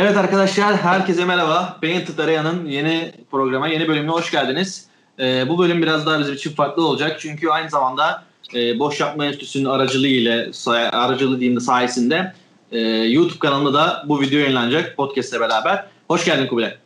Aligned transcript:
Evet 0.00 0.16
arkadaşlar, 0.16 0.76
herkese 0.76 1.24
merhaba. 1.24 1.78
Painted 1.82 2.18
Area'nın 2.18 2.66
yeni 2.66 3.12
programa, 3.30 3.68
yeni 3.68 3.88
bölümüne 3.88 4.10
hoş 4.10 4.30
geldiniz. 4.30 4.86
Ee, 5.18 5.48
bu 5.48 5.58
bölüm 5.58 5.82
biraz 5.82 6.06
daha 6.06 6.20
bizim 6.20 6.34
için 6.34 6.54
farklı 6.54 6.86
olacak. 6.86 7.20
Çünkü 7.20 7.48
aynı 7.48 7.70
zamanda 7.70 8.24
e, 8.54 8.78
Boş 8.78 9.00
Yapma 9.00 9.26
Enstitüsü'nün 9.26 9.64
aracılığı 9.64 10.06
ile, 10.08 10.50
aracılığı 10.92 11.40
diyeyim 11.40 11.60
de 11.60 11.64
sayesinde 11.64 12.32
e, 12.72 12.78
YouTube 12.88 13.38
kanalında 13.38 13.74
da 13.74 14.04
bu 14.08 14.20
video 14.20 14.38
yayınlanacak 14.38 14.96
podcast 14.96 15.32
ile 15.32 15.40
beraber. 15.40 15.86
Hoş 16.08 16.24
geldin 16.24 16.46
Kubilay. 16.46 16.76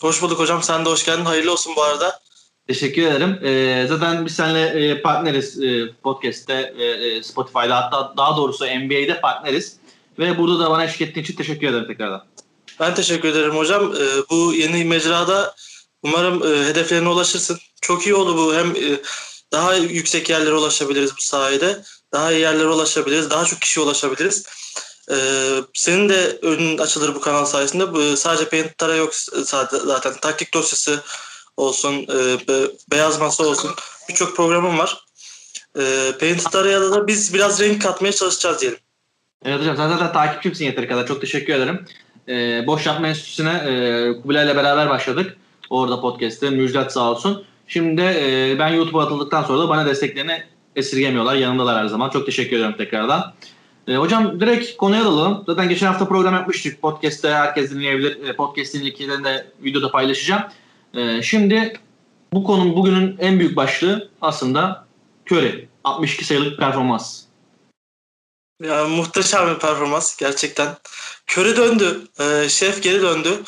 Hoş 0.00 0.22
bulduk 0.22 0.38
hocam. 0.38 0.62
Sen 0.62 0.84
de 0.84 0.88
hoş 0.88 1.04
geldin. 1.06 1.24
Hayırlı 1.24 1.52
olsun 1.52 1.72
bu 1.76 1.82
arada. 1.82 2.20
Teşekkür 2.66 3.02
ederim. 3.02 3.38
Ee, 3.44 3.86
zaten 3.88 4.26
biz 4.26 4.34
seninle 4.34 4.66
e, 4.66 5.02
partneriz 5.02 5.62
e, 5.62 5.92
podcast'te, 6.02 6.54
e, 6.54 7.22
Spotify'da 7.22 7.76
hatta 7.76 8.14
daha 8.16 8.36
doğrusu 8.36 8.64
NBA'de 8.64 9.20
partneriz. 9.20 9.76
Ve 10.18 10.38
burada 10.38 10.64
da 10.64 10.70
bana 10.70 10.84
eşlik 10.84 11.00
ettiğin 11.00 11.24
için 11.24 11.36
teşekkür 11.36 11.68
ederim 11.68 11.86
tekrardan. 11.86 12.33
Ben 12.80 12.94
teşekkür 12.94 13.28
ederim 13.28 13.56
hocam. 13.56 13.94
Ee, 13.96 14.30
bu 14.30 14.54
yeni 14.54 14.84
mecrada 14.84 15.54
umarım 16.02 16.42
e, 16.42 16.66
hedeflerine 16.66 17.08
ulaşırsın. 17.08 17.58
Çok 17.80 18.06
iyi 18.06 18.14
oldu 18.14 18.36
bu. 18.36 18.54
Hem 18.54 18.70
e, 18.70 19.00
daha 19.52 19.74
yüksek 19.74 20.30
yerlere 20.30 20.54
ulaşabiliriz 20.54 21.10
bu 21.16 21.22
sayede. 21.22 21.82
Daha 22.12 22.32
iyi 22.32 22.40
yerlere 22.40 22.66
ulaşabiliriz. 22.66 23.30
Daha 23.30 23.44
çok 23.44 23.60
kişiye 23.60 23.86
ulaşabiliriz. 23.86 24.44
Ee, 25.10 25.16
senin 25.74 26.08
de 26.08 26.38
önün 26.42 26.78
açılır 26.78 27.14
bu 27.14 27.20
kanal 27.20 27.44
sayesinde. 27.44 27.92
Bu, 27.92 28.16
sadece 28.16 28.48
Paint'lara 28.48 28.94
yok 28.94 29.14
zaten. 29.14 30.14
Taktik 30.20 30.54
dosyası 30.54 31.02
olsun, 31.56 31.92
e, 31.94 32.38
beyaz 32.90 33.20
masa 33.20 33.46
olsun. 33.46 33.70
Birçok 34.08 34.36
programım 34.36 34.78
var. 34.78 35.04
E, 35.78 36.12
Paint'lara 36.20 36.90
da 36.90 37.06
biz 37.06 37.34
biraz 37.34 37.60
renk 37.60 37.82
katmaya 37.82 38.12
çalışacağız 38.12 38.60
diyelim. 38.60 38.78
Evet 39.44 39.60
hocam 39.60 39.76
sen 39.76 39.88
zaten 39.88 40.12
takipçimsin 40.12 40.64
yeteri 40.64 40.88
kadar. 40.88 41.06
Çok 41.06 41.20
teşekkür 41.20 41.54
ederim. 41.54 41.86
Ee, 42.28 42.64
Boş 42.66 42.86
Yapma 42.86 43.08
Enstitüsü'ne 43.08 43.52
e, 43.52 44.22
Kubilay 44.22 44.44
ile 44.44 44.56
beraber 44.56 44.90
başladık. 44.90 45.36
Orada 45.70 46.00
podcast'te. 46.00 46.50
Müjdat 46.50 46.92
sağ 46.92 47.10
olsun. 47.10 47.44
Şimdi 47.66 48.00
e, 48.00 48.56
ben 48.58 48.68
YouTube'a 48.68 49.04
atıldıktan 49.04 49.42
sonra 49.42 49.58
da 49.58 49.68
bana 49.68 49.86
desteklerini 49.86 50.42
esirgemiyorlar. 50.76 51.34
Yanımdalar 51.34 51.78
her 51.78 51.86
zaman. 51.86 52.10
Çok 52.10 52.26
teşekkür 52.26 52.56
ederim 52.56 52.74
tekrardan. 52.76 53.32
E, 53.88 53.96
hocam 53.96 54.40
direkt 54.40 54.76
konuya 54.76 55.04
dalalım. 55.04 55.44
Zaten 55.46 55.68
geçen 55.68 55.86
hafta 55.86 56.08
program 56.08 56.34
yapmıştık. 56.34 56.82
Podcast'te 56.82 57.34
herkes 57.34 57.70
dinleyebilir. 57.70 58.28
E, 58.28 58.36
podcast'in 58.36 58.86
linklerini 58.86 59.24
de 59.24 59.46
videoda 59.62 59.90
paylaşacağım. 59.90 60.42
E, 60.94 61.22
şimdi 61.22 61.72
bu 62.32 62.44
konunun 62.44 62.76
bugünün 62.76 63.16
en 63.18 63.38
büyük 63.38 63.56
başlığı 63.56 64.10
aslında 64.20 64.86
Curry. 65.30 65.68
62 65.84 66.24
sayılık 66.24 66.58
performans. 66.58 67.23
Ya, 68.64 68.84
muhteşem 68.84 69.54
bir 69.54 69.58
performans 69.58 70.16
gerçekten. 70.16 70.76
Curry 71.30 71.56
döndü. 71.56 72.08
E, 72.20 72.48
şef 72.48 72.82
geri 72.82 73.02
döndü. 73.02 73.42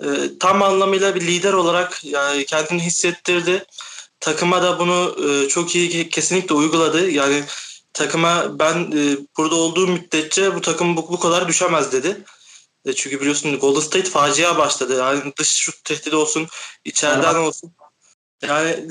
E, 0.00 0.06
tam 0.40 0.62
anlamıyla 0.62 1.14
bir 1.14 1.20
lider 1.20 1.52
olarak 1.52 2.04
yani 2.04 2.46
kendini 2.46 2.82
hissettirdi. 2.82 3.64
Takıma 4.20 4.62
da 4.62 4.78
bunu 4.78 5.16
e, 5.28 5.48
çok 5.48 5.74
iyi 5.74 6.08
kesinlikle 6.08 6.54
uyguladı. 6.54 7.10
Yani 7.10 7.44
takıma 7.92 8.58
ben 8.58 8.92
e, 8.96 9.16
burada 9.36 9.54
olduğum 9.54 9.86
müddetçe 9.86 10.54
bu 10.54 10.60
takım 10.60 10.96
bu, 10.96 11.12
bu 11.12 11.20
kadar 11.20 11.48
düşemez 11.48 11.92
dedi. 11.92 12.24
E, 12.84 12.92
çünkü 12.92 13.20
biliyorsun 13.20 13.58
Golden 13.58 13.80
State 13.80 14.10
facia 14.10 14.58
başladı. 14.58 14.98
Yani 14.98 15.32
dış 15.38 15.48
şut 15.48 15.84
tehdidi 15.84 16.16
olsun, 16.16 16.48
içeriden 16.84 17.34
evet. 17.34 17.48
olsun. 17.48 17.72
Yani 18.42 18.88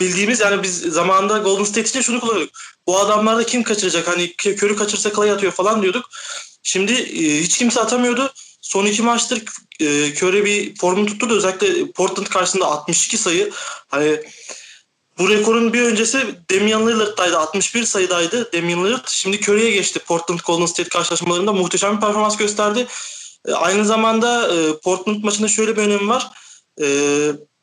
bildiğimiz 0.00 0.40
yani 0.40 0.62
biz 0.62 0.78
zamanında 0.80 1.38
Golden 1.38 1.64
State 1.64 1.88
için 1.88 2.00
şunu 2.00 2.20
kullanıyorduk. 2.20 2.54
Bu 2.86 2.98
adamlarda 2.98 3.46
kim 3.46 3.62
kaçıracak? 3.62 4.08
Hani 4.08 4.32
körü 4.36 4.76
kaçırsa 4.76 5.12
Clay 5.12 5.30
atıyor 5.30 5.52
falan 5.52 5.82
diyorduk. 5.82 6.10
Şimdi 6.62 6.92
e, 6.92 7.40
hiç 7.40 7.58
kimse 7.58 7.80
atamıyordu. 7.80 8.32
Son 8.60 8.86
iki 8.86 9.02
maçtır 9.02 9.42
e, 9.80 10.44
bir 10.44 10.76
formu 10.76 11.06
tuttu 11.06 11.30
da 11.30 11.34
özellikle 11.34 11.90
Portland 11.90 12.26
karşısında 12.26 12.66
62 12.66 13.18
sayı. 13.18 13.50
Hani 13.88 14.20
bu 15.18 15.28
rekorun 15.28 15.72
bir 15.72 15.82
öncesi 15.82 16.26
Damian 16.50 16.88
Lillard'daydı. 16.88 17.38
61 17.38 17.84
sayıdaydı 17.84 18.52
Damian 18.52 18.84
Lillard. 18.84 19.08
Şimdi 19.08 19.36
Curry'e 19.36 19.70
geçti 19.70 19.98
Portland 19.98 20.38
Golden 20.46 20.66
State 20.66 20.88
karşılaşmalarında. 20.88 21.52
Muhteşem 21.52 21.96
bir 21.96 22.00
performans 22.00 22.36
gösterdi. 22.36 22.86
E, 23.48 23.52
aynı 23.52 23.84
zamanda 23.84 24.54
e, 24.54 24.78
Portland 24.78 25.24
maçında 25.24 25.48
şöyle 25.48 25.76
bir 25.76 25.82
önemi 25.82 26.08
var. 26.08 26.30
E, 26.80 26.86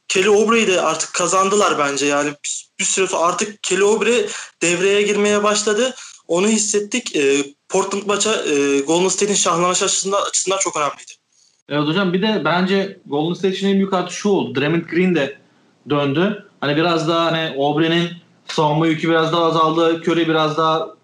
Kelly 0.08 0.30
Oubre'yi 0.30 0.68
de 0.68 0.82
artık 0.82 1.14
kazandılar 1.14 1.78
bence. 1.80 2.06
Yani 2.06 2.30
bir, 2.44 2.70
bir 2.80 2.84
süre 2.84 3.08
sonra 3.08 3.22
artık 3.22 3.64
Kelly 3.64 3.84
Oubre 3.84 4.28
devreye 4.62 5.02
girmeye 5.02 5.44
başladı. 5.44 5.94
Onu 6.28 6.48
hissettik. 6.48 7.16
E, 7.16 7.44
Portland 7.70 8.04
maça 8.06 8.46
e, 8.46 8.80
Golden 8.80 9.08
State'in 9.08 9.36
şahlanış 9.36 9.84
açısından, 9.84 10.22
açısından 10.22 10.58
çok 10.58 10.78
önemliydi. 10.78 11.12
Evet 11.70 11.88
hocam 11.88 12.14
bir 12.14 12.22
de 12.22 12.42
bence 12.46 13.00
Golden 13.06 13.34
State 13.34 13.56
için 13.56 13.68
en 13.68 13.74
büyük 13.74 13.94
artı 13.94 14.14
şu 14.14 14.30
oldu. 14.30 14.60
Draymond 14.60 14.84
Green 14.84 15.16
de 15.16 15.38
döndü. 15.90 16.46
Hani 16.62 16.76
biraz 16.76 17.08
daha 17.08 17.26
hani 17.26 17.56
Aubre'nin 17.60 18.10
savunma 18.48 18.88
yükü 18.88 19.10
biraz 19.10 19.34
daha 19.34 19.46
azaldı. 19.46 20.02
Curry 20.02 20.28
biraz 20.28 20.58
daha 20.58 20.98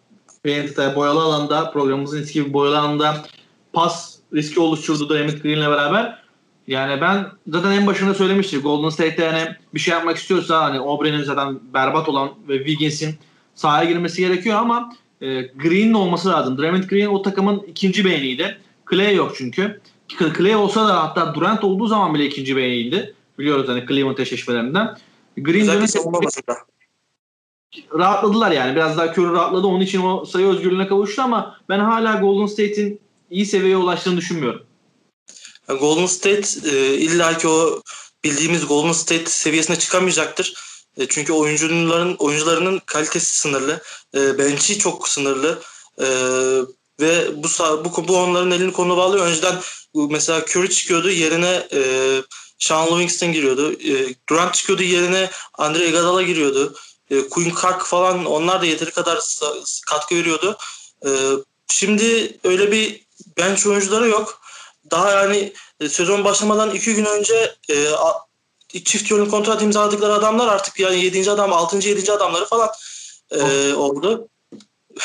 boyalı 0.95 1.21
alanda 1.21 1.71
programımızın 1.71 2.21
eski 2.21 2.33
gibi 2.33 2.53
boyalı 2.53 2.79
alanda 2.79 3.25
pas 3.73 4.15
riski 4.33 4.59
oluşturdu 4.59 5.09
Draymond 5.09 5.37
Green'le 5.37 5.71
beraber. 5.71 6.22
Yani 6.67 7.01
ben 7.01 7.25
zaten 7.47 7.71
en 7.71 7.87
başında 7.87 8.13
söylemiştim. 8.13 8.61
Golden 8.61 8.89
State'te 8.89 9.23
yani 9.23 9.55
bir 9.73 9.79
şey 9.79 9.93
yapmak 9.93 10.17
istiyorsa 10.17 10.63
hani 10.63 10.79
Aubre'nin 10.79 11.23
zaten 11.23 11.59
berbat 11.73 12.09
olan 12.09 12.29
ve 12.47 12.57
Wiggins'in 12.57 13.15
sahaya 13.55 13.89
girmesi 13.89 14.21
gerekiyor 14.21 14.57
ama 14.57 14.93
e, 15.21 15.41
Green'in 15.41 15.93
olması 15.93 16.29
lazım. 16.29 16.57
Draymond 16.57 16.83
Green 16.83 17.07
o 17.07 17.21
takımın 17.21 17.59
ikinci 17.67 18.05
beğeniydi. 18.05 18.57
Clay 18.91 19.15
yok 19.15 19.33
çünkü. 19.37 19.81
Clay 20.37 20.55
olsa 20.55 20.87
da 20.87 21.03
hatta 21.03 21.35
Durant 21.35 21.63
olduğu 21.63 21.87
zaman 21.87 22.13
bile 22.13 22.25
ikinci 22.25 22.55
beğeniydi. 22.55 23.13
Biliyoruz 23.39 23.67
hani 23.67 23.85
Cleveland 23.87 24.17
eşleşmelerinden. 24.17 24.97
Green 25.37 25.65
rahatladılar 27.93 28.51
yani. 28.51 28.75
Biraz 28.75 28.97
daha 28.97 29.07
Curry 29.07 29.31
rahatladı. 29.31 29.67
Onun 29.67 29.81
için 29.81 30.01
o 30.01 30.25
sayı 30.25 30.47
özgürlüğüne 30.47 30.87
kavuştu 30.87 31.21
ama 31.21 31.57
ben 31.69 31.79
hala 31.79 32.15
Golden 32.19 32.45
State'in 32.45 32.99
iyi 33.29 33.45
seviyeye 33.45 33.77
ulaştığını 33.77 34.17
düşünmüyorum. 34.17 34.61
Golden 35.67 36.05
State 36.05 36.69
e, 36.69 36.93
illaki 36.93 37.47
o 37.47 37.81
bildiğimiz 38.23 38.67
Golden 38.67 38.91
State 38.91 39.25
seviyesine 39.25 39.79
çıkamayacaktır. 39.79 40.53
E, 40.97 41.07
çünkü 41.07 41.33
oyuncuların 41.33 42.15
oyuncularının 42.15 42.81
kalitesi 42.85 43.37
sınırlı. 43.39 43.81
E, 44.15 44.37
bench'i 44.37 44.79
çok 44.79 45.09
sınırlı. 45.09 45.61
E, 45.99 46.07
ve 46.99 47.43
bu, 47.43 47.47
bu 47.85 48.07
bu 48.07 48.17
onların 48.17 48.51
elini 48.51 48.73
kolunu 48.73 48.97
bağlıyor. 48.97 49.25
Önceden 49.25 49.55
mesela 49.95 50.39
Curry 50.39 50.69
çıkıyordu 50.69 51.09
yerine 51.09 51.67
e, 51.73 51.81
Sean 52.59 52.87
Livingston 52.87 53.33
giriyordu. 53.33 53.73
E, 53.73 54.15
Durant 54.29 54.53
çıkıyordu 54.53 54.83
yerine 54.83 55.29
Andre 55.53 55.87
Iguodala 55.87 56.21
giriyordu. 56.21 56.75
E, 57.11 57.29
Quinn 57.29 57.55
Cook 57.55 57.85
falan 57.85 58.25
onlar 58.25 58.61
da 58.61 58.65
yeteri 58.65 58.91
kadar 58.91 59.19
katkı 59.87 60.15
veriyordu. 60.15 60.57
E, 61.05 61.09
şimdi 61.67 62.37
öyle 62.43 62.71
bir 62.71 63.05
bench 63.37 63.67
oyuncuları 63.67 64.07
yok. 64.07 64.41
Daha 64.93 65.11
yani 65.11 65.53
e, 65.79 65.89
sezon 65.89 66.23
başlamadan 66.23 66.71
iki 66.71 66.95
gün 66.95 67.05
önce 67.05 67.55
e, 67.69 67.87
çift 68.83 69.11
yönlü 69.11 69.29
kontrat 69.29 69.61
imzaladıkları 69.61 70.13
adamlar 70.13 70.47
artık 70.47 70.79
yani 70.79 71.05
7. 71.05 71.31
adam 71.31 71.53
6. 71.53 71.89
7. 71.89 72.11
adamları 72.11 72.45
falan 72.45 72.69
e, 73.31 73.73
oldu. 73.73 74.27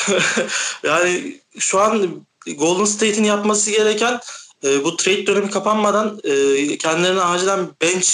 yani 0.83 1.41
şu 1.59 1.79
an 1.79 2.25
Golden 2.57 2.85
State'in 2.85 3.23
yapması 3.23 3.71
gereken 3.71 4.19
e, 4.63 4.83
bu 4.83 4.95
trade 4.95 5.27
dönemi 5.27 5.49
kapanmadan 5.49 6.19
e, 6.23 6.77
kendilerine 6.77 7.21
acilen 7.21 7.69
bench 7.81 8.09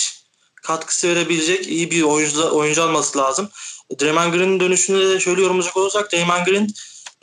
katkısı 0.56 1.08
verebilecek 1.08 1.68
iyi 1.68 1.92
bir 1.92 2.04
oyuncu, 2.04 2.50
oyuncu 2.52 2.84
alması 2.84 3.18
lazım. 3.18 3.50
Draymond 4.02 4.34
Green'in 4.34 4.60
dönüşünü 4.60 5.10
de 5.10 5.20
şöyle 5.20 5.42
yorumlayacak 5.42 5.78
olursak 5.78 6.14
Draymond 6.14 6.46
Green 6.46 6.70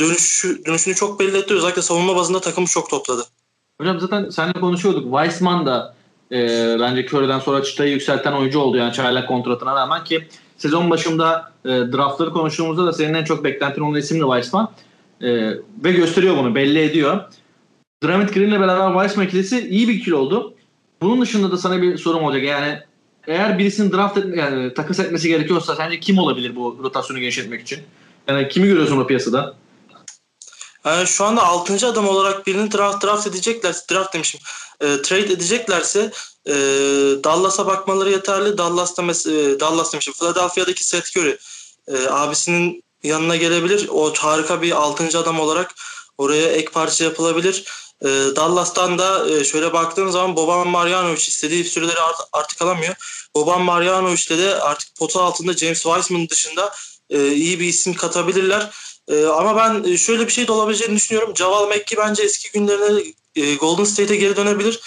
dönüşü, 0.00 0.64
dönüşünü 0.64 0.94
çok 0.94 1.20
belli 1.20 1.38
etti. 1.38 1.55
Özellikle 1.55 1.82
savunma 1.82 2.16
bazında 2.16 2.40
takımı 2.40 2.66
çok 2.66 2.90
topladı. 2.90 3.26
Hocam 3.82 4.00
zaten 4.00 4.31
seninle 4.31 4.61
konuşuyorduk. 4.61 5.05
Weissman 5.05 5.67
da 5.67 5.94
e, 6.32 6.38
bence 6.81 7.06
Curry'den 7.06 7.38
sonra 7.38 7.62
çıtayı 7.62 7.93
yükselten 7.93 8.32
oyuncu 8.32 8.58
oldu 8.58 8.76
yani 8.76 8.93
çaylak 8.93 9.29
kontratına 9.29 9.75
rağmen 9.75 10.05
ki 10.05 10.26
sezon 10.56 10.90
başında 10.90 11.52
e, 11.64 11.69
draftları 11.69 12.31
konuştuğumuzda 12.31 12.87
da 12.87 12.93
senin 12.93 13.14
en 13.14 13.25
çok 13.25 13.44
beklentin 13.44 13.82
olan 13.82 13.99
isim 13.99 14.20
Weissman. 14.20 14.69
E, 15.20 15.29
ve 15.84 15.93
gösteriyor 15.93 16.37
bunu 16.37 16.55
belli 16.55 16.79
ediyor. 16.79 17.20
Draymond 18.05 18.29
Green'le 18.29 18.61
beraber 18.61 18.93
Weissman 18.93 19.26
ikilisi 19.26 19.69
iyi 19.69 19.88
bir 19.88 19.94
ikili 19.94 20.14
oldu. 20.14 20.55
Bunun 21.00 21.20
dışında 21.20 21.50
da 21.50 21.56
sana 21.56 21.82
bir 21.82 21.96
sorum 21.96 22.25
olacak. 22.25 22.43
Yani 22.43 22.79
eğer 23.26 23.58
birisinin 23.58 23.93
draft 23.93 24.19
et, 24.19 24.37
yani 24.37 24.75
takas 24.75 25.00
etmesi 25.00 25.29
gerekiyorsa 25.29 25.76
sence 25.76 26.00
kim 26.00 26.19
olabilir 26.19 26.56
bu 26.56 26.81
rotasyonu 26.82 27.20
genişletmek 27.20 27.61
için? 27.61 27.79
Yani 28.29 28.49
kimi 28.49 28.67
görüyorsun 28.67 29.00
o 29.00 29.06
piyasada? 29.06 29.55
Yani 30.87 31.06
şu 31.06 31.25
anda 31.25 31.43
6. 31.43 31.88
adam 31.88 32.08
olarak 32.08 32.46
birini 32.46 32.73
draft 32.73 33.05
draft 33.05 33.26
edecekler, 33.26 33.75
draft 33.90 34.14
demişim, 34.14 34.40
e, 34.81 35.02
trade 35.02 35.32
edeceklerse 35.32 36.12
e, 36.46 36.52
Dallas'a 37.25 37.67
bakmaları 37.67 38.11
yeterli. 38.11 38.58
Dallas'ta 38.58 39.02
mes- 39.02 39.55
e, 39.55 39.61
Dallas 39.61 39.93
demişim, 39.93 40.12
Philadelphia'daki 40.14 40.84
Seth 40.84 41.17
Curry 41.17 41.38
e, 41.88 42.08
abisinin 42.08 42.84
yanına 43.02 43.37
gelebilir. 43.37 43.88
O 43.90 44.14
harika 44.14 44.62
bir 44.62 44.73
6. 44.73 45.19
adam 45.19 45.40
olarak 45.40 45.75
oraya 46.19 46.49
ek 46.49 46.70
parça 46.73 47.05
yapılabilir. 47.05 47.64
E, 48.02 48.08
Dallas'tan 48.08 48.99
da 48.99 49.31
e, 49.31 49.44
şöyle 49.44 49.73
baktığın 49.73 50.11
zaman 50.11 50.37
Boban 50.37 50.69
Marjanovic 50.69 51.17
istediği 51.17 51.64
süreleri 51.64 52.00
art- 52.00 52.29
artık 52.32 52.62
alamıyor. 52.62 52.94
Boban 53.37 53.62
Marjanovic'le 53.62 54.38
de 54.38 54.61
artık 54.61 54.96
pota 54.96 55.23
altında 55.23 55.52
James 55.52 55.82
Wiseman 55.82 56.29
dışında 56.29 56.73
e, 57.11 57.32
iyi 57.32 57.61
bir 57.61 57.67
isim 57.67 57.94
katabilirler. 57.94 58.70
E, 59.08 59.26
ama 59.26 59.56
ben 59.56 59.96
şöyle 59.96 60.26
bir 60.26 60.32
şey 60.32 60.49
de 60.49 60.52
olabileceğini 60.52 60.96
düşünüyorum. 60.96 61.37
Javal 61.37 61.69
McGee 61.69 61.99
bence 61.99 62.22
eski 62.22 62.52
günlerine 62.52 63.02
e, 63.37 63.54
Golden 63.54 63.84
State'e 63.84 64.16
geri 64.16 64.37
dönebilir. 64.37 64.81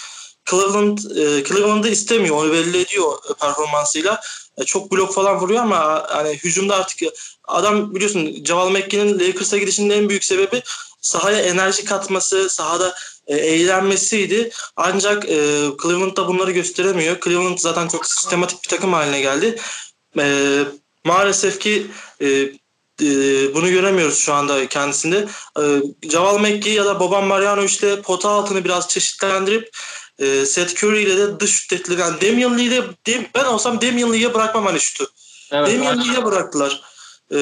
Cleveland 0.50 0.98
e, 0.98 1.44
Cleveland'ı 1.44 1.88
istemiyor. 1.88 2.36
Onu 2.36 2.52
belli 2.52 2.80
ediyor 2.80 3.18
performansıyla. 3.40 4.20
E, 4.58 4.64
çok 4.64 4.92
blok 4.92 5.14
falan 5.14 5.40
vuruyor 5.40 5.62
ama 5.62 6.06
hani 6.08 6.34
hücumda 6.34 6.76
artık 6.76 6.98
adam 7.44 7.94
biliyorsun 7.94 8.44
Javal 8.44 8.70
McGee'nin 8.70 9.20
Lakers'a 9.20 9.58
gidişinin 9.58 9.90
en 9.90 10.08
büyük 10.08 10.24
sebebi 10.24 10.62
sahaya 11.00 11.40
enerji 11.40 11.84
katması, 11.84 12.48
sahada 12.48 12.94
e, 13.26 13.36
eğlenmesiydi. 13.36 14.50
Ancak 14.76 15.24
e, 15.24 15.36
Cleveland 15.82 16.16
da 16.16 16.28
bunları 16.28 16.50
gösteremiyor. 16.52 17.20
Cleveland 17.20 17.58
zaten 17.58 17.88
çok 17.88 18.06
sistematik 18.06 18.62
bir 18.64 18.68
takım 18.68 18.92
haline 18.92 19.20
geldi. 19.20 19.58
E, 20.18 20.58
maalesef 21.04 21.60
ki 21.60 21.86
e, 22.20 22.26
e, 22.26 22.52
bunu 23.54 23.70
göremiyoruz 23.70 24.18
şu 24.18 24.34
anda 24.34 24.68
kendisinde. 24.68 25.26
E, 25.60 25.62
Javal 26.10 26.38
McGee 26.38 26.72
ya 26.72 26.84
da 26.84 27.00
Boban 27.00 27.24
Marjanovic 27.24 27.78
ile 27.82 28.02
pota 28.02 28.28
altını 28.28 28.64
biraz 28.64 28.88
çeşitlendirip 28.88 29.76
e, 30.18 30.46
Seth 30.46 30.84
Curry 30.84 31.02
ile 31.02 31.16
de 31.16 31.40
dış 31.40 31.50
şut 31.50 31.70
tehditleri. 31.70 32.00
Yani 32.00 32.20
Damian 32.20 32.58
Dem, 33.06 33.26
ben 33.34 33.44
olsam 33.44 33.80
Damian 33.80 34.12
Lee'ye 34.12 34.34
bırakmam 34.34 34.66
hani 34.66 34.80
şutu. 34.80 35.06
Evet, 35.52 35.68
Damian 35.68 36.00
Lee'ye 36.00 36.24
bıraktılar. 36.24 36.82
E, 37.34 37.38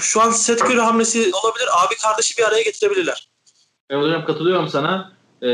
şu 0.00 0.20
an 0.20 0.30
Seth 0.30 0.64
Curry 0.64 0.80
hamlesi 0.80 1.30
olabilir. 1.42 1.68
Abi 1.72 1.94
kardeşi 1.96 2.38
bir 2.38 2.42
araya 2.42 2.62
getirebilirler. 2.62 3.28
Evet 3.90 4.04
hocam 4.04 4.24
katılıyorum 4.24 4.68
sana. 4.68 5.12
Ee, 5.42 5.48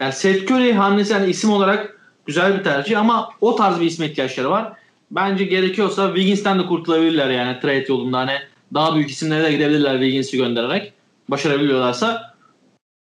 yani 0.00 0.12
Seth 0.12 0.50
Curry 0.50 0.72
hamlesi 0.72 1.12
yani 1.12 1.30
isim 1.30 1.50
olarak 1.50 2.00
güzel 2.26 2.58
bir 2.58 2.64
tercih 2.64 3.00
ama 3.00 3.30
o 3.40 3.56
tarz 3.56 3.80
bir 3.80 3.86
isme 3.86 4.06
ihtiyaçları 4.06 4.50
var. 4.50 4.72
Bence 5.10 5.44
gerekiyorsa 5.44 6.06
Wiggins'ten 6.06 6.58
de 6.58 6.66
kurtulabilirler 6.66 7.30
yani 7.30 7.60
trade 7.60 7.84
yolunda. 7.88 8.18
Hani 8.18 8.32
daha 8.74 8.94
büyük 8.94 9.10
isimlere 9.10 9.44
de 9.44 9.52
gidebilirler 9.52 9.92
Wiggins'i 9.92 10.36
göndererek. 10.36 10.92
Başarabiliyorlarsa. 11.28 12.36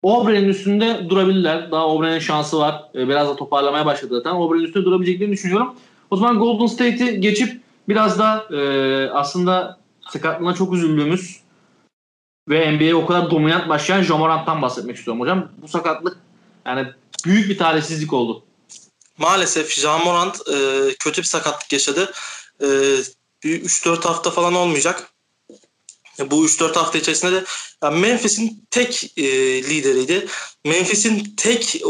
Aubre'nin 0.03 0.49
üstünde 0.49 1.07
durabilirler. 1.09 1.71
Daha 1.71 1.83
Aubre'nin 1.83 2.19
şansı 2.19 2.59
var. 2.59 2.85
Ee, 2.95 3.09
biraz 3.09 3.29
da 3.29 3.37
toparlamaya 3.37 3.87
başladı 3.87 4.17
zaten. 4.17 4.31
Aubre'nin 4.31 4.65
üstünde 4.65 4.85
durabileceklerini 4.85 5.33
düşünüyorum. 5.33 5.75
O 6.11 6.17
zaman 6.17 6.39
Golden 6.39 6.67
State'i 6.67 7.21
geçip 7.21 7.61
biraz 7.89 8.19
da 8.19 8.47
e, 8.57 9.11
aslında 9.11 9.79
sakatlığına 10.11 10.55
çok 10.55 10.75
üzüldüğümüz 10.75 11.41
ve 12.49 12.77
NBA'ye 12.77 12.95
o 12.95 13.07
kadar 13.07 13.31
dominant 13.31 13.69
başlayan 13.69 14.03
Jomorant'tan 14.03 14.63
bahsetmek 14.63 14.97
istiyorum 14.97 15.21
hocam. 15.21 15.49
Bu 15.63 15.69
sakatlık 15.69 16.17
yani 16.67 16.87
büyük 17.27 17.51
bir 17.51 17.59
talihsizlik 17.59 18.13
oldu. 18.13 18.43
Maalesef 19.19 19.81
Jamorant 19.81 20.49
e, 20.49 20.89
kötü 20.99 21.23
bir 21.23 21.27
sakatlık 21.27 21.73
yaşadı. 21.73 22.13
E, 22.61 22.67
3-4 23.45 24.03
hafta 24.03 24.31
falan 24.31 24.55
olmayacak. 24.55 25.11
E, 26.19 26.31
bu 26.31 26.47
3-4 26.47 26.75
hafta 26.75 26.99
içerisinde 26.99 27.33
de 27.33 27.45
yani 27.83 28.01
Memphis'in 28.01 28.67
tek 28.71 29.13
e, 29.17 29.23
lideriydi. 29.63 30.27
Memphis'in 30.65 31.35
tek 31.37 31.77
e, 31.77 31.81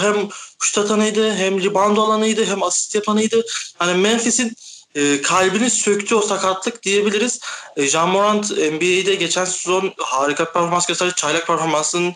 hem 0.00 0.28
şut 0.62 0.78
atanıydı 0.78 1.34
hem 1.34 1.64
rebound 1.64 1.96
alanıydı 1.96 2.44
hem 2.44 2.62
asist 2.62 2.94
yapanıydı. 2.94 3.44
Hani 3.78 3.98
Memphis'in 3.98 4.56
e, 4.94 5.22
kalbini 5.22 5.70
söktü 5.70 6.14
o 6.14 6.22
sakatlık 6.22 6.82
diyebiliriz. 6.82 7.40
E, 7.76 7.86
Jean 7.86 8.08
Morant 8.08 8.50
NBA'de 8.50 9.14
geçen 9.14 9.44
sezon 9.44 9.94
harika 9.98 10.44
performans 10.44 10.86
gösterdi. 10.86 11.12
Çaylak 11.16 11.46
performansının 11.46 12.14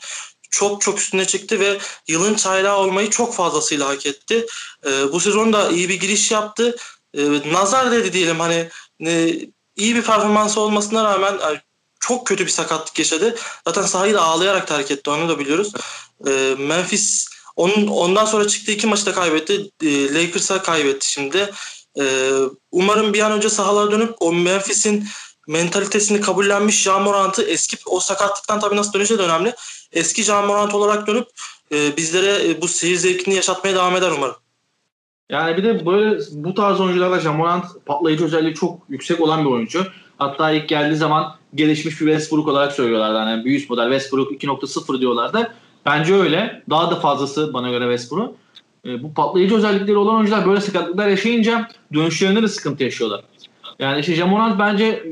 çok 0.50 0.80
çok 0.80 0.98
üstüne 0.98 1.24
çıktı 1.24 1.60
ve 1.60 1.78
yılın 2.08 2.34
çaylağı 2.34 2.76
olmayı 2.76 3.10
çok 3.10 3.34
fazlasıyla 3.34 3.88
hak 3.88 4.06
etti. 4.06 4.46
E, 4.86 5.12
bu 5.12 5.20
sezon 5.20 5.52
da 5.52 5.70
iyi 5.70 5.88
bir 5.88 6.00
giriş 6.00 6.30
yaptı. 6.30 6.76
E, 7.14 7.52
nazar 7.52 7.92
dedi 7.92 8.12
diyelim 8.12 8.40
hani 8.40 8.68
e, 9.06 9.38
iyi 9.76 9.96
bir 9.96 10.02
performansı 10.02 10.60
olmasına 10.60 11.04
rağmen 11.04 11.34
e, 11.34 11.62
çok 12.00 12.26
kötü 12.26 12.46
bir 12.46 12.50
sakatlık 12.50 12.98
yaşadı. 12.98 13.36
Zaten 13.66 13.82
sahayı 13.82 14.14
da 14.14 14.22
ağlayarak 14.22 14.66
terk 14.66 14.90
etti 14.90 15.10
onu 15.10 15.28
da 15.28 15.38
biliyoruz. 15.38 15.72
E, 16.26 16.54
Memphis 16.58 17.28
onun 17.56 17.86
ondan 17.86 18.24
sonra 18.24 18.48
çıktığı 18.48 18.72
iki 18.72 18.86
maçı 18.86 19.06
da 19.06 19.12
kaybetti. 19.12 19.70
E, 19.82 20.14
Lakers'a 20.14 20.62
kaybetti 20.62 21.12
şimdi. 21.12 21.50
Ee, 21.98 22.30
umarım 22.72 23.12
bir 23.12 23.20
an 23.20 23.32
önce 23.32 23.50
sahalara 23.50 23.90
dönüp 23.90 24.14
o 24.20 24.32
Memphis'in 24.32 25.08
mentalitesini 25.50 26.20
kabullenmiş 26.20 26.82
Jamorant'ı 26.82 27.42
eski 27.42 27.76
o 27.86 28.00
sakatlıktan 28.00 28.60
tabii 28.60 28.76
nasıl 28.76 28.92
dönüşe 28.92 29.18
de 29.18 29.22
önemli. 29.22 29.54
Eski 29.92 30.22
Jamorant 30.22 30.74
olarak 30.74 31.06
dönüp 31.06 31.26
e, 31.72 31.96
bizlere 31.96 32.48
e, 32.48 32.62
bu 32.62 32.68
seyir 32.68 32.96
zevkini 32.96 33.34
yaşatmaya 33.34 33.74
devam 33.74 33.96
eder 33.96 34.10
umarım. 34.16 34.36
Yani 35.30 35.56
bir 35.56 35.64
de 35.64 35.86
böyle 35.86 36.20
bu 36.32 36.54
tarz 36.54 36.80
oyuncularda 36.80 37.20
Jamorant 37.20 37.64
patlayıcı 37.86 38.24
özelliği 38.24 38.54
çok 38.54 38.78
yüksek 38.88 39.20
olan 39.20 39.44
bir 39.44 39.50
oyuncu. 39.50 39.86
Hatta 40.18 40.50
ilk 40.50 40.68
geldiği 40.68 40.96
zaman 40.96 41.34
gelişmiş 41.54 42.00
bir 42.00 42.06
Westbrook 42.06 42.48
olarak 42.48 42.72
söylüyorlardı. 42.72 43.30
Yani 43.30 43.44
bir 43.44 43.56
üst 43.56 43.70
model 43.70 43.90
Westbrook 43.90 44.32
2.0 44.32 45.00
diyorlardı. 45.00 45.52
Bence 45.86 46.14
öyle. 46.14 46.62
Daha 46.70 46.90
da 46.90 46.96
fazlası 46.96 47.54
bana 47.54 47.70
göre 47.70 47.84
Westbrook 47.84 48.34
e, 48.86 49.02
bu 49.02 49.14
patlayıcı 49.14 49.56
özellikleri 49.56 49.96
olan 49.96 50.14
oyuncular 50.14 50.46
böyle 50.46 50.60
sakatlıklar 50.60 51.08
yaşayınca 51.08 51.68
dönüşlerinde 51.94 52.42
de 52.42 52.48
sıkıntı 52.48 52.84
yaşıyorlar. 52.84 53.20
Yani 53.80 54.00
işte 54.00 54.14
Jamorant 54.14 54.58
bence 54.58 55.02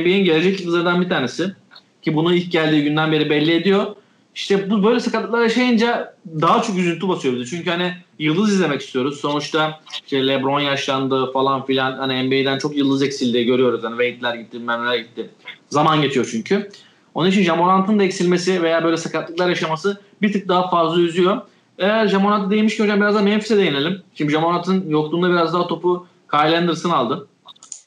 NBA'in 0.00 0.24
gelecek 0.24 0.60
yıldızlarından 0.60 1.00
bir 1.00 1.08
tanesi. 1.08 1.54
Ki 2.02 2.14
bunu 2.14 2.34
ilk 2.34 2.52
geldiği 2.52 2.84
günden 2.84 3.12
beri 3.12 3.30
belli 3.30 3.52
ediyor. 3.52 3.86
İşte 4.34 4.70
bu 4.70 4.84
böyle 4.84 5.00
sakatlıklar 5.00 5.42
yaşayınca 5.42 6.14
daha 6.40 6.62
çok 6.62 6.78
üzüntü 6.78 7.08
basıyor 7.08 7.34
bize. 7.34 7.56
Çünkü 7.56 7.70
hani 7.70 7.92
yıldız 8.18 8.52
izlemek 8.52 8.80
istiyoruz. 8.80 9.20
Sonuçta 9.20 9.80
işte 10.04 10.26
LeBron 10.26 10.60
yaşlandı 10.60 11.32
falan 11.32 11.66
filan. 11.66 11.92
Hani 11.92 12.26
NBA'den 12.26 12.58
çok 12.58 12.76
yıldız 12.76 13.02
eksildi 13.02 13.44
görüyoruz. 13.44 13.84
Hani 13.84 14.04
Wade'ler 14.04 14.34
gitti, 14.34 14.58
Memler 14.58 14.96
gitti. 14.96 15.30
Zaman 15.68 16.02
geçiyor 16.02 16.28
çünkü. 16.30 16.70
Onun 17.14 17.30
için 17.30 17.42
Jamorant'ın 17.42 17.98
da 17.98 18.04
eksilmesi 18.04 18.62
veya 18.62 18.84
böyle 18.84 18.96
sakatlıklar 18.96 19.48
yaşaması 19.48 20.00
bir 20.22 20.32
tık 20.32 20.48
daha 20.48 20.70
fazla 20.70 21.00
üzüyor. 21.00 21.40
Eğer 21.78 22.08
Jamonat'ı 22.08 22.50
değmiş 22.50 22.76
ki 22.76 22.82
hocam 22.82 23.00
biraz 23.00 23.14
da 23.14 23.22
Memphis'e 23.22 23.56
değinelim. 23.56 24.02
Şimdi 24.14 24.32
Jamonat'ın 24.32 24.90
yokluğunda 24.90 25.30
biraz 25.30 25.54
daha 25.54 25.66
topu 25.66 26.06
Kyle 26.30 26.58
Anderson 26.58 26.90
aldı. 26.90 27.28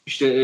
İşte 0.06 0.26
e, 0.26 0.40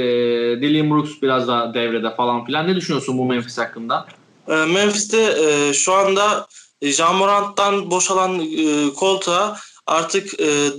Dylan 0.61 0.91
Brooks 0.91 1.11
biraz 1.23 1.49
daha 1.49 1.75
devrede 1.75 2.15
falan 2.17 2.45
filan. 2.45 2.69
Ne 2.69 2.77
düşünüyorsun 2.77 3.19
bu 3.19 3.25
Memphis 3.25 3.59
hakkında? 3.59 4.07
E, 4.49 4.55
Memphis'te 4.55 5.37
e, 5.40 5.73
şu 5.73 5.93
anda 5.93 6.49
Jamorant'tan 6.83 7.90
boşalan 7.90 8.40
e, 8.40 8.93
koltuğa 8.95 9.57
artık 9.87 10.40
e, 10.40 10.71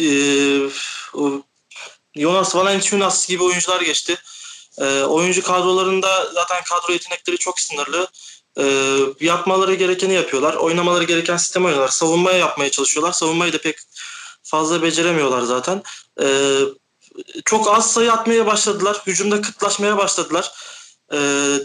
e, 0.00 0.08
Jonas 2.16 2.56
Valanciunas 2.56 3.28
gibi 3.28 3.42
oyuncular 3.42 3.80
geçti. 3.80 4.16
E, 4.78 5.02
oyuncu 5.02 5.42
kadrolarında 5.42 6.26
zaten 6.32 6.62
kadro 6.64 6.92
yetenekleri 6.92 7.38
çok 7.38 7.60
sınırlı 7.60 8.08
e, 8.58 8.64
yapmaları 9.20 9.74
gerekeni 9.74 10.14
yapıyorlar. 10.14 10.54
Oynamaları 10.54 11.04
gereken 11.04 11.36
sistem 11.36 11.64
oynuyorlar. 11.64 11.88
Savunmaya 11.88 12.38
yapmaya 12.38 12.70
çalışıyorlar. 12.70 13.12
Savunmayı 13.12 13.52
da 13.52 13.58
pek 13.58 13.76
fazla 14.42 14.82
beceremiyorlar 14.82 15.42
zaten. 15.42 15.82
E, 16.22 16.26
çok 17.44 17.68
az 17.68 17.92
sayı 17.92 18.12
atmaya 18.12 18.46
başladılar. 18.46 19.02
Hücumda 19.06 19.40
kıtlaşmaya 19.40 19.96
başladılar. 19.96 20.52
E, 21.12 21.16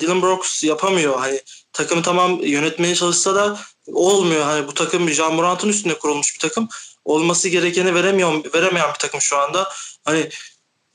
Dylan 0.02 0.22
Brooks 0.22 0.64
yapamıyor. 0.64 1.20
Hani 1.20 1.42
takımı 1.74 2.02
tamam 2.02 2.40
yönetmeye 2.44 2.96
çalışsa 2.96 3.36
da 3.36 3.60
olmuyor. 3.88 4.44
Hani 4.44 4.68
bu 4.68 4.74
takım 4.74 5.10
Jean 5.10 5.34
Morant'ın 5.34 5.70
üstüne 5.70 5.94
kurulmuş 5.94 6.36
bir 6.36 6.40
takım. 6.40 6.70
Olması 7.06 7.50
gerekeni 7.50 7.96
veremiyor, 7.96 8.54
veremeyen 8.54 8.94
bir 8.94 9.00
takım 9.00 9.22
şu 9.22 9.38
anda. 9.38 9.72
Hani 10.06 10.30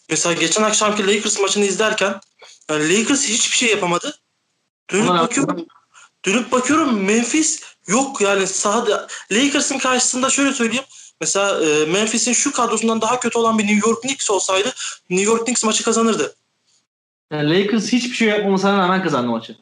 mesela 0.08 0.32
geçen 0.32 0.62
akşamki 0.62 1.06
Lakers 1.06 1.40
maçını 1.40 1.64
izlerken 1.64 2.20
yani 2.70 3.00
Lakers 3.00 3.22
hiçbir 3.22 3.56
şey 3.56 3.70
yapamadı. 3.70 4.18
Dönüp 4.92 5.08
bakıyorum 5.08 5.66
dönüp 6.24 6.52
bakıyorum 6.52 7.04
Memphis 7.04 7.62
yok 7.86 8.20
yani 8.20 8.46
sahada 8.46 9.06
Lakers'ın 9.32 9.78
karşısında 9.78 10.30
şöyle 10.30 10.52
söyleyeyim. 10.52 10.84
Mesela 11.20 11.64
e, 11.64 11.84
Memphis'in 11.84 12.32
şu 12.32 12.52
kadrosundan 12.52 13.00
daha 13.00 13.20
kötü 13.20 13.38
olan 13.38 13.58
bir 13.58 13.66
New 13.66 13.88
York 13.88 14.02
Knicks 14.02 14.30
olsaydı 14.30 14.72
New 15.10 15.30
York 15.30 15.44
Knicks 15.44 15.64
maçı 15.64 15.84
kazanırdı. 15.84 16.34
Yani 17.32 17.62
Lakers 17.62 17.92
hiçbir 17.92 18.16
şey 18.16 18.28
yapmamasına 18.28 18.78
rağmen 18.78 19.02
kazandı 19.02 19.28
maçı. 19.28 19.56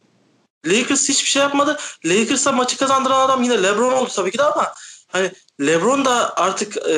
Lakers 0.66 1.08
hiçbir 1.08 1.28
şey 1.28 1.42
yapmadı. 1.42 1.78
Lakers'a 2.04 2.52
maçı 2.52 2.78
kazandıran 2.78 3.20
adam 3.20 3.42
yine 3.42 3.62
LeBron 3.62 3.92
oldu 3.92 4.10
tabii 4.14 4.30
ki 4.30 4.38
de 4.38 4.42
ama 4.42 4.74
hani 5.08 5.30
LeBron 5.60 6.04
da 6.04 6.36
artık 6.36 6.76
e, 6.76 6.96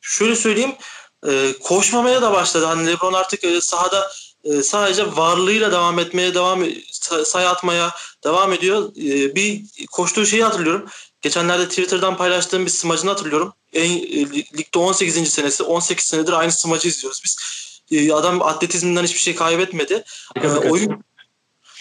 şöyle 0.00 0.36
söyleyeyim 0.36 0.74
e, 1.28 1.52
koşmamaya 1.62 2.22
da 2.22 2.32
başladı. 2.32 2.64
Hani 2.64 2.86
LeBron 2.86 3.12
artık 3.12 3.44
e, 3.44 3.60
sahada 3.60 4.10
e, 4.44 4.62
sadece 4.62 5.16
varlığıyla 5.16 5.72
devam 5.72 5.98
etmeye 5.98 6.34
devam 6.34 6.64
sayı 7.24 7.48
atmaya 7.48 7.90
devam 8.24 8.52
ediyor. 8.52 8.92
E, 8.96 9.34
bir 9.34 9.62
koştuğu 9.90 10.26
şeyi 10.26 10.44
hatırlıyorum. 10.44 10.88
Geçenlerde 11.22 11.68
Twitter'dan 11.68 12.16
paylaştığım 12.16 12.66
bir 12.66 12.70
smacını 12.70 13.10
hatırlıyorum. 13.10 13.52
En, 13.72 13.90
e, 13.90 14.30
ligde 14.32 14.78
18. 14.78 15.30
senesi 15.30 15.62
18 15.62 16.04
senedir 16.04 16.32
aynı 16.32 16.52
smacı 16.52 16.88
izliyoruz 16.88 17.22
biz. 17.24 17.36
E, 17.90 18.12
adam 18.12 18.42
atletizminden 18.42 19.04
hiçbir 19.04 19.20
şey 19.20 19.34
kaybetmedi. 19.34 20.04
E, 20.42 20.48
oyun 20.48 21.04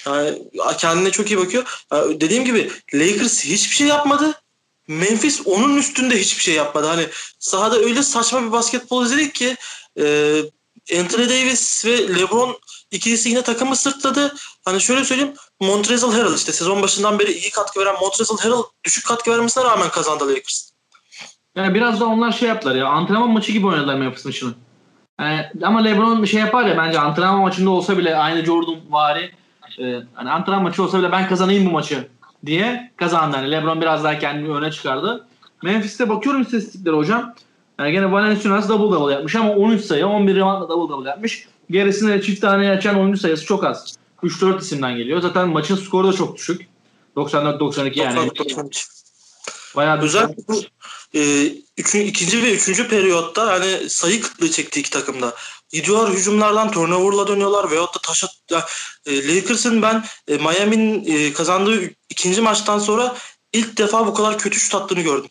Yani 0.06 0.42
kendine 0.78 1.12
çok 1.12 1.32
iyi 1.32 1.38
bakıyor. 1.38 1.86
Yani 1.92 2.22
dediğim 2.22 2.46
gibi 2.46 2.72
Lakers 2.94 3.46
hiçbir 3.46 3.76
şey 3.76 3.88
yapmadı. 3.88 4.42
Memphis 4.88 5.42
onun 5.46 5.78
üstünde 5.78 6.20
hiçbir 6.20 6.44
şey 6.44 6.56
yapmadı. 6.56 6.88
Hani 6.88 7.08
sahada 7.40 7.78
öyle 7.78 8.04
saçma 8.04 8.44
bir 8.44 8.52
basketbol 8.52 9.06
izledik 9.06 9.36
ki 9.36 9.56
e, 10.00 10.36
Anthony 11.00 11.30
Davis 11.30 11.86
ve 11.86 12.16
LeBron 12.16 12.60
ikilisi 12.92 13.30
yine 13.30 13.42
takımı 13.42 13.76
sırtladı. 13.76 14.36
Hani 14.70 14.82
şöyle 14.82 15.04
söyleyeyim 15.04 15.34
Montrezl 15.62 16.12
Harrell 16.12 16.36
işte 16.36 16.52
sezon 16.52 16.82
başından 16.82 17.20
beri 17.20 17.32
iyi 17.32 17.52
katkı 17.52 17.80
veren 17.80 17.96
Montrezl 18.02 18.38
Harrell 18.38 18.64
düşük 18.86 19.08
katkı 19.08 19.32
vermesine 19.32 19.64
rağmen 19.64 19.90
kazandı 19.90 20.28
Lakers. 20.28 20.70
Yani 21.56 21.74
biraz 21.74 22.00
da 22.00 22.06
onlar 22.06 22.32
şey 22.32 22.50
yaptılar 22.50 22.76
ya 22.76 22.88
antrenman 22.88 23.30
maçı 23.30 23.52
gibi 23.52 23.68
oynadılar 23.68 23.96
Memphis 23.96 24.26
maçını. 24.26 24.54
Yani, 25.20 25.50
ama 25.64 25.80
LeBron 25.84 26.26
şey 26.26 26.40
yapar 26.40 26.66
ya 26.66 26.78
bence 26.78 27.00
antrenman 27.00 27.42
maçında 27.42 27.70
olsa 27.70 27.98
bile 27.98 28.16
aynı 28.16 28.46
Jordan 28.46 28.76
vari 28.90 29.32
e, 29.80 30.00
hani 30.14 30.32
antrenman 30.32 30.64
maçı 30.64 30.84
olsa 30.84 31.00
bile 31.00 31.12
ben 31.12 31.28
kazanayım 31.28 31.66
bu 31.66 31.70
maçı 31.70 32.08
diye 32.46 32.92
kazandı. 32.96 33.38
Yani 33.38 33.52
LeBron 33.52 33.82
biraz 33.82 34.04
daha 34.04 34.20
kendini 34.20 34.54
öne 34.54 34.72
çıkardı. 34.72 35.28
Memphis'te 35.64 36.10
bakıyorum 36.10 36.42
istatistiklere 36.42 36.96
hocam. 36.96 37.34
Yani 37.80 37.92
gene 37.92 38.12
Valenciunas 38.12 38.70
double 38.70 38.96
double 38.96 39.14
yapmış 39.14 39.36
ama 39.36 39.52
13 39.52 39.82
sayı 39.82 40.08
11 40.08 40.36
reboundla 40.36 40.70
double 40.70 40.94
double 40.94 41.10
yapmış. 41.10 41.48
Gerisinde 41.70 42.14
de 42.14 42.22
çift 42.22 42.42
tane 42.42 42.70
açan 42.70 43.00
oyuncu 43.00 43.20
sayısı 43.20 43.46
çok 43.46 43.64
az. 43.64 43.96
3-4 44.24 44.62
isimden 44.62 44.98
geliyor. 44.98 45.22
Zaten 45.22 45.50
maçın 45.50 45.76
skoru 45.76 46.08
da 46.08 46.14
çok 46.14 46.38
düşük. 46.38 46.68
94-92 47.16 48.00
yani. 48.00 48.20
94-92. 48.20 49.00
Bayağı. 49.76 50.02
Özellikle 50.02 50.44
bu 50.48 50.62
e, 51.16 51.54
üçün, 51.78 52.00
ikinci 52.00 52.44
ve 52.44 52.54
üçüncü 52.56 52.88
periyotta 52.88 53.48
hani 53.48 53.90
sayı 53.90 54.22
kıtlığı 54.22 54.52
çekti 54.52 54.80
iki 54.80 54.90
takımda. 54.90 55.34
Gidiyorlar 55.72 56.14
hücumlardan 56.14 56.72
turnover'la 56.72 57.28
dönüyorlar 57.28 57.72
veyahut 57.72 57.96
da 57.96 58.00
taşa 58.00 58.28
ya, 58.52 58.66
e, 59.06 59.36
Lakers'ın 59.36 59.82
ben 59.82 60.04
e, 60.28 60.38
Miami'nin 60.38 61.06
e, 61.06 61.34
kazandığı 61.34 61.82
ikinci 62.10 62.42
maçtan 62.42 62.80
sonra 62.80 63.16
ilk 63.54 63.78
defa 63.78 64.08
bu 64.08 64.14
kadar 64.14 64.38
kötü 64.38 64.60
şut 64.60 64.76
attığını 64.76 65.02
gördüm. 65.02 65.30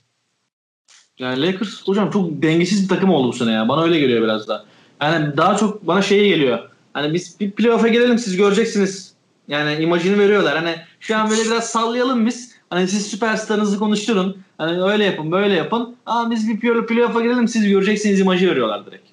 Yani 1.18 1.46
Lakers 1.46 1.82
hocam 1.82 2.10
çok 2.10 2.42
dengesiz 2.42 2.82
bir 2.82 2.88
takım 2.88 3.10
oldu 3.10 3.28
bu 3.28 3.32
sene 3.32 3.52
ya. 3.52 3.68
Bana 3.68 3.82
öyle 3.82 4.00
geliyor 4.00 4.22
biraz 4.22 4.48
da. 4.48 4.64
Yani 5.00 5.36
daha 5.36 5.56
çok 5.56 5.86
bana 5.86 6.02
şeye 6.02 6.28
geliyor. 6.28 6.70
Hani 6.98 7.14
biz 7.14 7.40
bir 7.40 7.50
playoff'a 7.50 7.88
gelelim 7.88 8.18
siz 8.18 8.36
göreceksiniz. 8.36 9.12
Yani 9.48 9.82
imajını 9.82 10.18
veriyorlar. 10.18 10.56
Hani 10.56 10.76
şu 11.00 11.16
an 11.16 11.30
böyle 11.30 11.44
biraz 11.44 11.70
sallayalım 11.70 12.26
biz. 12.26 12.54
Hani 12.70 12.88
siz 12.88 13.06
süperstarınızı 13.06 13.78
konuşturun. 13.78 14.42
Hani 14.58 14.82
öyle 14.82 15.04
yapın 15.04 15.32
böyle 15.32 15.54
yapın. 15.54 15.96
Ama 16.06 16.30
biz 16.30 16.48
bir 16.48 16.86
playoff'a 16.86 17.20
girelim 17.20 17.48
siz 17.48 17.68
göreceksiniz 17.68 18.20
imajı 18.20 18.50
veriyorlar 18.50 18.86
direkt. 18.86 19.08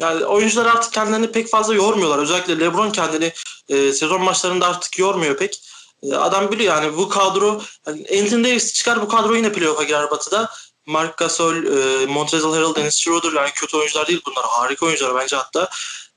Yani 0.00 0.24
oyuncular 0.24 0.66
artık 0.66 0.92
kendilerini 0.92 1.32
pek 1.32 1.48
fazla 1.48 1.74
yormuyorlar. 1.74 2.18
Özellikle 2.18 2.60
LeBron 2.60 2.90
kendini 2.90 3.32
e, 3.68 3.92
sezon 3.92 4.22
maçlarında 4.22 4.66
artık 4.66 4.98
yormuyor 4.98 5.36
pek. 5.36 5.60
E, 6.02 6.14
adam 6.14 6.52
biliyor 6.52 6.74
yani 6.76 6.96
bu 6.96 7.08
kadro 7.08 7.62
yani 7.86 8.06
Anthony 8.20 8.44
Davis 8.44 8.74
çıkar 8.74 9.02
bu 9.02 9.08
kadro 9.08 9.34
yine 9.34 9.52
playoff'a 9.52 9.82
girer 9.82 10.10
Batı'da. 10.10 10.50
Mark 10.86 11.16
Gasol, 11.16 11.56
e, 11.56 12.06
Montrezl 12.06 12.48
Harrell, 12.48 12.74
Dennis 12.74 12.96
Schroeder 12.96 13.32
yani 13.32 13.50
kötü 13.54 13.76
oyuncular 13.76 14.06
değil 14.06 14.20
bunlar. 14.26 14.44
Harika 14.48 14.86
oyuncular 14.86 15.14
bence 15.14 15.36
hatta. 15.36 15.68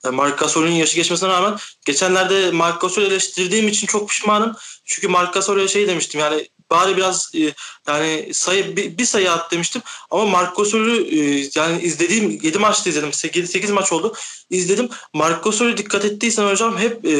E, 0.07 0.09
Mark 0.09 0.39
Gasol'ün 0.39 0.71
yaşı 0.71 0.95
geçmesine 0.95 1.29
rağmen 1.29 1.57
geçenlerde 1.85 2.51
Mark 2.51 2.81
Gasol'ü 2.81 3.05
eleştirdiğim 3.05 3.67
için 3.67 3.87
çok 3.87 4.09
pişmanım. 4.09 4.55
Çünkü 4.85 5.07
Mark 5.07 5.33
Gasol'e 5.33 5.67
şey 5.67 5.87
demiştim 5.87 6.19
yani 6.19 6.47
bari 6.71 6.97
biraz 6.97 7.31
e, 7.35 7.53
yani 7.87 8.33
sayı 8.33 8.75
bir, 8.75 8.97
bir 8.97 9.05
sayı 9.05 9.31
at 9.31 9.51
demiştim. 9.51 9.81
Ama 10.11 10.25
Mark 10.25 10.55
Gasol'ü 10.57 11.15
e, 11.15 11.49
yani 11.55 11.81
izlediğim 11.81 12.39
7 12.43 12.57
maçta 12.57 12.89
izledim. 12.89 13.13
8, 13.13 13.49
8 13.51 13.71
maç 13.71 13.91
oldu. 13.91 14.13
İzledim. 14.49 14.89
Mark 15.13 15.43
Gasol'ü 15.43 15.77
dikkat 15.77 16.05
ettiysen 16.05 16.47
hocam 16.47 16.77
hep 16.77 17.05
e, 17.05 17.15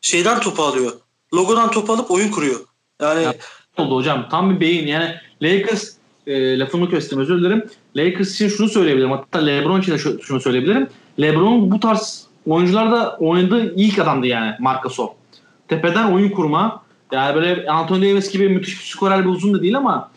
şeyden 0.00 0.40
topu 0.40 0.62
alıyor. 0.62 0.92
Logodan 1.34 1.70
topu 1.70 1.92
alıp 1.92 2.10
oyun 2.10 2.30
kuruyor. 2.30 2.60
Yani 3.02 3.22
ya, 3.22 3.34
oldu 3.76 3.96
hocam. 3.96 4.28
Tam 4.30 4.54
bir 4.54 4.60
beyin. 4.60 4.86
Yani 4.86 5.14
Lakers 5.42 5.92
e, 6.26 6.58
lafımı 6.58 6.90
kestim 6.90 7.18
özür 7.18 7.40
dilerim. 7.40 7.70
Lakers 7.98 8.34
için 8.34 8.48
şunu 8.48 8.68
söyleyebilirim. 8.68 9.10
Hatta 9.10 9.38
LeBron 9.38 9.80
için 9.80 9.92
de 9.92 9.98
şunu 9.98 10.40
söyleyebilirim. 10.40 10.88
LeBron 11.20 11.70
bu 11.70 11.80
tarz 11.80 12.26
oyuncularda 12.46 13.16
oynadığı 13.16 13.74
ilk 13.74 13.98
adamdı 13.98 14.26
yani 14.26 14.54
Marc 14.58 14.82
Gasol. 14.82 15.08
Tepeden 15.68 16.12
oyun 16.12 16.30
kurma. 16.30 16.82
Yani 17.12 17.34
böyle 17.34 17.70
Anthony 17.70 18.02
Davis 18.02 18.32
gibi 18.32 18.48
müthiş 18.48 18.80
bir 18.80 18.84
skorer 18.84 19.24
bir 19.24 19.30
uzun 19.30 19.54
da 19.54 19.62
değil 19.62 19.76
ama 19.76 20.10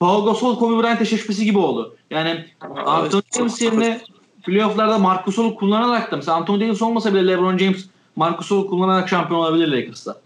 Paul 0.00 0.26
Gasol 0.26 0.58
Kobe 0.58 0.82
Bryant 0.82 1.02
eşleşmesi 1.02 1.44
gibi 1.44 1.58
oldu. 1.58 1.96
Yani 2.10 2.44
Anthony 2.86 3.22
Davis 3.38 3.62
yerine 3.62 4.00
playofflarda 4.46 4.98
Marc 4.98 5.22
Gasol'u 5.26 5.54
kullanarak 5.54 6.12
da 6.12 6.16
mesela 6.16 6.36
Anthony 6.36 6.60
Davis 6.60 6.82
olmasa 6.82 7.14
bile 7.14 7.26
LeBron 7.26 7.58
James 7.58 7.86
Marc 8.16 8.36
Gasol'u 8.36 8.66
kullanarak 8.66 9.08
şampiyon 9.08 9.40
olabilir 9.40 9.68
Lakers'ta. 9.68 10.20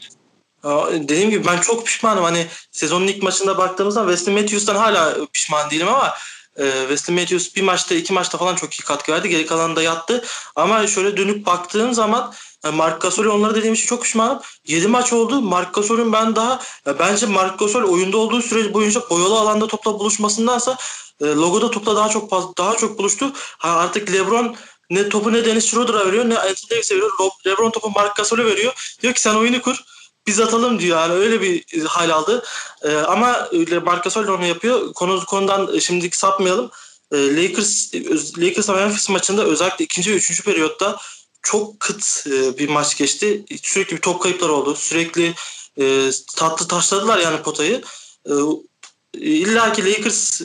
Dediğim 0.91 1.31
gibi 1.31 1.47
ben 1.47 1.61
çok 1.61 1.87
pişmanım. 1.87 2.25
Hani 2.25 2.47
sezonun 2.73 3.07
ilk 3.07 3.23
maçında 3.23 3.59
baktığımızda 3.59 4.01
Wesley 4.01 4.35
Matthews'tan 4.35 4.77
hala 4.77 5.27
pişman 5.33 5.71
değilim 5.71 5.89
ama 5.89 6.15
e, 6.57 6.73
Wesley 6.89 7.17
Matthews 7.17 7.57
bir 7.57 7.63
maçta 7.63 7.95
iki 7.95 8.13
maçta 8.13 8.39
falan 8.39 8.55
çok 8.55 8.75
iyi 8.75 8.83
katkı 8.83 9.13
verdi. 9.13 9.29
Geri 9.29 9.47
kalanında 9.47 9.83
yattı. 9.83 10.25
Ama 10.57 10.87
şöyle 10.87 11.17
dönüp 11.17 11.47
baktığın 11.47 11.93
zaman 11.93 12.35
yani 12.65 12.77
Mark 12.77 13.01
Gasol'ü 13.01 13.29
onlara 13.29 13.55
dediğim 13.55 13.75
için 13.75 13.87
çok 13.87 14.03
pişmanım. 14.03 14.41
7 14.67 14.89
maç 14.89 15.13
oldu. 15.13 15.41
Mark 15.41 15.75
Gasol'ün 15.75 16.13
ben 16.13 16.37
daha 16.37 16.61
bence 16.99 17.27
Mark 17.27 17.59
Gasol 17.59 17.83
oyunda 17.83 18.17
olduğu 18.17 18.43
süre 18.43 18.75
boyunca 18.75 19.01
boyalı 19.11 19.41
alanda 19.41 19.67
topla 19.67 19.99
buluşmasındansa 19.99 20.77
e, 21.21 21.27
logoda 21.27 21.71
topla 21.71 21.97
daha 21.97 22.09
çok 22.09 22.59
daha 22.59 22.77
çok 22.77 22.99
buluştu. 22.99 23.33
Artık 23.61 24.13
LeBron 24.13 24.57
ne 24.91 25.09
topu 25.09 25.33
ne 25.33 25.45
Dennis 25.45 25.71
Schroeder'a 25.71 26.07
veriyor 26.07 26.29
ne 26.29 26.39
Anthony 26.39 26.71
Davis'e 26.71 26.95
veriyor. 26.95 27.11
LeBron 27.47 27.71
topu 27.71 27.91
Mark 27.91 28.17
Gasol'e 28.17 28.45
veriyor. 28.45 28.99
Diyor 29.03 29.15
ki 29.15 29.21
sen 29.21 29.35
oyunu 29.35 29.63
kur 29.63 29.85
biz 30.27 30.41
atalım 30.41 30.79
diyor 30.79 30.99
yani 30.99 31.13
öyle 31.13 31.41
bir 31.41 31.85
hal 31.85 32.11
aldı. 32.11 32.43
Ee, 32.83 32.97
ama 32.97 33.49
Marc 33.85 34.03
Gasol 34.03 34.27
onu 34.27 34.47
yapıyor. 34.47 34.93
Konu 34.93 35.25
konudan 35.27 35.79
şimdilik 35.79 36.17
sapmayalım. 36.17 36.71
Ee, 37.13 37.37
Lakers 37.37 37.95
Lakers 38.39 38.69
Memphis 38.69 39.09
maçında 39.09 39.45
özellikle 39.45 39.85
ikinci 39.85 40.11
ve 40.11 40.17
üçüncü 40.17 40.43
periyotta 40.43 40.99
çok 41.43 41.81
kıt 41.81 42.27
e, 42.27 42.59
bir 42.59 42.69
maç 42.69 42.97
geçti. 42.97 43.45
Sürekli 43.63 43.97
bir 43.97 44.01
top 44.01 44.23
kayıpları 44.23 44.53
oldu. 44.53 44.75
Sürekli 44.75 45.35
e, 45.81 46.11
tatlı 46.37 46.69
taşladılar 46.69 47.19
yani 47.19 47.43
potayı. 47.43 47.83
E, 48.27 48.33
İlla 49.15 49.73
ki 49.73 49.93
Lakers 49.93 50.41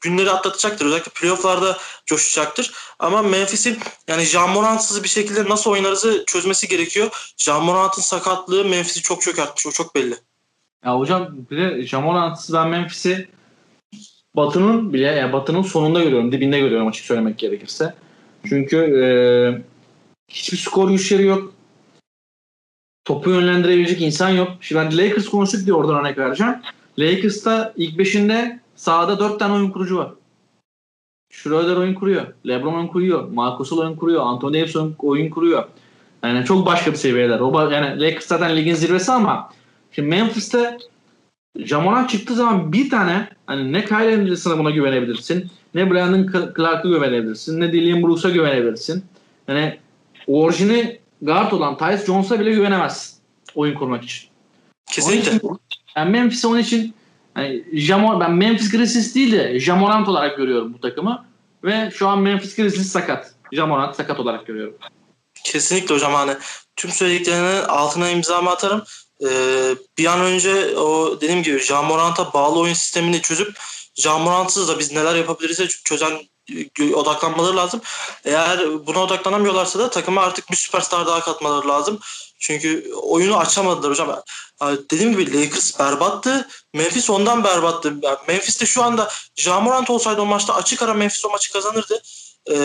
günleri 0.00 0.30
atlatacaktır. 0.30 0.86
Özellikle 0.86 1.10
playofflarda 1.10 1.78
coşacaktır. 2.06 2.72
Ama 2.98 3.22
Memphis'in 3.22 3.78
yani 4.08 4.22
Jamorant'sız 4.22 5.02
bir 5.02 5.08
şekilde 5.08 5.48
nasıl 5.48 5.70
oynarızı 5.70 6.24
çözmesi 6.26 6.68
gerekiyor. 6.68 7.34
Jamorant'ın 7.36 8.02
sakatlığı 8.02 8.64
Memphis'i 8.64 9.02
çok 9.02 9.22
çökertmiş. 9.22 9.66
O 9.66 9.70
çok 9.70 9.94
belli. 9.94 10.14
Ya 10.84 10.98
hocam 10.98 11.28
bir 11.50 11.56
de 11.56 11.86
Jamorant'sız 11.86 12.54
ben 12.54 12.68
Memphis'i 12.68 13.28
Batı'nın 14.36 14.92
bile 14.92 15.06
yani 15.06 15.32
Batı'nın 15.32 15.62
sonunda 15.62 16.02
görüyorum. 16.02 16.32
Dibinde 16.32 16.60
görüyorum 16.60 16.88
açık 16.88 17.04
söylemek 17.04 17.38
gerekirse. 17.38 17.94
Çünkü 18.48 18.76
e, 18.76 19.06
hiçbir 20.28 20.58
skor 20.58 20.90
güçleri 20.90 21.26
yok. 21.26 21.54
Topu 23.04 23.30
yönlendirebilecek 23.30 24.00
insan 24.00 24.28
yok. 24.28 24.48
Şimdi 24.60 24.80
ben 24.80 24.98
Lakers 24.98 25.28
konuştuk 25.28 25.66
diye 25.66 25.74
oradan 25.74 26.00
örnek 26.00 26.18
vereceğim. 26.18 26.54
Lakers'ta 26.98 27.72
ilk 27.76 27.98
beşinde 27.98 28.60
sahada 28.76 29.18
dört 29.18 29.38
tane 29.38 29.52
oyun 29.52 29.70
kurucu 29.70 29.96
var. 29.96 30.10
Schroeder 31.30 31.76
oyun 31.76 31.94
kuruyor. 31.94 32.26
LeBron 32.46 32.74
oyun 32.74 32.86
kuruyor. 32.86 33.28
Marcus 33.28 33.72
oyun 33.72 33.96
kuruyor. 33.96 34.22
Anthony 34.22 34.54
Davis 34.54 34.76
oyun 34.98 35.30
kuruyor. 35.30 35.64
Yani 36.22 36.44
çok 36.44 36.66
başka 36.66 36.92
bir 36.92 36.96
seviyeler. 36.96 37.40
O 37.40 37.70
yani 37.70 38.00
Lakers 38.00 38.26
zaten 38.26 38.56
ligin 38.56 38.74
zirvesi 38.74 39.12
ama 39.12 39.52
şimdi 39.92 40.08
Memphis'te 40.08 40.78
Jamoran 41.58 42.06
çıktığı 42.06 42.34
zaman 42.34 42.72
bir 42.72 42.90
tane 42.90 43.28
hani 43.46 43.72
ne 43.72 43.84
Kyle 43.84 44.14
Anderson'a 44.14 44.58
buna 44.58 44.70
güvenebilirsin. 44.70 45.50
Ne 45.74 45.90
Brandon 45.90 46.52
Clark'a 46.56 46.88
güvenebilirsin. 46.88 47.60
Ne 47.60 47.72
Dillian 47.72 48.02
Brooks'a 48.02 48.30
güvenebilirsin. 48.30 49.04
Yani 49.48 49.78
orijini 50.26 51.00
guard 51.22 51.52
olan 51.52 51.78
Tyus 51.78 52.06
Jones'a 52.06 52.40
bile 52.40 52.50
güvenemezsin 52.50 53.18
oyun 53.54 53.74
kurmak 53.74 54.04
için. 54.04 54.28
Kesinlikle. 54.86 55.40
Ben 55.96 56.10
Memphis 56.10 56.44
onun 56.44 56.58
için 56.58 56.94
yani 57.36 57.64
Jamor, 57.72 58.20
ben 58.20 58.32
Memphis 58.32 58.70
Grizzlies 58.70 59.14
değil 59.14 59.32
de 59.32 59.60
Jamorant 59.60 60.08
olarak 60.08 60.36
görüyorum 60.36 60.74
bu 60.74 60.80
takımı. 60.80 61.26
Ve 61.64 61.90
şu 61.94 62.08
an 62.08 62.18
Memphis 62.18 62.56
Grizzlies 62.56 62.92
sakat. 62.92 63.34
Jamorant 63.52 63.96
sakat 63.96 64.20
olarak 64.20 64.46
görüyorum. 64.46 64.76
Kesinlikle 65.44 65.94
hocam 65.94 66.14
hani 66.14 66.34
tüm 66.76 66.90
söylediklerinin 66.90 67.62
altına 67.62 68.10
imzamı 68.10 68.50
atarım. 68.50 68.82
Ee, 69.22 69.74
bir 69.98 70.06
an 70.06 70.20
önce 70.20 70.78
o 70.78 71.20
dediğim 71.20 71.42
gibi 71.42 71.58
Jamorant'a 71.58 72.32
bağlı 72.32 72.58
oyun 72.58 72.74
sistemini 72.74 73.22
çözüp 73.22 73.58
Jamorantsız 73.94 74.68
da 74.68 74.78
biz 74.78 74.92
neler 74.92 75.14
yapabiliriz 75.14 75.82
çözen 75.84 76.12
odaklanmaları 76.94 77.56
lazım. 77.56 77.80
Eğer 78.24 78.86
buna 78.86 78.98
odaklanamıyorlarsa 78.98 79.78
da 79.78 79.90
takıma 79.90 80.22
artık 80.22 80.50
bir 80.50 80.56
süperstar 80.56 81.06
daha 81.06 81.20
katmaları 81.20 81.68
lazım. 81.68 81.98
Çünkü 82.38 82.92
oyunu 83.02 83.36
açamadılar 83.36 83.90
hocam. 83.90 84.22
Dediğim 84.90 85.12
gibi 85.12 85.34
Lakers 85.34 85.78
berbattı. 85.78 86.48
Memphis 86.74 87.10
ondan 87.10 87.44
berbattı. 87.44 87.94
Memphis 88.28 88.60
de 88.60 88.66
şu 88.66 88.82
anda 88.82 89.08
Jamorant 89.36 89.90
olsaydı 89.90 90.20
o 90.20 90.26
maçta 90.26 90.54
açık 90.54 90.82
ara 90.82 90.94
Memphis 90.94 91.24
o 91.24 91.30
maçı 91.30 91.52
kazanırdı. 91.52 92.02
E, 92.46 92.56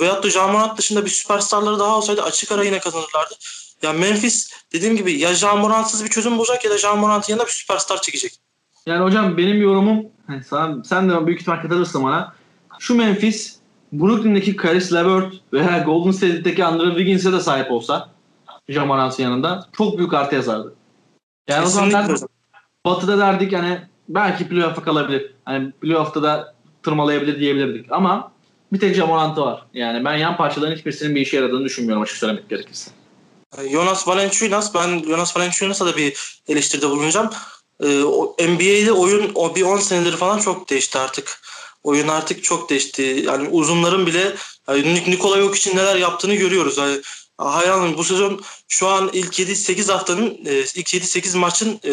veyahut 0.00 0.24
da 0.24 0.30
Jamorant 0.30 0.78
dışında 0.78 1.04
bir 1.04 1.10
süperstarları 1.10 1.78
daha 1.78 1.96
olsaydı 1.96 2.22
açık 2.22 2.52
ara 2.52 2.64
yine 2.64 2.78
kazanırlardı. 2.78 3.34
Ya 3.82 3.92
Memphis 3.92 4.50
dediğim 4.72 4.96
gibi 4.96 5.12
ya 5.12 5.34
Jean 5.34 5.58
Morantsız 5.58 6.04
bir 6.04 6.10
çözüm 6.10 6.38
bulacak 6.38 6.64
ya 6.64 6.70
da 6.70 6.78
Jean 6.78 6.98
Morant'ın 6.98 7.32
yanına 7.32 7.46
bir 7.46 7.52
süperstar 7.52 8.02
çekecek. 8.02 8.32
Yani 8.86 9.04
hocam 9.04 9.36
benim 9.36 9.62
yorumum 9.62 10.06
sen, 10.50 10.82
sen 10.82 11.10
de 11.10 11.26
büyük 11.26 11.40
ihtimal 11.40 11.62
katılırsın 11.62 12.04
bana. 12.04 12.34
Şu 12.78 12.94
Memphis 12.94 13.56
Brooklyn'deki 13.92 14.56
Caris 14.62 14.92
LeVert 14.92 15.34
veya 15.52 15.78
Golden 15.78 16.10
State'deki 16.10 16.64
Andrew 16.64 16.88
Wiggins'e 16.88 17.32
de 17.32 17.40
sahip 17.40 17.70
olsa 17.70 18.10
Jamarant'ın 18.68 19.22
yanında 19.22 19.68
çok 19.76 19.98
büyük 19.98 20.14
artı 20.14 20.34
yazardı. 20.34 20.74
Yani 21.48 21.64
Kesinlikle. 21.64 21.96
o 21.96 22.00
zaman 22.00 22.08
derdik, 22.08 22.28
Batı'da 22.84 23.18
derdik 23.18 23.52
hani 23.52 23.80
belki 24.08 24.48
playoff'a 24.48 24.82
kalabilir. 24.82 25.34
Hani 25.44 25.72
playoff'ta 25.72 26.22
da 26.22 26.54
tırmalayabilir 26.82 27.40
diyebilirdik. 27.40 27.92
Ama 27.92 28.32
bir 28.72 28.80
tek 28.80 28.94
Jamarant'ı 28.94 29.40
var. 29.40 29.66
Yani 29.74 30.04
ben 30.04 30.16
yan 30.16 30.36
parçaların 30.36 30.76
hiçbirisinin 30.76 31.14
bir 31.14 31.20
işe 31.20 31.36
yaradığını 31.36 31.64
düşünmüyorum 31.64 32.02
açık 32.02 32.16
söylemek 32.16 32.48
gerekirse. 32.48 32.90
Jonas 33.70 34.08
Valanciunas 34.08 34.74
ben 34.74 35.02
Jonas 35.02 35.36
Valanciunas'a 35.36 35.86
da 35.86 35.96
bir 35.96 36.40
eleştiride 36.48 36.90
bulunacağım. 36.90 37.30
Ee, 37.82 37.86
NBA'de 38.48 38.92
oyun 38.92 39.30
o 39.34 39.54
bir 39.54 39.62
10 39.62 39.76
senedir 39.76 40.16
falan 40.16 40.38
çok 40.38 40.70
değişti 40.70 40.98
artık. 40.98 41.40
Oyun 41.82 42.08
artık 42.08 42.44
çok 42.44 42.70
değişti. 42.70 43.02
Yani 43.26 43.48
uzunların 43.48 44.06
bile 44.06 44.34
yani 44.68 44.94
Nikola 44.94 45.38
yok 45.38 45.56
için 45.56 45.76
neler 45.76 45.96
yaptığını 45.96 46.34
görüyoruz. 46.34 46.78
Yani 46.78 47.00
hayranım 47.38 47.96
bu 47.96 48.04
sezon 48.04 48.40
şu 48.68 48.88
an 48.88 49.10
ilk 49.12 49.38
7-8 49.38 49.92
haftanın 49.92 50.38
e, 50.46 50.58
ilk 50.74 50.94
7-8 50.94 51.38
maçın 51.38 51.80
e, 51.84 51.92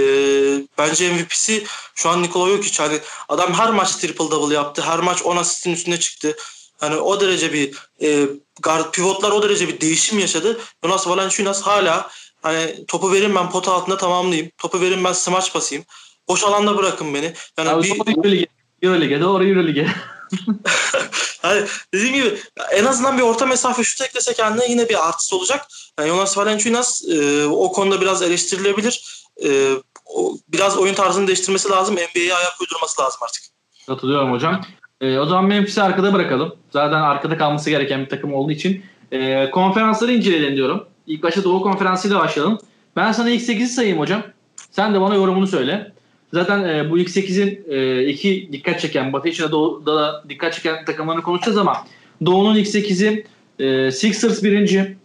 bence 0.77 1.13
MVP'si 1.13 1.63
şu 1.95 2.09
an 2.09 2.23
Nikola 2.23 2.49
yok 2.49 2.63
hiç. 2.63 2.79
Hani 2.79 2.99
adam 3.29 3.53
her 3.53 3.69
maç 3.69 3.95
triple 3.95 4.31
double 4.31 4.55
yaptı. 4.55 4.81
Her 4.81 4.99
maç 4.99 5.23
10 5.23 5.37
asistin 5.37 5.73
üstüne 5.73 5.99
çıktı. 5.99 6.35
Hani 6.77 6.95
o 6.95 7.21
derece 7.21 7.53
bir 7.53 7.73
e, 8.01 8.27
guard 8.61 8.91
pivotlar 8.91 9.31
o 9.31 9.43
derece 9.43 9.67
bir 9.67 9.81
değişim 9.81 10.19
yaşadı. 10.19 10.59
Jonas 10.83 11.07
Valanciunas 11.07 11.61
hala 11.61 12.09
hani 12.41 12.85
topu 12.85 13.11
verin 13.11 13.35
ben 13.35 13.49
pota 13.49 13.73
altında 13.73 13.97
tamamlayayım. 13.97 14.51
Topu 14.57 14.81
verin 14.81 15.03
ben 15.03 15.13
smaç 15.13 15.55
basayım. 15.55 15.85
Boş 16.27 16.43
alanda 16.43 16.77
bırakın 16.77 17.13
beni. 17.13 17.33
Yani 17.57 17.69
Abi, 17.69 17.83
bir 17.83 17.89
Euroleague, 17.89 18.45
Euroleague 18.81 19.21
doğru 19.21 19.47
Euroleague. 19.47 19.87
hani 21.41 21.65
dediğim 21.93 22.13
gibi 22.13 22.37
en 22.71 22.85
azından 22.85 23.17
bir 23.17 23.23
orta 23.23 23.45
mesafe 23.45 23.83
şut 23.83 24.01
eklese 24.01 24.33
kendine 24.33 24.65
yine 24.69 24.89
bir 24.89 25.07
artısı 25.09 25.35
olacak. 25.37 25.67
Yani 25.99 26.09
Jonas 26.09 26.37
Valanciunas 26.37 27.03
e, 27.09 27.45
o 27.45 27.71
konuda 27.71 28.01
biraz 28.01 28.21
eleştirilebilir. 28.21 29.25
E, 29.45 29.73
o, 30.05 30.37
biraz 30.47 30.77
oyun 30.77 30.93
tarzını 30.93 31.27
değiştirmesi 31.27 31.69
lazım. 31.69 31.95
NBA'ye 31.95 32.35
ayak 32.35 32.61
uydurması 32.61 33.01
lazım 33.01 33.19
artık. 33.23 33.43
Katılıyorum 33.87 34.31
hocam. 34.31 34.61
E, 35.01 35.19
o 35.19 35.25
zaman 35.25 35.45
Memphis'i 35.45 35.81
arkada 35.81 36.13
bırakalım. 36.13 36.55
Zaten 36.73 37.01
arkada 37.01 37.37
kalması 37.37 37.69
gereken 37.69 38.01
bir 38.01 38.09
takım 38.09 38.33
olduğu 38.33 38.51
için. 38.51 38.85
E, 39.11 39.51
konferansları 39.51 40.13
inceleyelim 40.13 40.55
diyorum. 40.55 40.87
İlk 41.07 41.23
başta 41.23 41.43
Doğu 41.43 41.61
Konferansı 41.61 42.07
ile 42.07 42.15
başlayalım. 42.15 42.59
Ben 42.95 43.11
sana 43.11 43.29
ilk 43.29 43.41
8'i 43.41 43.67
sayayım 43.67 43.99
hocam. 43.99 44.23
Sen 44.71 44.93
de 44.93 45.01
bana 45.01 45.15
yorumunu 45.15 45.47
söyle. 45.47 45.94
Zaten 46.33 46.63
e, 46.63 46.89
bu 46.89 46.97
ilk 46.97 47.09
8'in 47.09 47.65
e, 47.69 48.05
iki 48.05 48.49
dikkat 48.51 48.79
çeken, 48.79 49.13
Batı 49.13 49.29
içinde 49.29 49.51
Doğu'da 49.51 49.95
da 49.95 50.23
dikkat 50.29 50.53
çeken 50.53 50.85
takımlarını 50.85 51.21
konuşacağız 51.21 51.57
ama 51.57 51.87
Doğu'nun 52.25 52.55
ilk 52.55 52.67
8'i 52.67 53.25
e, 53.59 53.91
Sixers 53.91 54.43
birinci, 54.43 54.97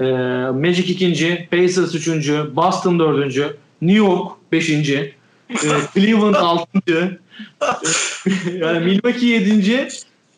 e, 0.00 0.04
Magic 0.54 0.92
ikinci, 0.92 1.48
Pacers 1.50 1.94
üçüncü, 1.94 2.56
Boston 2.56 2.98
dördüncü, 2.98 3.56
New 3.82 3.98
York 3.98 4.32
beşinci, 4.52 5.14
e, 5.50 5.54
Cleveland 5.94 6.34
altıncı, 6.34 7.18
yani 8.58 8.84
Milwaukee 8.84 9.26
7. 9.26 9.88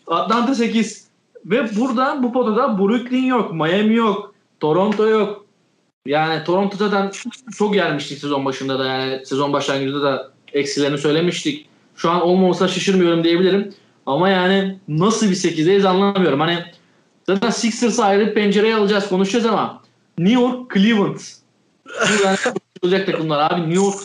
Atlanta 0.07 0.55
8. 0.55 1.07
Ve 1.45 1.77
burada 1.77 2.23
bu 2.23 2.33
potada 2.33 2.79
Brooklyn 2.79 3.25
yok, 3.25 3.53
Miami 3.53 3.95
yok, 3.95 4.35
Toronto 4.61 5.09
yok. 5.09 5.46
Yani 6.07 6.45
Toronto 6.45 6.77
zaten 6.77 7.11
çok 7.59 7.75
gelmiştik 7.75 8.19
sezon 8.19 8.45
başında 8.45 8.79
da 8.79 8.85
yani 8.85 9.27
sezon 9.27 9.53
başlangıcında 9.53 10.03
da 10.03 10.31
eksilerini 10.53 10.99
söylemiştik. 10.99 11.69
Şu 11.97 12.11
an 12.11 12.21
olmaması 12.21 12.69
şaşırmıyorum 12.69 13.25
diyebilirim. 13.25 13.75
Ama 14.07 14.29
yani 14.29 14.79
nasıl 14.89 15.31
bir 15.31 15.35
8'deyiz 15.35 15.87
anlamıyorum. 15.87 16.41
Hani 16.41 16.65
zaten 17.27 17.51
Sixers'ı 17.51 18.05
ayrı 18.05 18.35
pencereye 18.35 18.77
alacağız 18.77 19.09
konuşacağız 19.09 19.47
ama 19.47 19.83
New 20.19 20.43
York, 20.43 20.75
Cleveland. 20.75 21.19
Yani 22.25 22.39
olacak 22.83 23.07
takımlar 23.07 23.53
abi 23.53 23.61
New 23.61 23.75
York. 23.75 23.97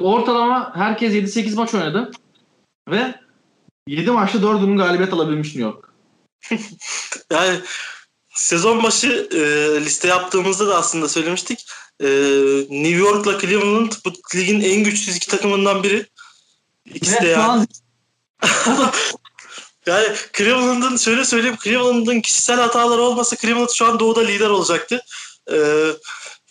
Ortalama 0.00 0.76
herkes 0.76 1.14
7-8 1.14 1.56
maç 1.56 1.74
oynadı. 1.74 2.10
Ve 2.90 3.14
7 3.88 4.10
maçta 4.10 4.38
4'ünün 4.38 4.76
galibiyet 4.76 5.12
alabilmiş 5.12 5.56
New 5.56 5.62
York. 5.62 5.88
yani 7.32 7.58
sezon 8.34 8.82
başı 8.82 9.28
e, 9.32 9.40
liste 9.84 10.08
yaptığımızda 10.08 10.68
da 10.68 10.76
aslında 10.76 11.08
söylemiştik. 11.08 11.66
E, 12.00 12.06
New 12.70 12.98
York'la 12.98 13.40
Cleveland 13.40 13.92
bu 14.04 14.12
ligin 14.34 14.60
en 14.60 14.84
güçsüz 14.84 15.16
iki 15.16 15.26
takımından 15.26 15.82
biri. 15.82 16.06
İkisi 16.94 17.22
de 17.22 17.28
yani. 17.28 17.66
yani 19.86 20.08
Cleveland'ın 20.36 20.96
şöyle 20.96 21.24
söyleyeyim 21.24 21.56
Cleveland'ın 21.64 22.20
kişisel 22.20 22.60
hataları 22.60 23.02
olmasa 23.02 23.36
Cleveland 23.36 23.68
şu 23.70 23.86
an 23.86 24.00
doğuda 24.00 24.20
lider 24.20 24.50
olacaktı. 24.50 25.04
Ee, 25.52 25.90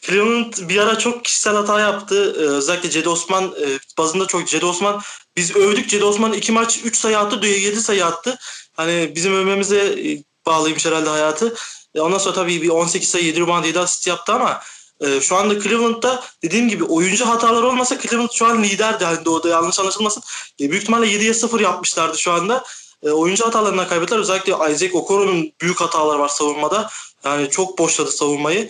Cleveland 0.01 0.53
bir 0.69 0.77
ara 0.77 0.99
çok 0.99 1.25
kişisel 1.25 1.55
hata 1.55 1.79
yaptı. 1.79 2.35
Ee, 2.37 2.39
özellikle 2.39 2.89
Cedi 2.89 3.09
Osman 3.09 3.43
e, 3.43 3.79
bazında 3.97 4.27
çok 4.27 4.47
Cedi 4.47 4.65
Osman 4.65 5.01
biz 5.37 5.55
övdük 5.55 5.89
Cedi 5.89 6.05
Osman 6.05 6.33
iki 6.33 6.51
maç 6.51 6.79
3 6.83 6.97
sayı 6.97 7.19
attı, 7.19 7.45
7 7.45 7.81
sayı 7.81 8.05
attı. 8.05 8.37
Hani 8.73 9.11
bizim 9.15 9.33
övmemize 9.33 9.79
e, 9.79 10.23
bağlıymış 10.45 10.86
herhalde 10.86 11.10
hayatı. 11.10 11.56
E, 11.95 12.01
ondan 12.01 12.17
sonra 12.17 12.36
tabii 12.36 12.62
bir 12.62 12.69
18 12.69 13.10
sayı 13.10 13.25
7 13.25 13.41
rebound 13.41 13.65
7 13.65 13.79
asist 13.79 14.08
yaptı 14.08 14.34
ama 14.34 14.62
e, 15.01 15.21
şu 15.21 15.36
anda 15.36 15.62
Cleveland'da 15.62 16.23
dediğim 16.43 16.69
gibi 16.69 16.84
oyuncu 16.84 17.25
hataları 17.25 17.67
olmasa 17.67 18.01
Cleveland 18.01 18.29
şu 18.34 18.45
an 18.45 18.63
liderdi. 18.63 19.06
Hani 19.06 19.25
doğuda 19.25 19.49
yanlış 19.49 19.79
anlaşılmasın. 19.79 20.23
E, 20.60 20.71
büyük 20.71 20.82
ihtimalle 20.82 21.08
7'ye 21.08 21.34
0 21.34 21.60
yapmışlardı 21.60 22.17
şu 22.17 22.32
anda. 22.32 22.63
Oyuncu 23.03 23.45
hatalarından 23.45 23.88
kaybettiler. 23.88 24.19
Özellikle 24.19 24.51
Isaac 24.51 24.95
Okoro'nun 24.95 25.51
büyük 25.62 25.82
hataları 25.82 26.19
var 26.19 26.29
savunmada. 26.29 26.89
Yani 27.25 27.49
çok 27.49 27.77
boşladı 27.77 28.12
savunmayı. 28.12 28.69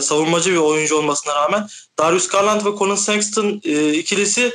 Savunmacı 0.00 0.52
bir 0.52 0.56
oyuncu 0.56 0.96
olmasına 0.96 1.34
rağmen. 1.34 1.68
Darius 1.98 2.28
Garland 2.28 2.66
ve 2.66 2.78
Colin 2.78 2.94
Sexton 2.94 3.46
ikilisi 3.92 4.54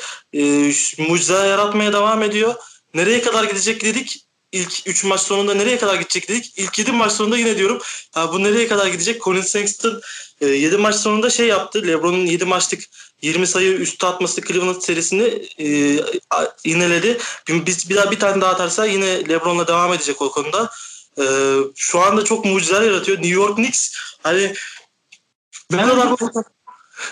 mucize 0.98 1.34
yaratmaya 1.34 1.94
devam 1.94 2.24
ediyor. 2.24 2.56
Nereye 2.94 3.22
kadar 3.22 3.44
gidecek 3.44 3.84
dedik. 3.84 4.27
İlk 4.58 4.88
3 4.88 5.04
maç 5.04 5.22
sonunda 5.22 5.54
nereye 5.54 5.78
kadar 5.78 5.96
gidecek 5.96 6.30
dedik. 6.30 6.54
İlk 6.58 6.80
7 6.80 6.92
maç 6.92 7.12
sonunda 7.12 7.38
yine 7.38 7.58
diyorum. 7.58 7.80
Ha, 8.12 8.34
bu 8.34 8.44
nereye 8.44 8.68
kadar 8.68 8.88
gidecek? 8.88 9.22
Colin 9.22 9.42
Sexton 9.42 10.02
e, 10.42 10.46
7 10.46 10.78
maç 10.78 10.96
sonunda 10.96 11.30
şey 11.30 11.48
yaptı. 11.48 11.88
LeBron'un 11.88 12.26
7 12.26 12.46
maçlık 12.46 12.84
20 13.22 13.48
sayı 13.48 13.74
üstü 13.74 14.06
atması 14.06 14.42
Cleveland 14.42 14.82
serisini 14.82 15.42
e, 15.60 16.00
ineledi. 16.64 17.18
Biz 17.50 17.90
bir 17.90 17.96
daha 17.96 18.12
bir 18.12 18.20
tane 18.20 18.42
daha 18.42 18.52
atarsa 18.52 18.86
yine 18.86 19.30
LeBron'la 19.30 19.68
devam 19.68 19.94
edecek 19.94 20.22
o 20.22 20.32
konuda. 20.32 20.70
E, 21.20 21.24
şu 21.76 22.00
anda 22.00 22.24
çok 22.24 22.46
mucizeler 22.46 22.82
yaratıyor. 22.82 23.18
New 23.18 23.36
York 23.36 23.56
Knicks 23.56 23.94
hani 24.24 24.54
ben 25.72 25.90
kadar... 25.90 26.16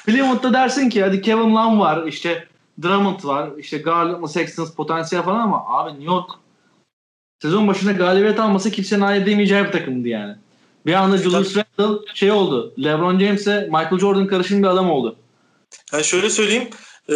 Cleveland'da 0.05 0.53
dersin 0.53 0.89
ki 0.89 1.03
hadi 1.03 1.21
Kevin 1.21 1.55
Love 1.55 1.79
var 1.79 2.07
işte 2.07 2.47
Drummond 2.81 3.23
var 3.23 3.49
işte 3.57 3.77
Garland, 3.77 4.27
Sexton 4.27 4.67
potansiyel 4.77 5.25
falan 5.25 5.39
ama 5.39 5.63
abi 5.67 5.91
New 5.91 6.05
York 6.05 6.44
sezon 7.41 7.67
başında 7.67 7.91
galibiyet 7.91 8.39
alması 8.39 8.71
kimsenin 8.71 9.01
hayal 9.01 9.21
edemeyeceği 9.21 9.63
bir 9.63 9.71
takımdı 9.71 10.07
yani. 10.07 10.35
Bir 10.85 10.93
anda 10.93 11.17
Julius 11.17 11.55
Randle 11.57 11.99
şey 12.13 12.31
oldu. 12.31 12.73
LeBron 12.83 13.19
James'e 13.19 13.61
Michael 13.61 13.99
Jordan 13.99 14.27
karışım 14.27 14.63
bir 14.63 14.67
adam 14.67 14.91
oldu. 14.91 15.15
Yani 15.93 16.03
şöyle 16.03 16.29
söyleyeyim. 16.29 16.67
E, 17.09 17.15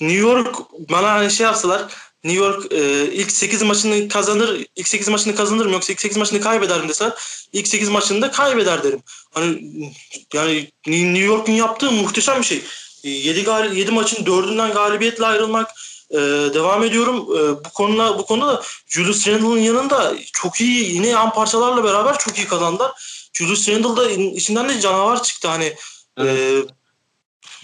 New 0.00 0.18
York 0.18 0.56
bana 0.90 1.12
hani 1.12 1.30
şey 1.30 1.46
yapsalar 1.46 1.84
New 2.24 2.44
York 2.44 2.72
e, 2.72 3.12
ilk 3.12 3.30
8 3.30 3.62
maçını 3.62 4.08
kazanır, 4.08 4.66
ilk 4.76 4.88
8 4.88 5.08
maçını 5.08 5.34
kazanır 5.34 5.66
mı 5.66 5.72
yoksa 5.72 5.92
ilk 5.92 6.00
8 6.00 6.16
maçını 6.16 6.40
kaybeder 6.40 6.82
mi 6.82 6.88
deseler 6.88 7.12
ilk 7.52 7.68
8 7.68 7.88
maçını 7.88 8.22
da 8.22 8.30
kaybeder 8.30 8.84
derim. 8.84 9.02
Hani 9.30 9.92
yani 10.34 10.68
New 10.86 11.24
York'un 11.24 11.52
yaptığı 11.52 11.92
muhteşem 11.92 12.38
bir 12.38 12.44
şey. 12.44 12.62
7 13.02 13.44
gal 13.44 13.72
7 13.72 13.90
maçın 13.90 14.24
4'ünden 14.24 14.72
galibiyetle 14.72 15.26
ayrılmak 15.26 15.70
e, 16.14 16.54
devam 16.54 16.84
ediyorum. 16.84 17.16
E, 17.16 17.64
bu 17.64 17.70
konuda 17.74 18.18
bu 18.18 18.26
konuda 18.26 18.48
da 18.48 18.62
Julius 18.88 19.28
Randle'ın 19.28 19.58
yanında 19.58 20.14
çok 20.32 20.60
iyi 20.60 20.94
yine 20.94 21.08
yan 21.08 21.32
parçalarla 21.32 21.84
beraber 21.84 22.18
çok 22.18 22.38
iyi 22.38 22.46
kazandılar. 22.46 22.92
Julius 23.32 23.68
Randle 23.68 23.96
da 23.96 24.10
içinden 24.10 24.68
de 24.68 24.80
canavar 24.80 25.22
çıktı 25.22 25.48
hani. 25.48 25.74
Evet. 26.18 26.38
E, 26.38 26.62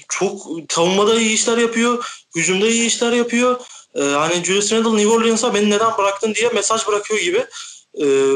çok 0.08 0.46
savunmada 0.68 1.20
iyi 1.20 1.34
işler 1.34 1.58
yapıyor, 1.58 2.22
hücumda 2.36 2.68
iyi 2.68 2.86
işler 2.86 3.12
yapıyor. 3.12 3.60
Ee, 3.94 4.02
hani 4.02 4.44
Julius 4.44 4.72
Randle 4.72 4.96
New 4.96 5.08
Orleans'a 5.08 5.54
beni 5.54 5.70
neden 5.70 5.98
bıraktın 5.98 6.34
diye 6.34 6.48
mesaj 6.48 6.86
bırakıyor 6.86 7.20
gibi. 7.20 7.46
Ee, 8.02 8.32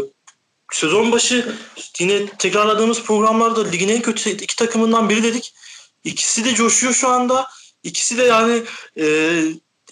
sezon 0.73 1.13
başı 1.13 1.57
yine 1.99 2.27
tekrarladığımız 2.27 3.03
programlarda 3.03 3.69
ligin 3.69 3.89
en 3.89 4.03
kötü 4.03 4.31
iki 4.31 4.57
takımından 4.57 5.09
biri 5.09 5.23
dedik. 5.23 5.55
İkisi 6.05 6.45
de 6.45 6.55
coşuyor 6.55 6.93
şu 6.93 7.09
anda. 7.09 7.49
İkisi 7.83 8.19
de 8.19 8.23
yani 8.23 8.63
e, 8.99 9.07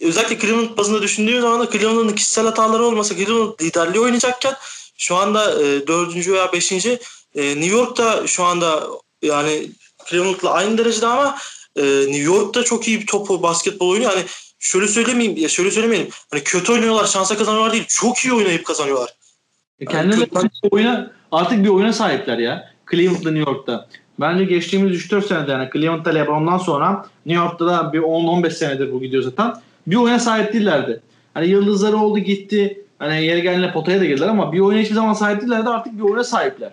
özellikle 0.02 0.38
Cleveland 0.38 0.76
bazında 0.76 1.02
düşündüğüm 1.02 1.40
zaman 1.40 1.60
da 1.60 1.70
Cleveland'ın 1.70 2.14
kişisel 2.14 2.44
hataları 2.44 2.84
olmasa 2.84 3.16
Cleveland 3.16 3.60
liderliği 3.60 4.00
oynayacakken 4.00 4.54
şu 4.98 5.16
anda 5.16 5.62
e, 5.62 5.86
dördüncü 5.86 6.32
veya 6.32 6.52
beşinci 6.52 6.98
e, 7.34 7.42
New 7.42 7.76
York'ta 7.76 8.26
şu 8.26 8.44
anda 8.44 8.82
yani 9.22 9.70
Cleveland'la 10.10 10.50
aynı 10.50 10.78
derecede 10.78 11.06
ama 11.06 11.36
e, 11.76 11.82
New 11.82 12.22
York'ta 12.22 12.64
çok 12.64 12.88
iyi 12.88 13.00
bir 13.00 13.06
topu 13.06 13.42
basketbol 13.42 13.88
oynuyor. 13.88 14.10
Hani 14.10 14.24
şöyle 14.58 14.88
söylemeyeyim 14.88 15.36
ya 15.38 15.48
şöyle 15.48 15.70
söylemeyelim. 15.70 16.08
Hani 16.30 16.42
kötü 16.44 16.72
oynuyorlar, 16.72 17.06
şansa 17.06 17.36
kazanıyorlar 17.36 17.72
değil. 17.72 17.84
Çok 17.88 18.18
iyi 18.18 18.34
oynayıp 18.34 18.64
kazanıyorlar. 18.64 19.10
E 19.80 19.84
kendileri 19.84 20.20
Yani 20.34 20.50
bir 20.64 20.70
oyuna, 20.70 21.12
artık 21.32 21.64
bir 21.64 21.68
oyuna 21.68 21.92
sahipler 21.92 22.38
ya. 22.38 22.72
Cleveland'da 22.90 23.30
New 23.30 23.50
York'ta. 23.50 23.88
Bence 24.20 24.44
geçtiğimiz 24.44 25.06
3-4 25.06 25.26
senede 25.26 25.50
yani 25.50 25.70
Cleveland'da 25.72 26.10
LeBron'dan 26.10 26.58
sonra 26.58 27.06
New 27.26 27.44
York'ta 27.44 27.66
da 27.66 27.92
bir 27.92 27.98
10-15 27.98 28.50
senedir 28.50 28.92
bu 28.92 29.00
gidiyor 29.00 29.22
zaten. 29.22 29.54
Bir 29.86 29.96
oyuna 29.96 30.18
sahip 30.18 30.52
değillerdi. 30.52 31.00
Hani 31.34 31.48
yıldızları 31.48 31.96
oldu 31.96 32.18
gitti. 32.18 32.84
Hani 32.98 33.24
yeri 33.24 33.42
geldiğinde 33.42 33.72
potaya 33.72 34.00
da 34.00 34.04
girdiler 34.04 34.28
ama 34.28 34.52
bir 34.52 34.60
oyuna 34.60 34.80
hiçbir 34.80 34.94
zaman 34.94 35.12
sahip 35.12 35.40
değillerdi. 35.40 35.68
Artık 35.68 35.98
bir 35.98 36.02
oyuna 36.02 36.24
sahipler. 36.24 36.70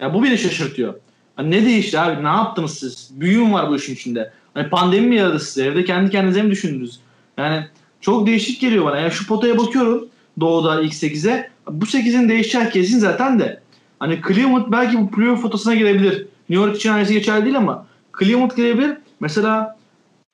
Yani 0.00 0.14
bu 0.14 0.24
beni 0.24 0.38
şaşırtıyor. 0.38 0.94
Hani 1.36 1.50
ne 1.50 1.64
değişti 1.64 1.98
abi? 1.98 2.24
Ne 2.24 2.28
yaptınız 2.28 2.78
siz? 2.78 3.10
Büyüm 3.20 3.52
var 3.52 3.70
bu 3.70 3.76
işin 3.76 3.94
içinde. 3.94 4.32
Hani 4.54 4.68
pandemi 4.68 5.06
mi 5.06 5.16
yaradı 5.16 5.40
size? 5.40 5.64
Evde 5.66 5.84
kendi 5.84 6.10
kendinize 6.10 6.42
mi 6.42 6.50
düşündünüz? 6.50 7.00
Yani 7.38 7.66
çok 8.00 8.26
değişik 8.26 8.60
geliyor 8.60 8.84
bana. 8.84 8.96
Yani 8.98 9.10
şu 9.10 9.26
potaya 9.26 9.58
bakıyorum 9.58 10.08
Doğu'da 10.40 10.80
ilk 10.80 10.92
8'e. 10.92 11.50
Bu 11.70 11.84
8'in 11.84 12.28
değişeceği 12.28 12.70
kesin 12.70 12.98
zaten 12.98 13.38
de. 13.38 13.60
Hani 13.98 14.20
Cleveland 14.28 14.72
belki 14.72 14.98
bu 14.98 15.10
playoff 15.10 15.42
fotoğrafına 15.42 15.74
girebilir. 15.74 16.26
New 16.50 16.66
York 16.66 16.76
için 16.76 16.90
aynısı 16.90 17.12
geçerli 17.12 17.44
değil 17.44 17.56
ama 17.56 17.86
Cleveland 18.18 18.50
girebilir. 18.56 18.96
Mesela 19.20 19.76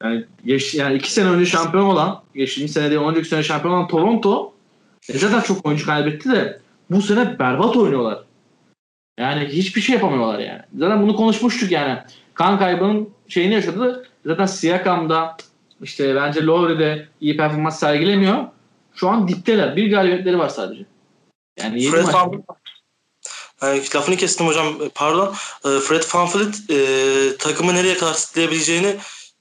yani, 0.02 0.24
geç, 0.44 0.74
yani 0.74 0.94
iki 0.96 1.12
sene 1.12 1.28
önce 1.28 1.46
şampiyon 1.46 1.84
olan, 1.84 2.22
geçtiğimiz 2.34 2.72
sene 2.72 2.90
değil, 2.90 3.00
önceki 3.00 3.28
sene 3.28 3.42
şampiyon 3.42 3.74
olan 3.74 3.88
Toronto 3.88 4.52
e 5.08 5.18
zaten 5.18 5.40
çok 5.40 5.66
oyuncu 5.66 5.86
kaybetti 5.86 6.30
de 6.30 6.60
bu 6.90 7.02
sene 7.02 7.38
berbat 7.38 7.76
oynuyorlar. 7.76 8.24
Yani 9.18 9.44
hiçbir 9.44 9.80
şey 9.80 9.94
yapamıyorlar 9.94 10.38
yani. 10.38 10.62
Zaten 10.78 11.02
bunu 11.02 11.16
konuşmuştuk 11.16 11.70
yani. 11.70 11.98
Kan 12.34 12.58
kaybının 12.58 13.08
şeyini 13.28 13.54
yaşadı. 13.54 14.08
Zaten 14.26 14.46
Siakam'da 14.46 15.36
işte 15.82 16.14
bence 16.14 16.44
Lowry'de 16.44 17.08
iyi 17.20 17.36
performans 17.36 17.78
sergilemiyor. 17.80 18.46
Şu 18.94 19.08
an 19.08 19.28
dipteler. 19.28 19.76
Bir 19.76 19.90
galibiyetleri 19.90 20.38
var 20.38 20.48
sadece. 20.48 20.84
Yani 21.58 21.90
Fred 21.90 22.04
maç. 22.04 22.14
Van 22.14 22.42
yani 23.62 23.82
lafını 23.94 24.16
kestim 24.16 24.46
hocam 24.46 24.66
pardon. 24.94 25.34
Ee, 25.64 25.80
Fred 25.80 26.02
VanVleet 26.14 26.70
e, 26.70 27.36
takımı 27.36 27.74
nereye 27.74 27.94
kadar 27.94 28.14
sitleyebileceğini 28.14 28.96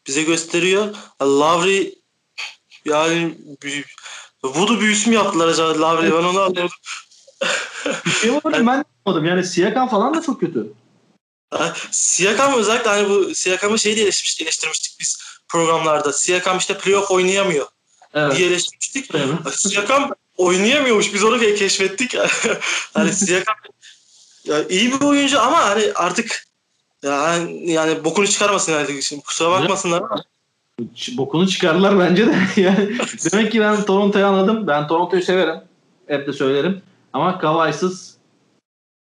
bize 0.07 0.23
gösteriyor. 0.23 0.95
Lavri 1.21 1.95
yani 2.85 3.37
Voodoo 4.43 4.79
büyüsü 4.79 5.09
mü 5.09 5.15
yaptılar 5.15 5.47
acaba 5.47 5.81
Lavri? 5.81 6.11
Ben 6.11 6.17
onu 6.17 6.27
anlamadım. 6.27 6.69
Bir 8.05 8.11
şey 8.11 8.33
var 8.33 8.41
ben 8.45 8.83
anlamadım. 9.05 9.25
Yani 9.25 9.43
Siakam 9.43 9.89
falan 9.89 10.13
da 10.13 10.21
çok 10.21 10.39
kötü. 10.39 10.67
Ha, 11.51 11.73
Siakam 11.91 12.53
özellikle 12.53 12.89
hani 12.89 13.09
bu 13.09 13.35
Siakam'ı 13.35 13.79
şey 13.79 13.95
diye 13.95 14.05
eleştirmiştik, 14.05 14.41
eleştirmiştik 14.41 14.99
biz 14.99 15.17
programlarda. 15.47 16.13
Siakam 16.13 16.57
işte 16.57 16.77
playoff 16.77 17.11
oynayamıyor 17.11 17.67
Evet. 18.13 18.37
diye 18.37 18.47
eleştirmiştik. 18.47 19.15
Evet. 19.15 19.53
Siakam 19.53 20.11
oynayamıyormuş. 20.37 21.13
Biz 21.13 21.23
onu 21.23 21.39
keşfettik. 21.39 22.15
hani 22.93 23.13
Siakam 23.13 23.55
ya 24.43 24.67
iyi 24.67 24.91
bir 24.91 25.05
oyuncu 25.05 25.41
ama 25.41 25.57
hani 25.57 25.91
artık 25.95 26.48
yani, 27.03 27.71
yani 27.71 28.03
bokunu 28.03 28.27
çıkarmasın 28.27 28.71
yani. 28.71 29.03
Şimdi 29.03 29.23
kusura 29.23 29.51
bakmasınlar 29.51 30.01
ama 30.01 30.23
Bokunu 31.17 31.47
çıkardılar 31.47 31.99
bence 31.99 32.27
de. 32.27 32.35
yani 32.61 32.97
demek 33.31 33.51
ki 33.51 33.61
ben 33.61 33.85
Toronto'yu 33.85 34.25
anladım. 34.25 34.67
Ben 34.67 34.87
Toronto'yu 34.87 35.23
severim. 35.23 35.61
Hep 36.07 36.27
de 36.27 36.33
söylerim. 36.33 36.81
Ama 37.13 37.39
Kavai'sız 37.39 38.17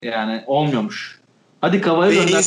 yani 0.04 0.44
olmuyormuş. 0.48 1.20
Hadi 1.62 1.82
Kavai'yi 1.82 2.26
gönder. 2.26 2.46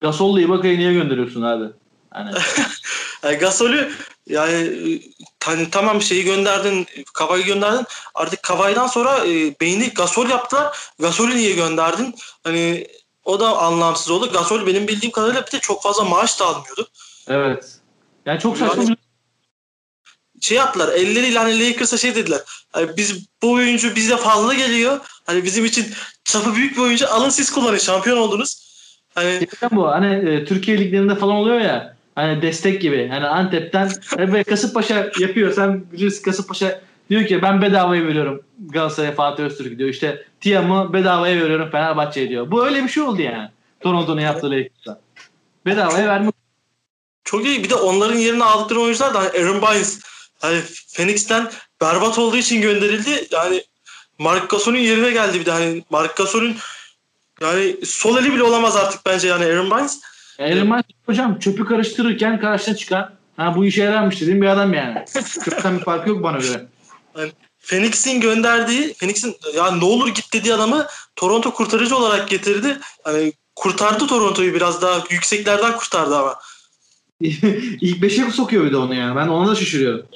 Gasol'la 0.00 0.40
Ibaka'yı 0.40 0.78
niye 0.78 0.92
gönderiyorsun 0.92 1.42
abi? 1.42 1.64
Hani 2.10 2.30
Yani 3.22 3.36
Gasol'ü 3.36 3.92
yani 4.26 4.78
hani 5.44 5.70
tamam 5.70 6.02
şeyi 6.02 6.24
gönderdin, 6.24 6.86
Kavay'ı 7.14 7.44
gönderdin. 7.44 7.86
Artık 8.14 8.42
Kavay'dan 8.42 8.86
sonra 8.86 9.26
e, 9.26 9.60
beyni 9.60 9.88
Gasol 9.88 10.28
yaptılar. 10.28 10.78
Gasol'ü 10.98 11.36
niye 11.36 11.52
gönderdin? 11.52 12.14
Hani 12.44 12.86
o 13.26 13.40
da 13.40 13.58
anlamsız 13.58 14.10
oldu. 14.10 14.32
Gasol 14.32 14.66
benim 14.66 14.88
bildiğim 14.88 15.12
kadarıyla 15.12 15.46
bir 15.46 15.52
de 15.52 15.58
çok 15.58 15.82
fazla 15.82 16.04
maaş 16.04 16.40
da 16.40 16.46
almıyordu. 16.46 16.88
evet. 17.28 17.78
Yani 18.26 18.40
çok 18.40 18.58
saçma 18.58 18.88
bir 18.88 18.96
Şey 20.40 20.56
yaptılar. 20.56 20.88
Elleriyle 20.94 21.38
hani 21.38 21.68
Lakers'a 21.68 21.98
şey 21.98 22.14
dediler. 22.14 22.40
Hani 22.72 22.96
biz 22.96 23.26
bu 23.42 23.52
oyuncu 23.52 23.96
bize 23.96 24.16
fazla 24.16 24.54
geliyor. 24.54 25.00
Hani 25.26 25.44
bizim 25.44 25.64
için 25.64 25.86
çapı 26.24 26.54
büyük 26.54 26.76
bir 26.76 26.82
oyuncu. 26.82 27.08
Alın 27.08 27.28
siz 27.28 27.52
kullanın. 27.52 27.78
Şampiyon 27.78 28.18
oldunuz. 28.18 28.66
Hani 29.14 29.46
bu. 29.72 29.86
Hani 29.88 30.30
e, 30.30 30.44
Türkiye 30.44 30.78
liglerinde 30.78 31.14
falan 31.14 31.36
oluyor 31.36 31.60
ya. 31.60 31.96
Hani 32.14 32.42
destek 32.42 32.80
gibi. 32.80 33.08
Hani 33.08 33.26
Antep'ten 33.26 33.92
ve 34.18 34.44
Kasımpaşa 34.44 35.10
yapıyor. 35.20 35.52
Sen 35.52 35.92
bilirsin 35.92 36.22
Kasımpaşa 36.22 36.80
diyor 37.10 37.26
ki 37.26 37.42
ben 37.42 37.62
bedavaya 37.62 38.06
veriyorum 38.06 38.40
Galatasaray'a 38.58 39.12
Fatih 39.12 39.44
Öztürk 39.44 39.78
diyor. 39.78 39.90
İşte 39.90 40.24
Tiam'ı 40.40 40.92
bedavaya 40.92 41.36
veriyorum 41.44 41.68
Fenerbahçe'ye 41.72 42.28
diyor. 42.28 42.50
Bu 42.50 42.66
öyle 42.66 42.84
bir 42.84 42.88
şey 42.88 43.02
oldu 43.02 43.22
yani. 43.22 43.48
Toronto'nun 43.80 44.20
yaptığı 44.20 44.50
Lakers'a. 44.50 45.00
Bedavaya 45.66 46.08
vermek. 46.08 46.34
çok 47.24 47.46
iyi. 47.46 47.64
Bir 47.64 47.70
de 47.70 47.74
onların 47.74 48.18
yerine 48.18 48.44
aldıkları 48.44 48.80
oyuncular 48.80 49.14
da 49.14 49.18
hani 49.18 49.28
Aaron 49.28 49.62
Bynes 49.62 50.00
hani 50.38 50.60
Phoenix'ten 50.96 51.50
berbat 51.80 52.18
olduğu 52.18 52.36
için 52.36 52.62
gönderildi. 52.62 53.26
Yani 53.30 53.62
Mark 54.18 54.50
Gasol'ün 54.50 54.78
yerine 54.78 55.10
geldi 55.10 55.40
bir 55.40 55.46
de 55.46 55.50
hani 55.50 55.84
Mark 55.90 56.16
Gasol'ün 56.16 56.56
yani 57.40 57.76
sol 57.84 58.18
eli 58.18 58.32
bile 58.32 58.42
olamaz 58.42 58.76
artık 58.76 59.06
bence 59.06 59.28
yani 59.28 59.44
Aaron 59.44 59.70
Bynes. 59.70 60.00
Elman 60.38 60.84
hocam 61.06 61.38
çöpü 61.38 61.64
karıştırırken 61.64 62.40
karşına 62.40 62.76
çıkan 62.76 63.10
ha 63.36 63.56
bu 63.56 63.64
işe 63.64 63.82
yararmış 63.82 64.20
dediğim 64.20 64.42
bir 64.42 64.46
adam 64.46 64.74
yani. 64.74 65.04
Çöpten 65.44 65.78
bir 65.78 65.84
farkı 65.84 66.08
yok 66.08 66.22
bana 66.22 66.38
göre. 66.38 66.66
Phoenix'in 67.58 68.20
gönderdiği, 68.20 68.94
Phoenix'in 68.94 69.36
ya 69.56 69.70
ne 69.70 69.84
olur 69.84 70.08
git 70.08 70.32
dediği 70.32 70.54
adamı 70.54 70.86
Toronto 71.16 71.54
kurtarıcı 71.54 71.96
olarak 71.96 72.28
getirdi. 72.28 72.78
Hani 73.04 73.32
kurtardı 73.56 74.06
Toronto'yu 74.06 74.54
biraz 74.54 74.82
daha 74.82 75.04
yükseklerden 75.10 75.76
kurtardı 75.76 76.16
ama. 76.16 76.36
İlk 77.80 78.02
beşe 78.02 78.30
sokuyor 78.30 78.64
bir 78.64 78.72
de 78.72 78.76
onu 78.76 78.94
yani. 78.94 79.16
Ben 79.16 79.28
ona 79.28 79.50
da 79.50 79.54
şaşırıyorum. 79.54 80.06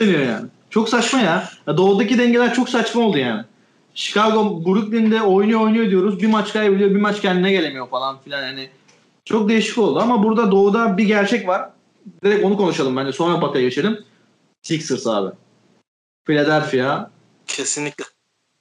Deniyor 0.00 0.20
yani. 0.20 0.46
Çok 0.70 0.88
saçma 0.88 1.18
ya. 1.18 1.50
ya. 1.66 1.76
Doğudaki 1.76 2.18
dengeler 2.18 2.54
çok 2.54 2.68
saçma 2.68 3.02
oldu 3.02 3.18
yani. 3.18 3.44
Chicago 3.94 4.64
Brooklyn'de 4.64 5.22
oynuyor 5.22 5.60
oynuyor 5.60 5.90
diyoruz. 5.90 6.22
Bir 6.22 6.26
maç 6.26 6.52
kaybediyor, 6.52 6.90
bir 6.90 7.00
maç 7.00 7.20
kendine 7.20 7.50
gelemiyor 7.50 7.88
falan 7.88 8.18
filan. 8.18 8.42
Yani 8.42 8.68
çok 9.24 9.48
değişik 9.48 9.78
oldu 9.78 9.98
ama 10.00 10.22
burada 10.22 10.50
doğuda 10.50 10.98
bir 10.98 11.04
gerçek 11.04 11.48
var. 11.48 11.70
Direkt 12.24 12.44
onu 12.44 12.56
konuşalım 12.56 12.96
bence. 12.96 13.12
Sonra 13.12 13.42
batıya 13.42 13.64
geçelim. 13.64 13.98
Sixers 14.62 15.06
abi. 15.06 15.30
Philadelphia. 16.26 17.10
Kesinlikle. 17.46 18.04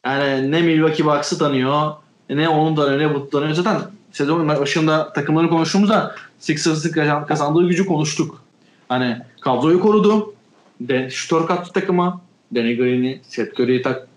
Yani 0.05 0.51
ne 0.51 0.61
Milwaukee 0.61 1.05
Bucks'ı 1.05 1.37
tanıyor, 1.37 1.91
ne 2.29 2.49
onu 2.49 2.75
tanıyor, 2.75 2.99
ne 2.99 3.15
bunu 3.15 3.29
tanıyor. 3.29 3.53
Zaten 3.53 3.81
sezon 4.11 4.47
başında 4.47 5.13
takımları 5.13 5.49
konuştuğumuzda 5.49 6.15
Sixers'ın 6.39 6.91
kazan- 6.91 7.25
kazandığı 7.25 7.67
gücü 7.67 7.85
konuştuk. 7.85 8.41
Hani 8.89 9.17
kadroyu 9.41 9.79
korudu. 9.79 10.35
De, 10.79 11.09
şutör 11.09 11.47
kattı 11.47 11.73
takıma. 11.73 12.21
Danny 12.55 12.77
Green'i, 12.77 13.21
Seth 13.27 13.59
Curry'i 13.59 13.81
tak, 13.81 14.07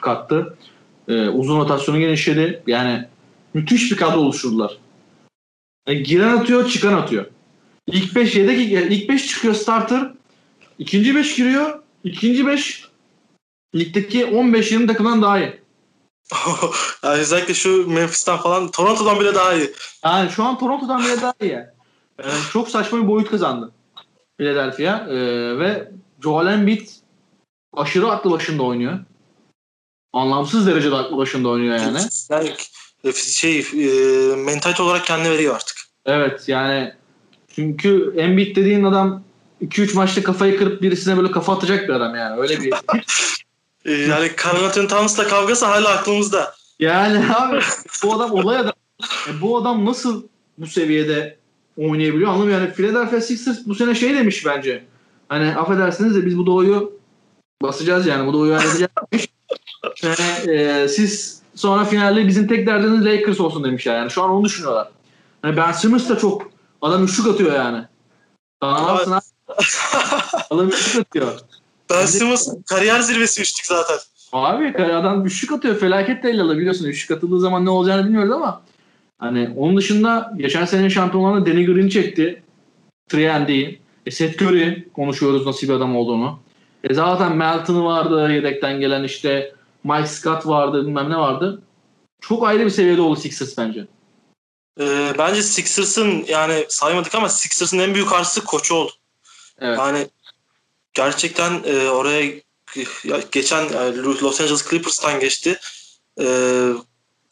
kattı. 0.00 0.56
Ee, 1.08 1.28
uzun 1.28 1.60
rotasyonu 1.60 1.98
genişledi. 1.98 2.62
Yani 2.66 3.04
müthiş 3.54 3.92
bir 3.92 3.96
kadro 3.96 4.18
oluşturdular. 4.20 4.78
E, 5.86 5.94
giren 5.94 6.36
atıyor, 6.36 6.68
çıkan 6.68 6.92
atıyor. 6.92 7.26
İlk 7.86 8.14
5 8.14 8.36
yedek, 8.36 8.72
ilk 8.92 9.08
5 9.08 9.26
çıkıyor 9.26 9.54
starter. 9.54 10.10
İkinci 10.78 11.16
5 11.16 11.36
giriyor. 11.36 11.81
İkinci 12.04 12.46
5 12.46 12.88
ligdeki 13.74 14.24
15-20 14.24 14.86
takımdan 14.86 15.22
daha 15.22 15.38
iyi. 15.38 15.62
yani 17.02 17.20
özellikle 17.20 17.54
şu 17.54 17.90
Memphis'ten 17.90 18.36
falan 18.36 18.70
Toronto'dan 18.70 19.20
bile 19.20 19.34
daha 19.34 19.54
iyi. 19.54 19.72
Yani 20.04 20.30
şu 20.30 20.44
an 20.44 20.58
Toronto'dan 20.58 21.04
bile 21.04 21.20
daha 21.22 21.34
iyi. 21.40 21.58
Ee, 22.18 22.24
çok 22.52 22.68
saçma 22.68 23.02
bir 23.02 23.06
boyut 23.06 23.30
kazandı 23.30 23.72
Philadelphia. 24.38 25.06
Ee, 25.08 25.58
ve 25.58 25.90
Joel 26.22 26.46
Embiid 26.46 26.88
aşırı 27.72 28.10
aklı 28.10 28.30
başında 28.30 28.62
oynuyor. 28.62 28.98
Anlamsız 30.12 30.66
derecede 30.66 30.94
aklı 30.94 31.16
başında 31.16 31.48
oynuyor 31.48 31.76
yani. 31.76 31.98
Yani 32.30 32.52
e, 33.04 33.12
şey 33.12 33.58
e, 33.58 34.36
mentalite 34.36 34.82
olarak 34.82 35.06
kendini 35.06 35.30
veriyor 35.30 35.54
artık. 35.54 35.76
Evet 36.06 36.48
yani 36.48 36.94
çünkü 37.54 38.14
Embiid 38.16 38.56
dediğin 38.56 38.84
adam 38.84 39.24
2-3 39.62 39.94
maçta 39.94 40.22
kafayı 40.22 40.58
kırıp 40.58 40.82
birisine 40.82 41.16
böyle 41.16 41.30
kafa 41.30 41.56
atacak 41.56 41.88
bir 41.88 41.92
adam 41.92 42.14
yani. 42.14 42.40
Öyle 42.40 42.60
bir 42.60 42.74
E, 43.84 43.92
yani 43.92 44.30
Carl 44.44 44.64
Anthony 44.64 44.88
Towns'la 44.88 45.28
kavgası 45.28 45.66
hala 45.66 45.88
aklımızda. 45.88 46.54
Yani 46.78 47.34
abi 47.34 47.60
bu 48.02 48.14
adam 48.14 48.30
olay 48.30 48.56
adam. 48.56 48.72
E, 49.28 49.40
bu 49.40 49.58
adam 49.58 49.84
nasıl 49.84 50.22
bu 50.58 50.66
seviyede 50.66 51.38
oynayabiliyor 51.76 52.30
anlamıyorum. 52.30 52.64
Yani 52.64 52.74
Philadelphia 52.74 53.20
Sixers 53.20 53.66
bu 53.66 53.74
sene 53.74 53.94
şey 53.94 54.14
demiş 54.14 54.46
bence. 54.46 54.84
Hani 55.28 55.56
affedersiniz 55.56 56.14
de 56.14 56.26
biz 56.26 56.38
bu 56.38 56.46
doğuyu 56.46 56.92
basacağız 57.62 58.06
yani. 58.06 58.26
Bu 58.26 58.32
doğuyu 58.32 58.54
halledeceğiz. 58.54 58.90
demiş. 59.12 59.28
Yani, 60.02 60.58
e, 60.58 60.88
siz 60.88 61.42
sonra 61.54 61.84
finalde 61.84 62.26
bizim 62.26 62.46
tek 62.46 62.66
derdiniz 62.66 63.04
Lakers 63.04 63.40
olsun 63.40 63.64
demişler 63.64 63.96
yani. 63.96 64.10
Şu 64.10 64.22
an 64.22 64.30
onu 64.30 64.44
düşünüyorlar. 64.44 64.88
Yani 65.44 65.56
ben 65.56 65.72
Simmons 65.72 66.08
da 66.08 66.18
çok 66.18 66.50
adam 66.82 67.04
üçlük 67.04 67.26
atıyor 67.26 67.52
yani. 67.52 67.84
Daha 68.62 68.82
ne 68.82 68.88
yapsın 68.92 69.12
abi? 69.12 69.31
Adam 70.50 70.68
üçlük 70.68 71.06
atıyor. 71.06 71.40
Ben 71.90 72.06
Simmons 72.06 72.48
kariyer 72.66 73.00
zirvesi 73.00 73.42
üçlük 73.42 73.66
zaten. 73.66 73.98
Abi 74.32 74.84
adam 74.84 75.26
üçlük 75.26 75.52
atıyor. 75.52 75.78
Felaket 75.78 76.24
de 76.24 76.32
biliyorsun. 76.32 76.84
Üçlük 76.84 77.18
atıldığı 77.18 77.40
zaman 77.40 77.64
ne 77.64 77.70
olacağını 77.70 78.04
bilmiyoruz 78.04 78.30
ama 78.30 78.62
hani 79.18 79.54
onun 79.56 79.76
dışında 79.76 80.32
geçen 80.36 80.64
sene 80.64 80.90
şampiyonlarında 80.90 81.46
Danny 81.46 81.66
Green 81.66 81.88
çekti. 81.88 82.42
3 83.14 83.78
E 84.06 84.10
Seth 84.10 84.42
Curry 84.42 84.88
konuşuyoruz 84.94 85.46
nasıl 85.46 85.68
bir 85.68 85.72
adam 85.72 85.96
olduğunu. 85.96 86.38
E 86.84 86.94
zaten 86.94 87.36
Melton'u 87.36 87.84
vardı 87.84 88.32
yedekten 88.32 88.80
gelen 88.80 89.04
işte 89.04 89.54
Mike 89.84 90.06
Scott 90.06 90.46
vardı 90.46 90.86
bilmem 90.86 91.10
ne 91.10 91.16
vardı. 91.16 91.62
Çok 92.20 92.46
ayrı 92.46 92.64
bir 92.64 92.70
seviyede 92.70 93.00
oldu 93.00 93.20
Sixers 93.20 93.58
bence. 93.58 93.86
Ee, 94.80 95.12
bence 95.18 95.42
Sixers'ın 95.42 96.24
yani 96.28 96.64
saymadık 96.68 97.14
ama 97.14 97.28
Sixers'ın 97.28 97.78
en 97.78 97.94
büyük 97.94 98.12
artısı 98.12 98.44
koçu 98.44 98.74
oldu. 98.74 98.92
Evet. 99.62 99.78
Yani 99.78 100.08
gerçekten 100.94 101.62
e, 101.64 101.90
oraya 101.90 102.32
geçen 103.32 103.62
yani 103.62 104.02
Los 104.02 104.40
Angeles 104.40 104.70
Clippers'tan 104.70 105.20
geçti. 105.20 105.60
E, 106.20 106.26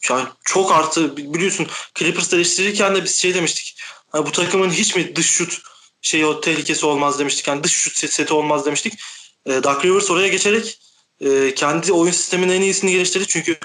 yani 0.09 0.27
çok 0.43 0.71
artı 0.71 1.17
biliyorsun 1.17 1.67
Clippers'ta 1.95 2.35
eleştirirken 2.35 2.95
de 2.95 3.03
biz 3.03 3.15
şey 3.15 3.33
demiştik. 3.35 3.77
Hani 4.11 4.25
bu 4.25 4.31
takımın 4.31 4.69
hiç 4.69 4.95
mi 4.95 5.15
dış 5.15 5.27
şut 5.27 5.61
şey 6.01 6.25
o 6.25 6.41
tehlikesi 6.41 6.85
olmaz 6.85 7.19
demiştik. 7.19 7.47
Yani 7.47 7.63
dış 7.63 7.71
şut 7.71 8.11
seti 8.11 8.33
olmaz 8.33 8.65
demiştik. 8.65 8.93
E, 9.45 9.63
Doug 9.63 9.85
Rivers 9.85 10.11
oraya 10.11 10.27
geçerek 10.27 10.79
e, 11.19 11.55
kendi 11.55 11.93
oyun 11.93 12.11
sisteminin 12.11 12.53
en 12.53 12.61
iyisini 12.61 12.91
geliştirdi. 12.91 13.25
Çünkü 13.27 13.57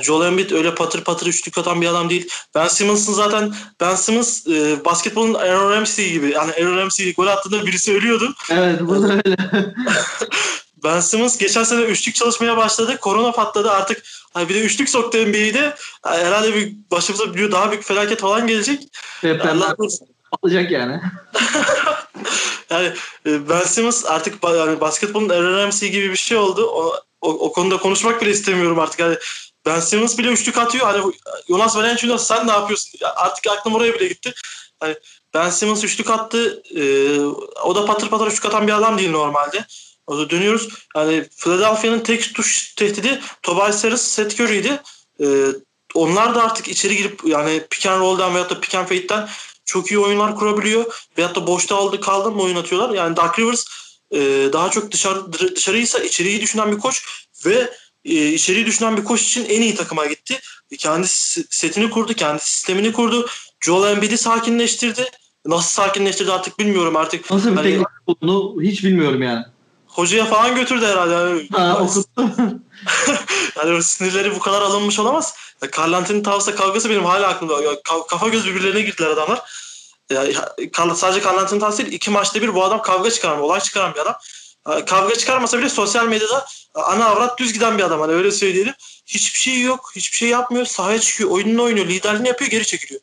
Joel 0.00 0.26
Embiid 0.26 0.50
öyle 0.50 0.74
patır 0.74 1.04
patır 1.04 1.26
üçlük 1.26 1.58
atan 1.58 1.80
bir 1.80 1.86
adam 1.86 2.10
değil. 2.10 2.28
Ben 2.54 2.68
Simmons'ın 2.68 3.12
zaten 3.12 3.54
Ben 3.80 3.94
Simmons 3.94 4.46
e, 4.46 4.84
basketbolun 4.84 5.34
Aaron 5.34 5.70
Ramsey 5.70 6.12
gibi. 6.12 6.30
Yani 6.30 6.52
Aaron 6.52 6.76
Ramsey 6.76 7.14
gol 7.14 7.26
attığında 7.26 7.66
birisi 7.66 7.96
ölüyordu. 7.96 8.34
Evet 8.50 8.80
bu 8.80 9.02
da 9.02 9.12
öyle. 9.12 9.36
ben 10.84 11.00
Simmons 11.00 11.38
geçen 11.38 11.64
sene 11.64 11.82
üçlük 11.82 12.14
çalışmaya 12.14 12.56
başladı. 12.56 12.98
Korona 13.00 13.32
patladı 13.32 13.70
artık. 13.70 14.02
Hani 14.34 14.48
bir 14.48 14.54
de 14.54 14.60
üçlük 14.60 14.88
soktu 14.88 15.18
NBA'de. 15.18 15.74
Herhalde 16.02 16.54
bir 16.54 16.76
başımıza 16.90 17.34
bir 17.34 17.52
daha 17.52 17.70
büyük 17.70 17.84
felaket 17.84 18.20
falan 18.20 18.46
gelecek. 18.46 18.82
Allah 19.48 19.76
Alacak 20.42 20.70
yani. 20.70 21.00
yani 22.70 22.92
e, 23.26 23.48
Ben 23.48 23.62
Simmons 23.62 24.04
artık 24.06 24.34
yani 24.44 24.80
basketbolun 24.80 25.28
Aaron 25.28 25.56
Ramsey 25.56 25.90
gibi 25.90 26.10
bir 26.10 26.16
şey 26.16 26.36
oldu. 26.36 26.66
O, 26.66 26.94
o, 27.20 27.30
o 27.30 27.52
konuda 27.52 27.76
konuşmak 27.76 28.22
bile 28.22 28.30
istemiyorum 28.30 28.78
artık. 28.78 29.00
Yani 29.00 29.16
ben 29.66 29.80
Simmons 29.80 30.18
bile 30.18 30.28
üçlük 30.28 30.58
atıyor. 30.58 30.86
Hani 30.86 31.12
Jonas 31.48 31.76
Valanciunas 31.76 32.26
sen 32.26 32.46
ne 32.46 32.52
yapıyorsun? 32.52 33.00
Artık 33.16 33.46
aklım 33.46 33.74
oraya 33.74 33.94
bile 33.94 34.08
gitti. 34.08 34.34
Hani 34.80 34.96
Ben 35.34 35.50
Simmons 35.50 35.84
üçlük 35.84 36.10
attı. 36.10 36.62
Ee, 36.76 37.18
o 37.64 37.74
da 37.74 37.86
patır 37.86 38.08
patır 38.08 38.26
üçlük 38.26 38.44
atan 38.44 38.66
bir 38.66 38.72
adam 38.72 38.98
değil 38.98 39.10
normalde. 39.10 39.66
O 40.06 40.18
da 40.18 40.30
dönüyoruz. 40.30 40.68
Yani 40.96 41.28
Philadelphia'nın 41.36 42.00
tek 42.00 42.34
tuş 42.34 42.74
tehdidi 42.74 43.20
Tobias 43.42 43.84
Harris, 43.84 44.02
Seth 44.02 44.40
Curry'ydi. 44.40 44.80
Ee, 45.20 45.26
onlar 45.94 46.34
da 46.34 46.44
artık 46.44 46.68
içeri 46.68 46.96
girip 46.96 47.20
yani 47.24 47.66
pick 47.70 47.86
and 47.86 48.00
roll'dan 48.00 48.34
veyahut 48.34 48.50
da 48.50 48.60
pick 48.60 48.74
and 48.74 48.86
fade'den 48.86 49.28
çok 49.64 49.90
iyi 49.90 49.98
oyunlar 49.98 50.36
kurabiliyor. 50.36 51.06
Veyahut 51.18 51.36
da 51.36 51.46
boşta 51.46 51.76
aldı 51.76 52.00
kaldı 52.00 52.30
mı 52.30 52.42
oyun 52.42 52.56
atıyorlar. 52.56 52.94
Yani 52.94 53.16
Dark 53.16 53.38
Rivers 53.38 53.64
e, 54.10 54.20
daha 54.52 54.70
çok 54.70 54.92
dışarı 54.92 55.32
dışarıysa 55.32 55.98
içeriği 55.98 56.40
düşünen 56.40 56.72
bir 56.72 56.78
koç 56.78 57.04
ve 57.46 57.70
e, 58.04 58.32
içeriği 58.32 58.66
düşünen 58.66 58.96
bir 58.96 59.04
koç 59.04 59.22
için 59.22 59.44
en 59.44 59.62
iyi 59.62 59.74
takıma 59.74 60.06
gitti. 60.06 60.40
Kendi 60.78 61.06
setini 61.50 61.90
kurdu, 61.90 62.14
kendi 62.14 62.44
sistemini 62.44 62.92
kurdu. 62.92 63.28
Joel 63.60 63.92
Embiid'i 63.92 64.18
sakinleştirdi. 64.18 65.10
Nasıl 65.46 65.70
sakinleştirdi 65.70 66.32
artık 66.32 66.58
bilmiyorum 66.58 66.96
artık. 66.96 67.30
Nasıl 67.30 67.50
bir 67.50 67.56
hani, 67.56 67.70
teknik 67.70 67.86
olduğunu 68.06 68.62
hiç 68.62 68.84
bilmiyorum 68.84 69.22
yani. 69.22 69.44
Hocaya 69.86 70.24
falan 70.24 70.54
götürdü 70.54 70.86
herhalde. 70.86 71.12
Yani, 71.12 71.48
ha, 71.52 71.78
okuttu. 71.80 72.30
yani 73.58 73.82
sinirleri 73.82 74.34
bu 74.34 74.38
kadar 74.38 74.62
alınmış 74.62 74.98
olamaz. 74.98 75.34
Carl 75.78 75.92
Anthony 75.92 76.22
Towns'la 76.22 76.54
kavgası 76.54 76.90
benim 76.90 77.04
hala 77.04 77.28
aklımda. 77.28 77.62
Ya, 77.62 77.70
kafa 78.08 78.28
göz 78.28 78.46
birbirlerine 78.46 78.80
girdiler 78.80 79.08
adamlar. 79.08 79.40
Ya, 80.10 80.24
sadece 80.94 81.28
Anthony 81.28 81.60
Towns 81.60 81.78
değil 81.78 81.92
iki 81.92 82.10
maçta 82.10 82.42
bir 82.42 82.54
bu 82.54 82.64
adam 82.64 82.82
kavga 82.82 83.10
çıkaran, 83.10 83.40
olay 83.40 83.60
çıkaran 83.60 83.94
bir 83.94 84.00
adam. 84.00 84.16
Kavga 84.86 85.14
çıkarmasa 85.14 85.58
bile 85.58 85.68
sosyal 85.68 86.08
medyada 86.08 86.46
ana 86.74 87.06
avrat 87.06 87.38
düz 87.38 87.52
giden 87.52 87.78
bir 87.78 87.82
adam 87.82 88.00
hani 88.00 88.12
öyle 88.12 88.30
söyleyelim. 88.30 88.74
Hiçbir 89.06 89.38
şey 89.38 89.60
yok. 89.60 89.92
Hiçbir 89.96 90.16
şey 90.16 90.28
yapmıyor. 90.28 90.66
Sahaya 90.66 91.00
çıkıyor. 91.00 91.30
Oyununu 91.30 91.62
oynuyor. 91.62 91.86
Liderliğini 91.86 92.28
yapıyor. 92.28 92.50
Geri 92.50 92.66
çekiliyor. 92.66 93.00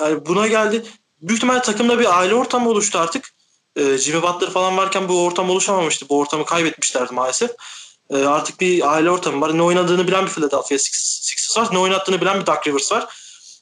Yani 0.00 0.26
buna 0.26 0.46
geldi. 0.46 0.84
Büyük 1.20 1.38
ihtimalle 1.38 1.62
takımda 1.62 1.98
bir 1.98 2.18
aile 2.18 2.34
ortamı 2.34 2.70
oluştu 2.70 2.98
artık. 2.98 3.34
Ee, 3.76 3.98
Jimmy 3.98 4.22
Butler 4.22 4.50
falan 4.50 4.76
varken 4.76 5.08
bu 5.08 5.24
ortam 5.24 5.50
oluşamamıştı. 5.50 6.08
Bu 6.08 6.18
ortamı 6.18 6.44
kaybetmişlerdi 6.44 7.14
maalesef. 7.14 7.50
Ee, 8.10 8.16
artık 8.16 8.60
bir 8.60 8.92
aile 8.92 9.10
ortamı 9.10 9.40
var. 9.40 9.58
Ne 9.58 9.62
oynadığını 9.62 10.06
bilen 10.06 10.26
bir 10.26 10.30
Philadelphia 10.30 10.78
Sixers 10.78 11.56
var. 11.56 11.68
Ne 11.72 11.78
oynattığını 11.78 12.20
bilen 12.20 12.40
bir 12.40 12.46
Doug 12.46 12.66
Rivers 12.66 12.92
var. 12.92 13.06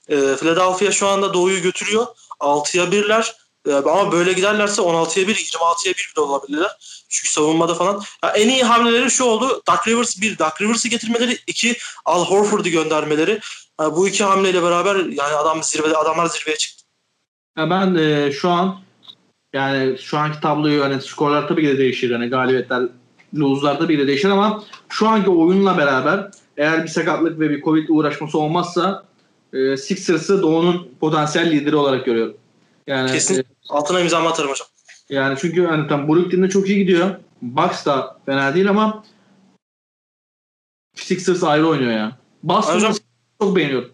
Ee, 0.09 0.17
Philadelphia 0.17 0.93
şu 0.93 1.09
anda 1.09 1.35
Doğu'yu 1.35 1.63
götürüyor. 1.63 2.07
6'ya 2.41 2.85
1'ler. 2.85 3.42
Ee, 3.67 3.75
ama 3.75 4.13
böyle 4.13 4.33
giderlerse 4.33 4.83
16'ya 4.83 5.29
1, 5.29 5.35
26'ya 5.35 5.95
1 5.95 6.13
bile 6.17 6.21
olabilirler. 6.21 6.71
Çünkü 7.09 7.33
savunmada 7.33 7.75
falan. 7.75 8.03
Ya 8.25 8.31
en 8.31 8.49
iyi 8.49 8.63
hamleleri 8.63 9.11
şu 9.11 9.25
oldu. 9.25 9.63
Doug 9.69 9.89
Rivers 9.89 10.21
bir, 10.21 10.39
Doug 10.39 10.61
Rivers'ı 10.61 10.89
getirmeleri. 10.89 11.39
iki 11.47 11.77
Al 12.05 12.25
Horford'u 12.25 12.69
göndermeleri. 12.69 13.41
Yani 13.81 13.97
bu 13.97 14.09
iki 14.09 14.25
hamleyle 14.25 14.63
beraber 14.63 14.97
yani 14.97 15.35
adam 15.35 15.63
zirvede, 15.63 15.97
adamlar 15.97 16.27
zirveye 16.27 16.57
çıktı. 16.57 16.85
Ya 17.59 17.71
ben 17.71 17.95
e, 17.95 18.33
şu 18.33 18.49
an 18.51 18.81
yani 19.53 19.99
şu 19.99 20.19
anki 20.19 20.41
tabloyu 20.41 20.85
hani 20.85 21.03
skorlar 21.03 21.49
tabii 21.49 21.63
ki 21.63 21.69
de 21.69 21.79
değişir. 21.79 22.11
Hani 22.11 22.29
galibiyetler, 22.29 22.83
lose'lar 23.35 23.79
tabii 23.79 23.97
ki 23.97 24.03
de 24.03 24.07
değişir 24.07 24.29
ama 24.29 24.65
şu 24.89 25.09
anki 25.09 25.31
oyunla 25.31 25.79
beraber 25.79 26.31
eğer 26.57 26.83
bir 26.83 26.89
sakatlık 26.89 27.41
ve 27.41 27.51
bir 27.51 27.63
Covid 27.63 27.89
uğraşması 27.89 28.39
olmazsa 28.39 29.05
e, 29.53 29.77
Sixers'ı 29.77 30.43
Doğu'nun 30.43 30.89
potansiyel 31.01 31.51
lideri 31.51 31.77
olarak 31.77 32.05
görüyorum. 32.05 32.37
Yani 32.93 33.13
Kesin 33.13 33.41
e, 33.41 33.45
altına 33.69 34.01
imza 34.01 34.29
atarım 34.29 34.51
hocam. 34.51 34.69
Yani 35.09 35.39
çünkü 35.41 35.67
hani 35.67 35.89
tam 35.89 36.09
Brooklyn'de 36.09 36.49
çok 36.49 36.69
iyi 36.69 36.79
gidiyor. 36.79 37.17
Bucks 37.43 37.87
da 37.87 38.19
fena 38.27 38.55
değil 38.55 38.71
ama 38.71 39.05
Sixers 40.95 41.43
ayrı 41.43 41.69
oynuyor 41.69 41.93
ya. 41.93 42.19
Boston'ı 42.43 42.95
çok 43.41 43.57
beğeniyorum. 43.57 43.93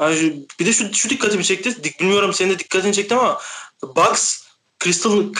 Yani 0.00 0.46
bir 0.60 0.66
de 0.66 0.72
şu, 0.72 0.94
şu 0.94 1.10
dikkatimi 1.10 1.44
çekti. 1.44 1.84
Dik, 1.84 2.00
bilmiyorum 2.00 2.32
senin 2.32 2.50
de 2.50 2.58
dikkatini 2.58 2.92
çekti 2.92 3.14
ama 3.14 3.38
Bucks 3.82 4.46
Crystal, 4.84 5.32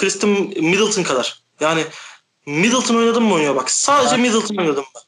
Crystal 0.00 0.28
Middleton 0.28 1.02
kadar. 1.02 1.42
Yani 1.60 1.84
Middleton 2.46 2.96
oynadım 2.96 3.24
mı 3.24 3.34
oynuyor 3.34 3.56
bak. 3.56 3.70
Sadece 3.70 4.14
evet. 4.14 4.26
Middleton 4.26 4.56
oynadım 4.56 4.84
ben. 4.94 5.02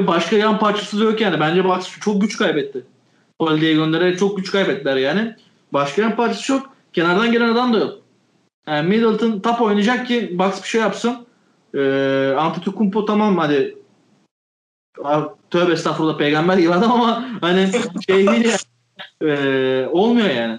Ve 0.00 0.06
başka 0.06 0.36
yan 0.36 0.58
parçası 0.58 1.00
da 1.00 1.04
yok 1.04 1.20
yani. 1.20 1.40
Bence 1.40 1.64
Bucks 1.64 1.88
çok 2.00 2.20
güç 2.20 2.36
kaybetti. 2.36 2.86
Holiday'e 3.40 3.74
göndererek 3.74 4.18
çok 4.18 4.36
güç 4.36 4.50
kaybettiler 4.50 4.96
yani. 4.96 5.36
Başka 5.72 6.16
parçası 6.16 6.42
çok. 6.42 6.76
Kenardan 6.92 7.32
gelen 7.32 7.48
adam 7.48 7.74
da 7.74 7.78
yok. 7.78 7.98
Yani 8.68 8.88
Middleton 8.88 9.40
top 9.40 9.60
oynayacak 9.60 10.06
ki 10.06 10.38
Bucks 10.38 10.62
bir 10.62 10.68
şey 10.68 10.80
yapsın. 10.80 11.26
Ee, 11.74 12.34
Antetokounmpo 12.38 13.04
tamam 13.04 13.38
hadi 13.38 13.76
tövbe 15.50 15.72
estağfurullah 15.72 16.18
peygamber 16.18 16.58
gibi 16.58 16.74
adam 16.74 16.92
ama 16.92 17.28
hani 17.40 17.70
şey 18.06 18.26
değil 18.26 18.44
ya. 18.44 18.56
Ee, 19.22 19.88
olmuyor 19.92 20.30
yani. 20.30 20.58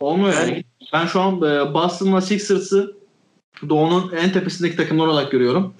Olmuyor 0.00 0.34
yani. 0.34 0.64
Ben 0.92 1.06
şu 1.06 1.20
an 1.20 1.36
e, 1.36 1.74
Boston'la 1.74 2.20
Sixers'ı 2.20 2.96
Doğu'nun 3.68 4.12
en 4.12 4.32
tepesindeki 4.32 4.76
takımlar 4.76 5.06
olarak 5.06 5.32
görüyorum. 5.32 5.74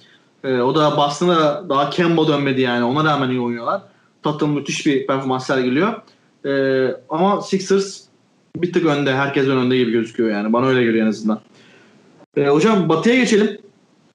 E, 0.45 0.61
o 0.61 0.75
da 0.75 0.97
Boston'a 0.97 1.69
daha 1.69 1.91
Kemba 1.91 2.29
dönmedi 2.29 2.61
yani. 2.61 2.85
Ona 2.85 3.05
rağmen 3.05 3.31
iyi 3.31 3.41
oynuyorlar. 3.41 3.83
Tatum 4.23 4.53
müthiş 4.53 4.87
bir 4.87 5.07
performans 5.07 5.47
sergiliyor. 5.47 6.03
E, 6.47 6.53
ama 7.09 7.43
Sixers 7.43 8.01
bir 8.57 8.73
tık 8.73 8.87
önde. 8.87 9.15
Herkes 9.15 9.47
önde 9.47 9.77
gibi 9.77 9.93
gözüküyor 9.93 10.31
yani. 10.31 10.53
Bana 10.53 10.67
öyle 10.67 10.85
geliyor 10.85 11.07
en 11.07 11.11
azından. 11.11 11.41
E, 12.37 12.47
hocam 12.47 12.89
Batı'ya 12.89 13.17
geçelim. 13.17 13.59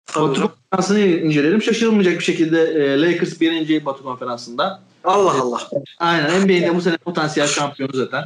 Tabii 0.06 0.30
Batı 0.30 0.42
konferansını 0.42 1.00
inceleyelim. 1.00 1.62
Şaşırılmayacak 1.62 2.20
bir 2.20 2.24
şekilde 2.24 2.62
e, 2.62 3.02
Lakers 3.02 3.42
birinci 3.42 3.86
Batı 3.86 4.04
konferansında. 4.04 4.82
Allah 5.04 5.42
Allah. 5.42 5.62
Aynen 6.00 6.42
NBA'de 6.42 6.76
bu 6.76 6.82
sene 6.82 6.98
potansiyel 6.98 7.48
şampiyonu 7.48 7.92
zaten. 7.94 8.24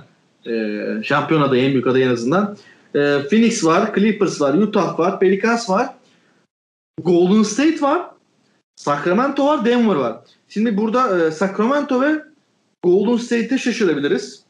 E, 0.48 1.04
şampiyon 1.04 1.42
adayı 1.42 1.64
en 1.64 1.72
büyük 1.72 1.88
adayı 1.88 2.06
en 2.06 2.10
azından. 2.10 2.58
E, 2.96 3.00
Phoenix 3.30 3.64
var, 3.64 3.96
Clippers 3.96 4.42
var, 4.42 4.54
Utah 4.54 5.00
var, 5.00 5.20
Pelicans 5.20 5.70
var. 5.70 5.90
Golden 7.04 7.44
State 7.44 7.82
var. 7.82 8.02
Sacramento 8.76 9.46
var, 9.46 9.66
Denver 9.66 9.96
var. 9.96 10.18
Şimdi 10.50 10.78
burada 10.78 11.28
e, 11.28 11.32
Sacramento 11.32 12.02
ve 12.02 12.24
Golden 12.84 13.18
State'e 13.18 13.58
şaşırabiliriz. 13.58 14.43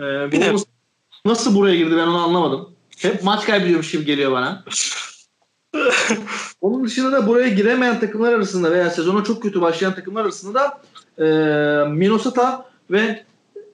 E, 0.00 0.32
bir 0.32 0.40
de 0.40 0.54
nasıl 1.24 1.54
buraya 1.54 1.76
girdi 1.76 1.96
ben 1.96 2.06
onu 2.06 2.18
anlamadım. 2.18 2.68
Hep 2.98 3.22
maç 3.22 3.46
kaybediyormuş 3.46 3.90
gibi 3.90 4.04
geliyor 4.04 4.32
bana. 4.32 4.64
Onun 6.60 6.84
dışında 6.84 7.12
da 7.12 7.26
buraya 7.26 7.48
giremeyen 7.48 8.00
takımlar 8.00 8.32
arasında 8.32 8.70
veya 8.70 8.90
sezona 8.90 9.24
çok 9.24 9.42
kötü 9.42 9.60
başlayan 9.60 9.94
takımlar 9.94 10.22
arasında 10.22 10.54
da 10.54 10.82
e, 11.18 11.26
Minnesota 11.88 12.70
ve 12.90 13.24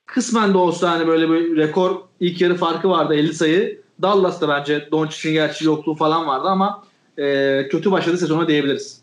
kısmen 0.07 0.55
de 0.55 0.59
olsa 0.59 0.91
hani 0.91 1.07
böyle 1.07 1.31
bir 1.31 1.57
rekor 1.57 2.01
ilk 2.21 2.41
yarı 2.41 2.57
farkı 2.57 2.89
vardı 2.89 3.15
50 3.15 3.35
sayı. 3.35 3.81
Dallas'ta 4.03 4.49
bence 4.49 4.89
Doncic'in 4.91 5.33
gerçi 5.33 5.65
yokluğu 5.65 5.95
falan 5.95 6.27
vardı 6.27 6.49
ama 6.49 6.85
e, 7.19 7.69
kötü 7.71 7.91
başladı 7.91 8.19
sezona 8.19 8.49
diyebiliriz. 8.49 9.01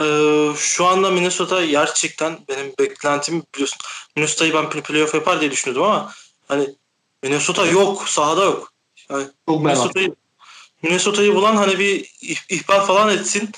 Ee, 0.00 0.48
şu 0.56 0.86
anda 0.86 1.10
Minnesota 1.10 1.64
gerçekten 1.64 2.38
benim 2.48 2.72
beklentim 2.78 3.42
biliyorsun. 3.54 3.78
Minnesota'yı 4.16 4.54
ben 4.54 4.70
playoff 4.70 5.14
yapar 5.14 5.40
diye 5.40 5.50
düşünüyordum 5.50 5.82
ama 5.82 6.12
hani 6.48 6.74
Minnesota 7.22 7.66
yok. 7.66 8.08
Sahada 8.08 8.44
yok. 8.44 8.72
Yani 9.10 9.26
Çok 9.48 9.64
Minnesota'yı 9.64 10.14
Minnesota'yı 10.82 11.34
bulan 11.34 11.56
hani 11.56 11.78
bir 11.78 12.04
ih- 12.04 12.46
ihbar 12.48 12.86
falan 12.86 13.08
etsin. 13.08 13.50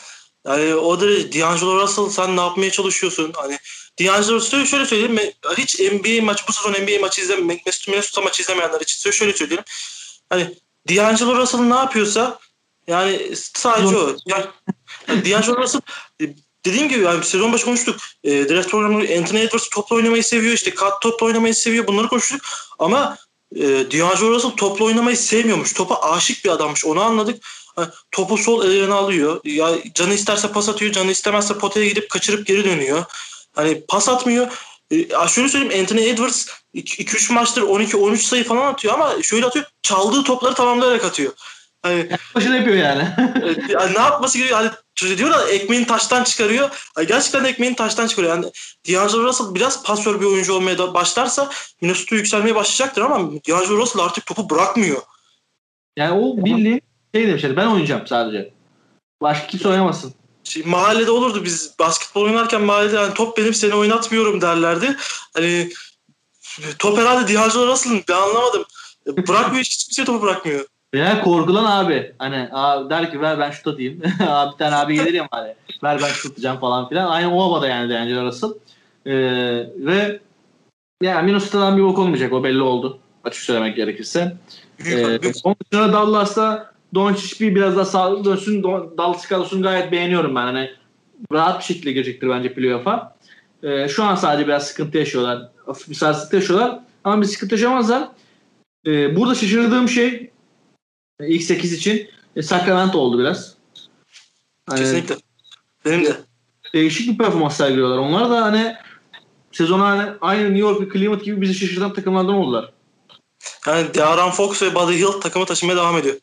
Yani 0.47 0.75
o 0.75 1.01
da 1.01 1.07
D'Angelo 1.33 1.77
Russell 1.83 2.09
sen 2.09 2.37
ne 2.37 2.41
yapmaya 2.41 2.71
çalışıyorsun? 2.71 3.33
Hani 3.37 3.59
D'Angelo 4.01 4.35
Russell 4.35 4.65
şöyle 4.67 4.87
söyleyeyim. 4.87 5.33
Hiç 5.59 5.81
NBA 5.81 6.25
maçı 6.25 6.45
bu 6.49 6.53
sezon 6.53 6.73
NBA 6.73 7.01
maçı 7.01 7.21
izleme 7.21 7.59
Minnesota 7.89 8.21
maçı 8.21 8.43
izlemeyenler 8.43 8.81
için 8.81 9.11
şöyle 9.11 9.33
söyleyeyim. 9.33 9.65
Hani 10.31 10.55
D'Angelo 10.89 11.37
Russell 11.37 11.61
ne 11.61 11.75
yapıyorsa 11.75 12.39
yani 12.91 13.37
sadece 13.37 13.97
o. 13.97 14.17
Yani, 14.27 14.45
yani 15.25 15.47
Russell 15.47 15.81
e, 16.23 16.25
dediğim 16.65 16.89
gibi 16.89 17.05
yani 17.05 17.25
sezon 17.25 17.53
başı 17.53 17.65
konuştuk. 17.65 18.01
E, 18.25 18.49
draft 18.49 18.71
programında 18.71 19.15
Anthony 19.19 19.43
Edwards 19.43 19.69
topla 19.69 19.97
oynamayı 19.97 20.25
seviyor. 20.25 20.55
işte 20.55 20.75
kat 20.75 21.03
topla 21.03 21.27
oynamayı 21.27 21.55
seviyor. 21.55 21.87
Bunları 21.87 22.09
konuştuk. 22.09 22.41
Ama 22.79 23.17
e, 23.57 23.63
D'Angelo 23.63 24.31
Russell 24.31 24.51
topla 24.51 24.85
oynamayı 24.85 25.17
sevmiyormuş. 25.17 25.73
Topa 25.73 25.95
aşık 25.95 26.45
bir 26.45 26.51
adammış. 26.51 26.85
Onu 26.85 27.03
anladık. 27.03 27.45
Ha, 27.77 27.91
topu 28.11 28.39
sol 28.39 28.65
eline 28.65 28.95
alıyor. 28.95 29.41
Ya 29.45 29.71
canı 29.95 30.15
isterse 30.15 30.53
pas 30.53 30.69
atıyor. 30.69 30.93
Canı 30.93 31.11
istemezse 31.11 31.59
potaya 31.59 31.87
gidip 31.87 32.11
kaçırıp 32.11 32.47
geri 32.47 32.65
dönüyor. 32.65 33.05
Hani 33.55 33.81
pas 33.89 34.09
atmıyor. 34.09 34.47
E, 34.91 35.29
şöyle 35.29 35.49
söyleyeyim 35.49 35.81
Anthony 35.81 36.11
Edwards 36.11 36.47
2-3 36.75 37.33
maçtır 37.33 37.63
12-13 37.63 38.17
sayı 38.17 38.45
falan 38.45 38.73
atıyor 38.73 38.95
ama 38.95 39.23
şöyle 39.23 39.47
atıyor. 39.47 39.65
Çaldığı 39.83 40.25
topları 40.25 40.55
tamamlayarak 40.55 41.05
atıyor. 41.05 41.33
Hani 41.83 42.09
Başını 42.35 42.57
yapıyor 42.57 42.77
yani. 42.77 43.09
yani 43.69 43.95
ne 43.95 43.99
yapması 43.99 44.39
gerekiyor? 44.39 44.61
Hani 44.61 45.19
diyor 45.19 45.31
da 45.31 45.49
ekmeğini 45.49 45.87
taştan 45.87 46.25
çıkarıyor. 46.25 46.91
Hani 46.95 47.07
gerçekten 47.07 47.45
ekmeğini 47.45 47.77
taştan 47.77 48.07
çıkarıyor. 48.07 48.35
Yani 48.35 48.47
D'Angelo 48.89 49.25
Russell 49.25 49.55
biraz 49.55 49.85
pasör 49.85 50.21
bir 50.21 50.27
oyuncu 50.27 50.55
olmaya 50.55 50.79
da 50.79 50.95
başlarsa 50.95 51.51
Minnesota 51.81 52.17
yükselmeye 52.17 52.55
başlayacaktır 52.55 53.03
ama 53.03 53.19
D'Angelo 53.49 53.77
Russell 53.77 54.03
artık 54.03 54.27
topu 54.27 54.51
bırakmıyor. 54.51 55.03
yani 55.97 56.21
o 56.21 56.45
bildiğin 56.45 56.83
şey 57.15 57.29
demişler 57.29 57.57
ben 57.57 57.67
oynayacağım 57.67 58.07
sadece. 58.07 58.53
Başka 59.23 59.47
kimse 59.47 59.69
oynamasın. 59.69 60.15
Şey, 60.45 60.63
mahallede 60.63 61.11
olurdu 61.11 61.45
biz 61.45 61.75
basketbol 61.79 62.23
oynarken 62.23 62.63
mahallede 62.63 62.97
yani 62.97 63.15
top 63.15 63.39
benim 63.39 63.55
seni 63.55 63.75
oynatmıyorum 63.75 64.41
derlerdi. 64.41 64.97
Hani 65.35 65.71
top 66.79 66.99
herhalde 66.99 67.35
D'Angelo 67.35 67.67
Russell'ın 67.67 68.05
ben 68.09 68.15
anlamadım. 68.15 68.65
E, 69.07 69.27
Bırakmıyor 69.29 69.65
hiç 69.65 69.85
kimse 69.85 70.05
topu 70.05 70.23
bırakmıyor. 70.23 70.67
Veya 70.95 71.23
korkulan 71.23 71.85
abi. 71.85 72.13
Hani 72.19 72.49
abi 72.53 72.91
der 72.91 73.11
ki 73.11 73.21
ver 73.21 73.39
ben 73.39 73.51
şut 73.51 73.67
atayım. 73.67 74.03
abi 74.29 74.53
bir 74.53 74.59
tane 74.59 74.77
abi 74.77 74.95
gelir 74.95 75.15
ya 75.15 75.29
hani. 75.31 75.55
Ver 75.83 75.99
ben 76.03 76.09
şut 76.09 76.33
atacağım 76.33 76.61
falan 76.61 76.89
filan. 76.89 77.11
Aynı 77.11 77.37
o 77.37 77.43
havada 77.43 77.69
yani 77.69 77.91
D'Angelo 77.91 78.25
Russell. 78.25 78.51
Ee, 79.07 79.13
ve 79.77 80.21
yani 81.03 81.27
Minnesota'dan 81.27 81.77
bir 81.77 81.83
bok 81.83 81.99
olmayacak. 81.99 82.33
O 82.33 82.45
belli 82.45 82.63
oldu. 82.63 82.99
Açık 83.25 83.43
söylemek 83.43 83.77
gerekirse. 83.77 84.37
Ee, 84.87 85.19
onun 85.45 85.57
dışında 85.73 85.93
Dallas'ta 85.93 86.73
Doncic 86.95 87.41
bir 87.41 87.55
biraz 87.55 87.77
daha 87.77 87.85
sağlıklı 87.85 88.31
dönsün. 88.31 88.63
Dallas 88.99 89.29
kadrosunu 89.29 89.63
gayet 89.63 89.93
beğeniyorum 89.93 90.35
ben. 90.35 90.43
Hani 90.43 90.71
rahat 91.33 91.59
bir 91.61 91.65
şekilde 91.65 91.93
girecektir 91.93 92.29
bence 92.29 92.55
playoff'a. 92.55 93.17
Ee, 93.63 93.89
şu 93.89 94.05
an 94.05 94.15
sadece 94.15 94.47
biraz 94.47 94.67
sıkıntı 94.67 94.99
yaşıyorlar. 94.99 95.49
Hafif 95.67 95.89
bir 95.89 95.95
sarsıntı 95.95 96.37
yaşıyorlar. 96.37 96.79
Ama 97.05 97.23
bir 97.23 97.27
sıkıntı 97.27 97.55
yaşamazlar. 97.55 98.09
Ee, 98.87 99.17
burada 99.17 99.35
şaşırdığım 99.35 99.89
şey 99.89 100.31
ilk 101.29 101.43
8 101.43 101.73
için 101.73 102.09
e, 102.37 102.43
Sacramento 102.43 102.99
oldu 102.99 103.19
biraz. 103.19 103.55
Hani 104.67 104.81
Kesinlikle. 104.81 105.17
Benim 105.85 106.05
de. 106.05 106.17
değişik 106.75 107.13
bir 107.13 107.19
performans 107.25 107.57
sergiliyorlar. 107.57 107.99
Onlar 107.99 108.31
da 108.31 108.43
hani 108.43 108.77
sezona 109.53 109.89
hani 109.89 110.11
aynı 110.21 110.45
New 110.45 110.59
York 110.59 110.81
ve 110.81 110.93
Cleveland 110.93 111.21
gibi 111.21 111.41
bizi 111.41 111.55
şaşırtan 111.55 111.93
takımlardan 111.93 112.35
oldular. 112.35 112.73
Yani 113.67 113.95
De'Aaron 113.95 114.31
Fox 114.31 114.63
ve 114.63 114.75
Buddy 114.75 114.99
Hield 114.99 115.21
takımı 115.21 115.45
taşımaya 115.47 115.77
devam 115.77 115.99
ediyor. 115.99 116.17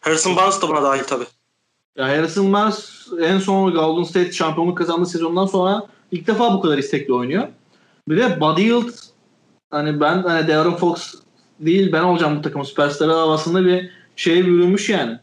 Harrison 0.00 0.36
Barnes 0.36 0.62
da 0.62 0.68
buna 0.68 0.82
dahil 0.82 1.04
tabii. 1.04 1.26
Ya 1.96 2.08
Harrison 2.08 2.52
Barnes 2.52 3.06
en 3.20 3.38
son 3.38 3.72
Golden 3.72 4.02
State 4.02 4.32
şampiyonluk 4.32 4.78
kazandığı 4.78 5.06
sezondan 5.06 5.46
sonra 5.46 5.86
ilk 6.12 6.26
defa 6.26 6.54
bu 6.54 6.60
kadar 6.60 6.78
istekli 6.78 7.12
oynuyor. 7.12 7.48
Bir 8.08 8.16
de 8.16 8.40
Buddy 8.40 8.62
Hield 8.62 8.88
hani 9.70 10.00
ben 10.00 10.22
hani 10.22 10.48
De'Aaron 10.48 10.76
Fox 10.76 11.14
değil 11.60 11.92
ben 11.92 12.02
olacağım 12.02 12.38
bu 12.38 12.42
takımın 12.42 12.64
süperstarı 12.64 13.12
havasında 13.12 13.64
bir 13.64 13.97
şeye 14.18 14.46
bürünmüş 14.46 14.88
yani. 14.88 15.18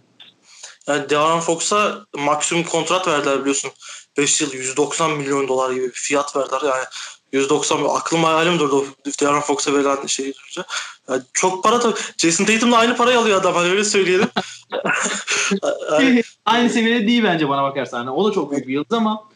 Yani 0.87 1.09
De'Aaron 1.09 1.39
Fox'a 1.39 2.05
maksimum 2.15 2.63
kontrat 2.63 3.07
verdiler 3.07 3.39
biliyorsun. 3.39 3.71
5 4.17 4.41
yıl 4.41 4.53
190 4.53 5.11
milyon 5.11 5.47
dolar 5.47 5.71
gibi 5.71 5.85
bir 5.85 5.91
fiyat 5.91 6.35
verdiler. 6.35 6.61
Yani 6.61 6.85
190 7.31 7.83
aklım 7.83 8.23
hayalim 8.23 8.59
durdu 8.59 8.85
De'Aaron 9.21 9.41
Fox'a 9.41 9.73
verilen 9.73 10.07
şeyi 10.07 10.33
duyunca. 10.33 10.65
Yani 11.09 11.21
çok 11.33 11.63
para 11.63 11.79
tabii. 11.79 11.99
Jason 12.17 12.45
Tatum'la 12.45 12.77
aynı 12.77 12.97
parayı 12.97 13.19
alıyor 13.19 13.41
adam 13.41 13.55
hani 13.55 13.69
öyle 13.69 13.83
söyleyelim. 13.83 14.27
yani, 15.91 16.23
Aynı 16.45 16.69
seviyede 16.69 17.07
değil 17.07 17.23
bence 17.23 17.49
bana 17.49 17.63
bakarsan. 17.63 17.97
Hani 17.97 18.09
o 18.09 18.29
da 18.29 18.33
çok 18.33 18.51
büyük 18.51 18.67
bir 18.67 18.73
yıldız 18.73 18.97
ama 18.97 19.29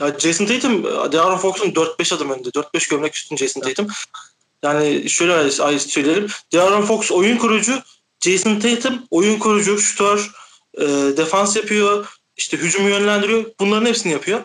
ya 0.00 0.18
Jason 0.18 0.46
Tatum 0.46 0.84
De'Aaron 1.12 1.38
Fox'un 1.38 1.70
4-5 1.70 2.14
adım 2.14 2.30
önünde. 2.30 2.48
4-5 2.48 2.90
gömlek 2.90 3.16
üstün 3.16 3.36
Jason 3.36 3.60
Tatum. 3.60 3.86
Yani 4.62 5.10
şöyle 5.10 5.50
söyleyelim. 5.78 6.26
De'Aaron 6.52 6.82
Fox 6.82 7.12
oyun 7.12 7.36
kurucu. 7.38 7.82
Jason 8.22 8.58
Tatum 8.58 9.02
oyun 9.10 9.38
kurucu, 9.38 9.78
şutör, 9.78 10.30
e, 10.78 10.86
defans 11.16 11.56
yapıyor, 11.56 12.06
işte 12.36 12.56
hücumu 12.56 12.88
yönlendiriyor. 12.88 13.44
Bunların 13.60 13.86
hepsini 13.86 14.12
yapıyor. 14.12 14.40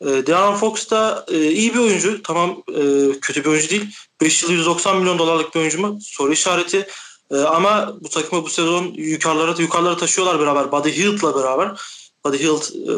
E, 0.00 0.06
De'Aaron 0.06 0.56
Fox 0.56 0.90
da 0.90 1.26
e, 1.28 1.50
iyi 1.50 1.74
bir 1.74 1.78
oyuncu. 1.78 2.22
Tamam 2.22 2.62
e, 2.68 2.80
kötü 3.20 3.44
bir 3.44 3.48
oyuncu 3.48 3.70
değil. 3.70 3.84
5 4.20 4.42
yıl 4.42 4.50
190 4.50 4.98
milyon 4.98 5.18
dolarlık 5.18 5.54
bir 5.54 5.60
oyuncu 5.60 5.80
mu? 5.80 5.98
Soru 6.02 6.32
işareti. 6.32 6.86
E, 7.30 7.36
ama 7.36 7.96
bu 8.00 8.08
takımı 8.08 8.42
bu 8.42 8.48
sezon 8.48 8.94
yukarılara 8.94 9.62
yukarılara 9.62 9.96
taşıyorlar 9.96 10.40
beraber. 10.40 10.72
Buddy 10.72 10.90
Hield'la 10.90 11.36
beraber. 11.36 11.80
Buddy 12.24 12.38
Hield 12.38 12.62
e, 12.88 12.92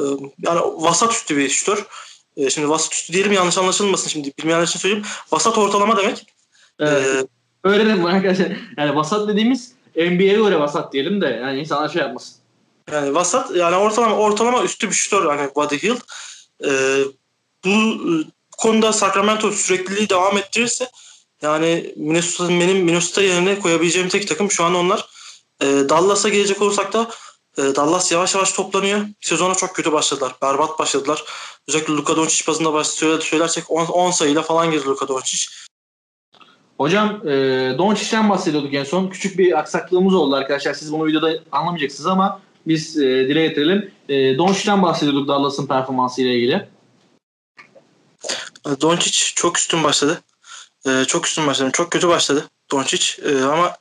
yani 0.46 0.60
vasat 0.60 1.12
üstü 1.12 1.36
bir 1.36 1.48
şutör. 1.48 1.86
E, 2.36 2.50
şimdi 2.50 2.68
vasat 2.68 2.92
üstü 2.92 3.12
diyelim 3.12 3.32
yanlış 3.32 3.58
anlaşılmasın 3.58 4.08
şimdi. 4.08 4.32
Bilmeyenler 4.38 4.66
için 4.66 4.78
söyleyeyim. 4.78 5.04
Vasat 5.32 5.58
ortalama 5.58 5.96
demek. 5.96 6.26
evet. 6.78 7.24
E, 7.64 7.68
öğrenin 7.68 8.02
bunu 8.02 8.08
arkadaşlar. 8.08 8.52
Yani 8.76 8.96
vasat 8.96 9.28
dediğimiz 9.28 9.72
NBA'ye 9.98 10.34
göre 10.34 10.60
vasat 10.60 10.92
diyelim 10.92 11.20
de 11.20 11.26
yani 11.42 11.60
insanlar 11.60 11.88
şey 11.88 12.02
yapmasın. 12.02 12.34
Yani 12.92 13.14
vasat 13.14 13.56
yani 13.56 13.76
ortalama 13.76 14.16
ortalama 14.16 14.62
üstü 14.62 14.88
bir 14.88 14.94
şutör 14.94 15.26
hani 15.26 15.50
Buddy 15.56 15.78
Hield. 15.82 16.00
Ee, 16.64 17.04
bu 17.64 17.68
e, 17.70 18.10
konuda 18.58 18.92
Sacramento 18.92 19.50
sürekliliği 19.52 20.08
devam 20.10 20.38
ettirirse 20.38 20.90
yani 21.42 21.94
Minnesota'nın 21.96 22.60
benim 22.60 22.76
Minnesota 22.76 23.22
yerine 23.22 23.58
koyabileceğim 23.58 24.08
tek 24.08 24.28
takım 24.28 24.50
şu 24.50 24.64
an 24.64 24.74
onlar. 24.74 25.08
Ee, 25.62 25.66
Dallas'a 25.66 26.28
gelecek 26.28 26.62
olursak 26.62 26.92
da 26.92 27.10
e, 27.58 27.62
Dallas 27.62 28.12
yavaş 28.12 28.34
yavaş 28.34 28.52
toplanıyor. 28.52 29.00
Sezona 29.20 29.54
çok 29.54 29.74
kötü 29.74 29.92
başladılar. 29.92 30.32
Berbat 30.42 30.78
başladılar. 30.78 31.24
Özellikle 31.68 31.92
Luka 31.92 32.16
Doncic 32.16 32.46
bazında 32.46 32.84
söyle- 32.84 33.20
söylersek 33.20 33.70
10, 33.70 33.86
10 33.86 34.10
sayıyla 34.10 34.42
falan 34.42 34.70
girdi 34.70 34.86
Luka 34.86 35.08
Doncic. 35.08 35.46
Hocam 36.78 37.28
e, 37.28 37.30
Doncic'ten 37.78 38.30
bahsediyorduk 38.30 38.74
en 38.74 38.84
son. 38.84 39.08
Küçük 39.08 39.38
bir 39.38 39.58
aksaklığımız 39.58 40.14
oldu 40.14 40.36
arkadaşlar. 40.36 40.74
Siz 40.74 40.92
bunu 40.92 41.06
videoda 41.06 41.32
anlamayacaksınız 41.52 42.06
ama 42.06 42.40
biz 42.66 42.98
e, 42.98 43.28
dile 43.28 43.46
getirelim. 43.46 43.90
E, 44.08 44.38
Doncic'ten 44.38 44.82
bahsediyorduk 44.82 45.28
Dallas'ın 45.28 45.66
performansı 45.66 46.22
ile 46.22 46.34
ilgili. 46.34 46.68
E, 48.66 48.80
Doncic 48.80 49.34
çok 49.34 49.58
üstün 49.58 49.84
başladı. 49.84 50.22
Ee, 50.86 51.04
çok 51.08 51.26
üstün 51.26 51.46
başladı. 51.46 51.70
Çok 51.72 51.90
kötü 51.90 52.08
başladı 52.08 52.48
Doncic 52.70 53.22
Ee, 53.22 53.42
ama 53.42 53.76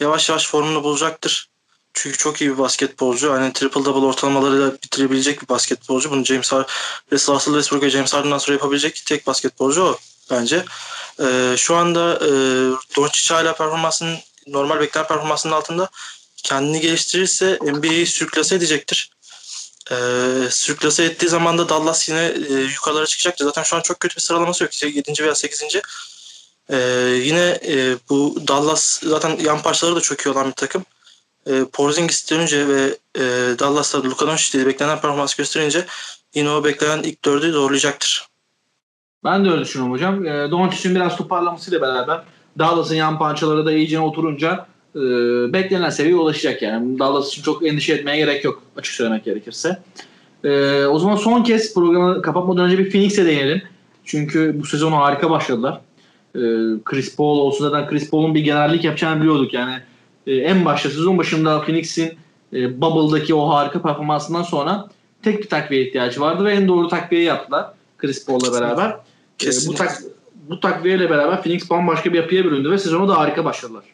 yavaş 0.00 0.28
yavaş 0.28 0.48
formunu 0.48 0.84
bulacaktır. 0.84 1.50
Çünkü 1.94 2.18
çok 2.18 2.40
iyi 2.40 2.50
bir 2.50 2.58
basketbolcu. 2.58 3.32
Hani 3.32 3.52
triple 3.52 3.84
double 3.84 4.06
ortalamalarıyla 4.06 4.72
bitirebilecek 4.72 5.42
bir 5.42 5.48
basketbolcu. 5.48 6.10
Bunu 6.10 6.24
James 6.24 6.52
Harden, 6.52 6.68
Russell 7.12 7.36
Westbrook 7.36 7.82
ve 7.82 7.90
James 7.90 8.14
Harden'dan 8.14 8.38
sonra 8.38 8.52
yapabilecek 8.52 9.02
tek 9.06 9.26
basketbolcu 9.26 9.82
o 9.82 9.98
bence. 10.30 10.64
Ee, 11.20 11.54
şu 11.58 11.76
anda 11.76 12.14
e, 12.16 12.30
Doncic 12.96 13.34
hala 13.34 13.54
performansının 13.54 14.18
normal 14.46 14.80
beklenen 14.80 15.08
performansının 15.08 15.52
altında 15.52 15.88
kendini 16.36 16.80
geliştirirse 16.80 17.58
NBA'yi 17.62 18.06
sürklase 18.06 18.54
edecektir. 18.54 19.10
Ee, 19.90 19.94
sürklase 20.50 21.04
ettiği 21.04 21.28
zaman 21.28 21.58
da 21.58 21.68
Dallas 21.68 22.08
yine 22.08 22.34
e, 22.50 22.52
yukarılara 22.54 23.06
çıkacaktır. 23.06 23.44
Zaten 23.44 23.62
şu 23.62 23.76
an 23.76 23.80
çok 23.80 24.00
kötü 24.00 24.16
bir 24.16 24.20
sıralaması 24.20 24.64
yok. 24.64 24.82
7. 24.82 25.22
veya 25.22 25.34
8. 25.34 25.64
Ee, 26.70 26.76
yine 27.24 27.60
e, 27.66 27.96
bu 28.10 28.42
Dallas 28.48 29.00
zaten 29.02 29.38
yan 29.38 29.62
parçaları 29.62 29.96
da 29.96 30.00
çok 30.00 30.26
iyi 30.26 30.30
olan 30.30 30.46
bir 30.48 30.52
takım. 30.52 30.84
e, 31.46 31.64
Porzingis 31.72 32.30
dönünce 32.30 32.68
ve 32.68 32.98
e, 33.16 33.20
Dallas'ta 33.58 34.04
Luka 34.04 34.26
Doncic'te 34.26 34.66
beklenen 34.66 35.00
performans 35.00 35.34
gösterince 35.34 35.86
yine 36.34 36.50
o 36.50 36.64
beklenen 36.64 37.02
ilk 37.02 37.24
dördü 37.24 37.52
zorlayacaktır. 37.52 38.29
Ben 39.24 39.44
de 39.44 39.50
öyle 39.50 39.60
düşünüyorum 39.60 39.94
hocam. 39.94 40.26
E, 40.26 40.50
Doncic'in 40.50 40.94
biraz 40.94 41.16
toparlamasıyla 41.16 41.80
beraber 41.80 42.22
Dallas'ın 42.58 42.94
yan 42.94 43.18
pançaları 43.18 43.66
da 43.66 43.72
iyice 43.72 44.00
oturunca 44.00 44.66
e, 44.96 45.00
beklenen 45.52 45.90
seviyeye 45.90 46.20
ulaşacak 46.20 46.62
yani. 46.62 46.98
Dallas 46.98 47.28
için 47.28 47.42
çok 47.42 47.66
endişe 47.66 47.94
etmeye 47.94 48.16
gerek 48.16 48.44
yok 48.44 48.62
açık 48.76 48.94
söylemek 48.94 49.24
gerekirse. 49.24 49.82
E, 50.44 50.84
o 50.84 50.98
zaman 50.98 51.16
son 51.16 51.42
kez 51.42 51.74
programı 51.74 52.22
kapatmadan 52.22 52.64
önce 52.64 52.78
bir 52.78 52.90
Phoenix'e 52.90 53.26
değinelim. 53.26 53.62
Çünkü 54.04 54.60
bu 54.60 54.66
sezonu 54.66 54.96
harika 54.96 55.30
başladılar. 55.30 55.80
E, 56.34 56.40
Chris 56.84 57.16
Paul 57.16 57.38
olsun 57.38 57.70
zaten 57.70 57.90
Chris 57.90 58.10
Paul'un 58.10 58.34
bir 58.34 58.40
generallik 58.40 58.84
yapacağını 58.84 59.20
biliyorduk 59.20 59.54
yani. 59.54 59.74
E, 60.26 60.34
en 60.34 60.64
başta 60.64 60.88
sezon 60.88 61.18
başında 61.18 61.60
Phoenix'in 61.60 62.12
e, 62.52 62.80
Bubble'daki 62.80 63.34
o 63.34 63.48
harika 63.48 63.82
performansından 63.82 64.42
sonra 64.42 64.88
tek 65.22 65.42
bir 65.42 65.48
takviye 65.48 65.86
ihtiyacı 65.86 66.20
vardı 66.20 66.44
ve 66.44 66.52
en 66.52 66.68
doğru 66.68 66.88
takviyeyi 66.88 67.26
yaptılar 67.26 67.66
Chris 67.98 68.26
Paul'la 68.26 68.60
beraber. 68.60 68.96
E, 69.44 69.50
bu, 69.66 69.74
tak, 69.74 70.02
bu 70.34 70.60
takviyeyle 70.60 71.10
beraber 71.10 71.42
Phoenix 71.42 71.70
bambaşka 71.70 72.12
bir 72.12 72.18
yapıya 72.18 72.44
büründü 72.44 72.70
ve 72.70 72.78
sezonu 72.78 73.08
da 73.08 73.18
harika 73.18 73.44
başladılar. 73.44 73.84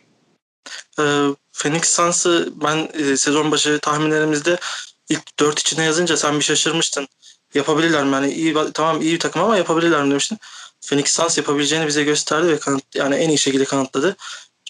E, 0.98 1.04
Phoenix 1.52 1.94
Suns'ı 1.94 2.52
ben 2.54 2.88
e, 2.92 3.16
sezon 3.16 3.50
başı 3.50 3.78
tahminlerimizde 3.78 4.58
ilk 5.08 5.38
dört 5.38 5.58
içine 5.58 5.84
yazınca 5.84 6.16
sen 6.16 6.38
bir 6.38 6.44
şaşırmıştın. 6.44 7.08
Yapabilirler 7.54 8.04
mi? 8.04 8.12
Yani 8.12 8.32
iyi, 8.32 8.54
tamam 8.74 9.02
iyi 9.02 9.14
bir 9.14 9.18
takım 9.18 9.42
ama 9.42 9.56
yapabilirler 9.56 10.04
mi 10.04 10.10
demiştin. 10.10 10.38
Phoenix 10.86 11.12
Suns 11.12 11.38
yapabileceğini 11.38 11.86
bize 11.86 12.04
gösterdi 12.04 12.48
ve 12.48 12.58
kanıt, 12.58 12.94
yani 12.94 13.14
en 13.14 13.28
iyi 13.28 13.38
şekilde 13.38 13.64
kanıtladı. 13.64 14.16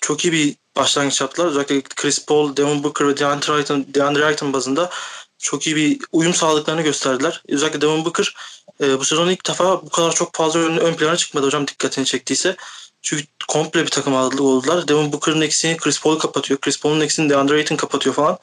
Çok 0.00 0.24
iyi 0.24 0.32
bir 0.32 0.54
başlangıç 0.76 1.20
yaptılar. 1.20 1.48
Özellikle 1.48 1.82
Chris 1.82 2.26
Paul, 2.26 2.56
Devin 2.56 2.84
Booker 2.84 3.08
ve 3.08 3.16
DeAndre 3.16 3.52
Ayton, 3.52 3.86
DeAndre 3.94 4.24
Ayton 4.24 4.52
bazında 4.52 4.90
çok 5.38 5.66
iyi 5.66 5.76
bir 5.76 5.98
uyum 6.12 6.34
sağladıklarını 6.34 6.82
gösterdiler. 6.82 7.42
Özellikle 7.48 7.80
Devin 7.80 8.04
Booker 8.04 8.34
e, 8.82 8.98
bu 8.98 9.04
sezon 9.04 9.28
ilk 9.28 9.46
defa 9.48 9.82
bu 9.82 9.88
kadar 9.88 10.14
çok 10.14 10.34
fazla 10.34 10.60
ön, 10.60 10.76
ön 10.76 10.94
plana 10.94 11.16
çıkmadı 11.16 11.46
hocam 11.46 11.66
dikkatini 11.66 12.04
çektiyse. 12.04 12.56
Çünkü 13.02 13.24
komple 13.48 13.82
bir 13.82 13.90
takım 13.90 14.14
oldular. 14.14 14.88
Devin 14.88 15.12
Booker'ın 15.12 15.40
eksiğini 15.40 15.76
Chris 15.76 16.00
Paul 16.00 16.18
kapatıyor. 16.18 16.60
Chris 16.60 16.80
Paul'un 16.80 17.00
eksiğini 17.00 17.30
DeAndre 17.30 17.54
Ayton 17.54 17.76
kapatıyor 17.76 18.14
falan. 18.14 18.38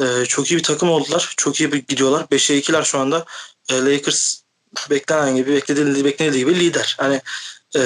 E, 0.00 0.26
çok 0.26 0.50
iyi 0.50 0.56
bir 0.56 0.62
takım 0.62 0.90
oldular. 0.90 1.34
Çok 1.36 1.60
iyi 1.60 1.72
bir 1.72 1.86
gidiyorlar. 1.88 2.22
5'e 2.22 2.58
2'ler 2.58 2.84
şu 2.84 2.98
anda. 2.98 3.24
E, 3.70 3.74
Lakers 3.74 4.36
beklenen 4.90 5.36
gibi, 5.36 5.52
beklediği, 5.52 6.04
beklenildiği 6.04 6.44
gibi 6.44 6.60
lider. 6.60 6.96
Hani 6.98 7.20
e, 7.76 7.82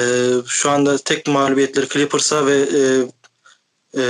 şu 0.47 0.69
anda 0.69 0.97
tek 0.97 1.27
mağlubiyetleri 1.27 1.89
Clippers'a 1.89 2.45
ve 2.45 2.57
e, 2.57 2.81
e, 3.97 4.03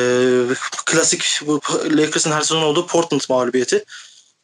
klasik 0.85 1.41
bu 1.45 1.61
Lakers'ın 1.89 2.31
her 2.31 2.41
sezon 2.41 2.61
olduğu 2.61 2.87
Portland 2.87 3.21
mağlubiyeti. 3.29 3.85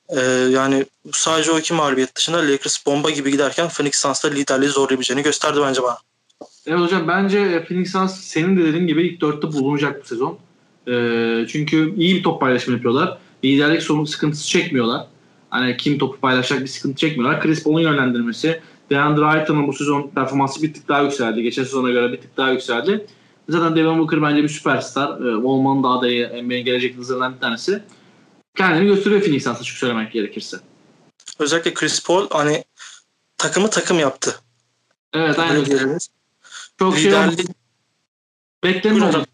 E, 0.09 0.19
yani 0.51 0.85
sadece 1.11 1.51
o 1.51 1.59
iki 1.59 1.73
mağlubiyet 1.73 2.15
dışında 2.15 2.37
Lakers 2.37 2.85
bomba 2.85 3.09
gibi 3.09 3.31
giderken 3.31 3.67
Phoenix 3.67 3.95
Suns'ta 3.95 4.27
liderliği 4.27 4.69
zorlayabileceğini 4.69 5.23
gösterdi 5.23 5.59
bence 5.63 5.83
bana. 5.83 5.97
Evet 6.67 6.79
hocam 6.79 7.07
bence 7.07 7.65
Phoenix 7.67 7.91
Suns 7.91 8.19
senin 8.19 8.57
de 8.57 8.63
dediğin 8.63 8.87
gibi 8.87 9.07
ilk 9.07 9.21
dörtte 9.21 9.47
bulunacak 9.47 10.03
bu 10.03 10.07
sezon. 10.07 10.37
E, 10.87 11.45
çünkü 11.47 11.95
iyi 11.95 12.15
bir 12.15 12.23
top 12.23 12.41
paylaşımı 12.41 12.75
yapıyorlar. 12.75 13.17
Liderlik 13.43 13.81
sorun 13.81 14.05
sıkıntısı 14.05 14.47
çekmiyorlar. 14.47 15.07
Hani 15.49 15.77
kim 15.77 15.97
topu 15.97 16.19
paylaşacak 16.19 16.63
bir 16.63 16.67
sıkıntı 16.67 16.95
çekmiyorlar. 16.95 17.41
Chris 17.41 17.63
Paul'un 17.63 17.79
yönlendirmesi, 17.81 18.61
DeAndre 18.89 19.25
Ayton'un 19.25 19.67
bu 19.67 19.73
sezon 19.73 20.11
performansı 20.15 20.63
bir 20.63 20.73
tık 20.73 20.87
daha 20.87 21.01
yükseldi. 21.01 21.43
Geçen 21.43 21.63
sezona 21.63 21.91
göre 21.91 22.11
bir 22.11 22.21
tık 22.21 22.37
daha 22.37 22.51
yükseldi. 22.51 23.05
Zaten 23.49 23.75
Devin 23.75 23.99
Booker 23.99 24.21
bence 24.21 24.43
bir 24.43 24.49
süperstar. 24.49 25.21
Ee, 25.21 25.35
olmanın 25.35 25.83
da 25.83 25.87
adayı 25.87 26.27
NBA'nin 26.27 26.65
gelecek 26.65 26.97
hızlarından 26.97 27.35
bir 27.35 27.39
tanesi. 27.39 27.83
Kendini 28.55 28.87
gösteriyor 28.87 29.21
Phoenix 29.21 29.47
açık 29.47 29.77
söylemek 29.77 30.11
gerekirse. 30.11 30.57
Özellikle 31.39 31.73
Chris 31.73 32.03
Paul 32.03 32.29
hani 32.29 32.63
takımı 33.37 33.69
takım 33.69 33.99
yaptı. 33.99 34.39
Evet 35.13 35.39
aynen. 35.39 35.99
Çok 36.79 36.97
şey 36.97 37.13
oldu. 37.13 37.41
Beklenen. 38.63 39.25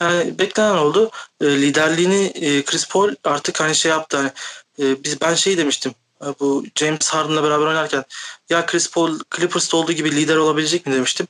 Yani 0.00 0.38
beklenen 0.38 0.74
oldu. 0.74 1.10
E, 1.40 1.46
liderliğini 1.46 2.24
e, 2.24 2.64
Chris 2.64 2.88
Paul 2.88 3.14
artık 3.24 3.60
hani 3.60 3.74
şey 3.74 3.90
yaptı. 3.90 4.16
Hani, 4.16 4.30
e, 4.78 5.04
biz 5.04 5.20
ben 5.20 5.34
şey 5.34 5.58
demiştim 5.58 5.94
bu 6.40 6.64
James 6.74 7.08
Harden'la 7.08 7.42
beraber 7.42 7.66
oynarken 7.66 8.04
ya 8.50 8.66
Chris 8.66 8.90
Paul 8.90 9.18
Clippers'ta 9.36 9.76
olduğu 9.76 9.92
gibi 9.92 10.16
lider 10.16 10.36
olabilecek 10.36 10.86
mi 10.86 10.94
demiştim. 10.94 11.26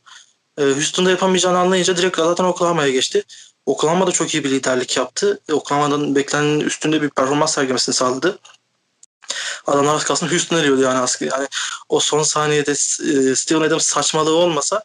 E, 0.59 0.63
Houston'da 0.63 1.11
yapamayacağını 1.11 1.59
anlayınca 1.59 1.97
direkt 1.97 2.17
zaten 2.17 2.45
Oklahoma'ya 2.45 2.91
geçti. 2.91 3.23
Oklahoma 3.69 4.07
da 4.07 4.13
çok 4.13 4.35
iyi 4.35 4.45
bir 4.45 4.51
liderlik 4.51 4.97
yaptı. 4.97 5.41
E, 5.49 5.53
Oklahoma'dan 5.53 6.15
beklenenin 6.15 6.61
üstünde 6.61 7.03
bir 7.03 7.11
performans 7.11 7.55
sergilemesini 7.55 7.95
sağladı. 7.95 8.39
Adamlar 9.67 9.95
az 9.95 10.05
kalsın 10.05 10.29
Houston'a 10.29 10.63
diyordu 10.63 10.83
yani 10.83 10.99
aslında. 10.99 11.37
Yani 11.37 11.49
o 11.89 12.01
son 12.01 12.23
saniyede 12.23 12.71
e, 12.71 13.37
Steven 13.37 13.61
Adams 13.61 13.87
saçmalığı 13.87 14.35
olmasa 14.35 14.83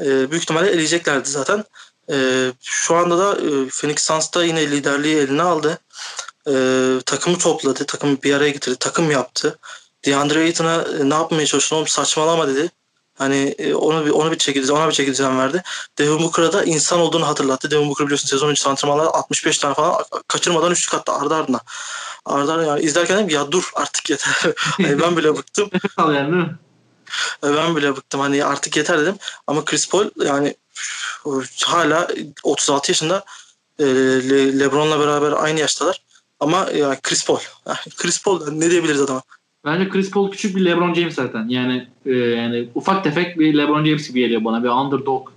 e, 0.00 0.30
büyük 0.30 0.42
ihtimalle 0.42 0.70
eleyeceklerdi 0.70 1.28
zaten. 1.28 1.64
E, 2.10 2.46
şu 2.62 2.96
anda 2.96 3.18
da 3.18 3.38
e, 3.38 3.68
Phoenix 3.68 4.02
Suns 4.02 4.32
da 4.32 4.44
yine 4.44 4.70
liderliği 4.70 5.16
eline 5.16 5.42
aldı 5.42 5.78
e, 6.48 6.52
takımı 7.06 7.38
topladı, 7.38 7.86
takımı 7.86 8.22
bir 8.22 8.34
araya 8.34 8.50
getirdi, 8.50 8.76
takım 8.80 9.10
yaptı. 9.10 9.58
DeAndre 10.04 10.38
Ayton'a 10.38 10.84
e, 11.00 11.10
ne 11.10 11.14
yapmaya 11.14 11.46
çalıştın 11.46 11.76
oğlum 11.76 11.88
saçmalama 11.88 12.48
dedi. 12.48 12.70
Hani 13.20 13.54
e, 13.58 13.74
onu 13.74 14.06
bir 14.06 14.10
onu 14.10 14.32
bir 14.32 14.38
çekildi, 14.38 14.72
ona 14.72 14.88
bir 14.88 14.92
çekildi 14.92 15.22
verdi. 15.24 15.62
Devin 15.98 16.22
Booker'a 16.22 16.52
da 16.52 16.64
insan 16.64 17.00
olduğunu 17.00 17.26
hatırlattı. 17.26 17.70
Devin 17.70 17.88
Booker 17.88 18.06
biliyorsun 18.06 18.28
sezon 18.28 18.48
önce 18.48 18.68
antrenmanlarda 18.68 19.14
65 19.14 19.58
tane 19.58 19.74
falan 19.74 20.04
kaçırmadan 20.28 20.72
üçlük 20.72 20.94
attı 20.94 21.12
ardı 21.12 21.34
ardına. 21.34 21.60
Ardı 22.24 22.52
ardına 22.52 22.66
yani 22.66 22.80
izlerken 22.80 23.18
dedim 23.18 23.28
ya 23.28 23.52
dur 23.52 23.70
artık 23.74 24.10
yeter. 24.10 24.34
hani 24.56 25.00
ben 25.00 25.16
bile 25.16 25.36
bıktım. 25.36 25.70
yani, 25.98 26.46
e, 27.44 27.54
ben 27.56 27.76
bile 27.76 27.96
bıktım 27.96 28.20
hani 28.20 28.44
artık 28.44 28.76
yeter 28.76 28.98
dedim. 28.98 29.16
Ama 29.46 29.64
Chris 29.64 29.88
Paul 29.88 30.10
yani 30.16 30.54
hala 31.64 32.08
36 32.42 32.90
yaşında 32.90 33.24
e, 33.78 33.84
Le- 33.84 34.58
LeBron'la 34.58 35.00
beraber 35.00 35.32
aynı 35.32 35.60
yaştalar. 35.60 36.02
Ama 36.40 36.68
ya 36.74 37.00
Chris 37.02 37.26
Paul. 37.26 37.38
Chris 37.96 38.22
Paul 38.22 38.50
ne 38.50 38.70
diyebiliriz 38.70 39.00
adama? 39.00 39.22
Bence 39.64 39.88
Chris 39.88 40.10
Paul 40.10 40.30
küçük 40.30 40.56
bir 40.56 40.64
LeBron 40.64 40.94
James 40.94 41.14
zaten. 41.14 41.48
Yani 41.48 41.86
e, 42.06 42.12
yani 42.14 42.68
ufak 42.74 43.04
tefek 43.04 43.38
bir 43.38 43.54
LeBron 43.54 43.84
James 43.84 44.08
gibi 44.08 44.20
geliyor 44.20 44.44
bana. 44.44 44.64
Bir 44.64 44.68
underdog 44.68 45.28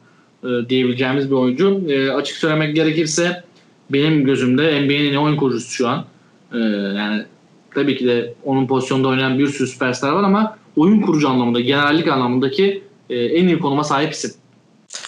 e, 0.43 0.69
diyebileceğimiz 0.69 1.31
bir 1.31 1.35
oyuncu. 1.35 1.81
E, 1.89 2.11
açık 2.11 2.37
söylemek 2.37 2.75
gerekirse 2.75 3.43
benim 3.89 4.25
gözümde 4.25 4.81
NBA'nin 4.81 5.15
oyun 5.15 5.35
kurucusu 5.35 5.71
şu 5.71 5.87
an. 5.87 6.05
E, 6.53 6.57
yani 6.97 7.25
tabii 7.73 7.97
ki 7.97 8.05
de 8.05 8.33
onun 8.43 8.67
pozisyonda 8.67 9.07
oynayan 9.07 9.39
bir 9.39 9.47
sürü 9.47 9.67
süperstar 9.67 10.11
var 10.11 10.23
ama 10.23 10.57
oyun 10.75 11.01
kurucu 11.01 11.29
anlamında, 11.29 11.59
generallik 11.59 12.07
anlamındaki 12.07 12.83
e, 13.09 13.15
en 13.15 13.47
iyi 13.47 13.59
konuma 13.59 13.83
sahip 13.83 14.13
isim. 14.13 14.31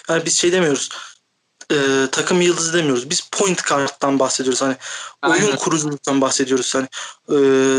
Yani 0.09 0.22
biz 0.26 0.34
şey 0.34 0.51
demiyoruz 0.51 1.14
e, 1.72 2.07
takım 2.11 2.41
yıldızı 2.41 2.74
demiyoruz. 2.74 3.09
Biz 3.09 3.30
point 3.32 3.61
karttan 3.61 4.20
bahsediyoruz. 4.20 4.61
Hani 4.61 4.76
Aynen. 5.22 5.45
oyun 5.45 5.55
kuruculuktan 5.55 6.22
bahsediyoruz. 6.22 6.76
Hani 6.76 6.88
e, 7.30 7.38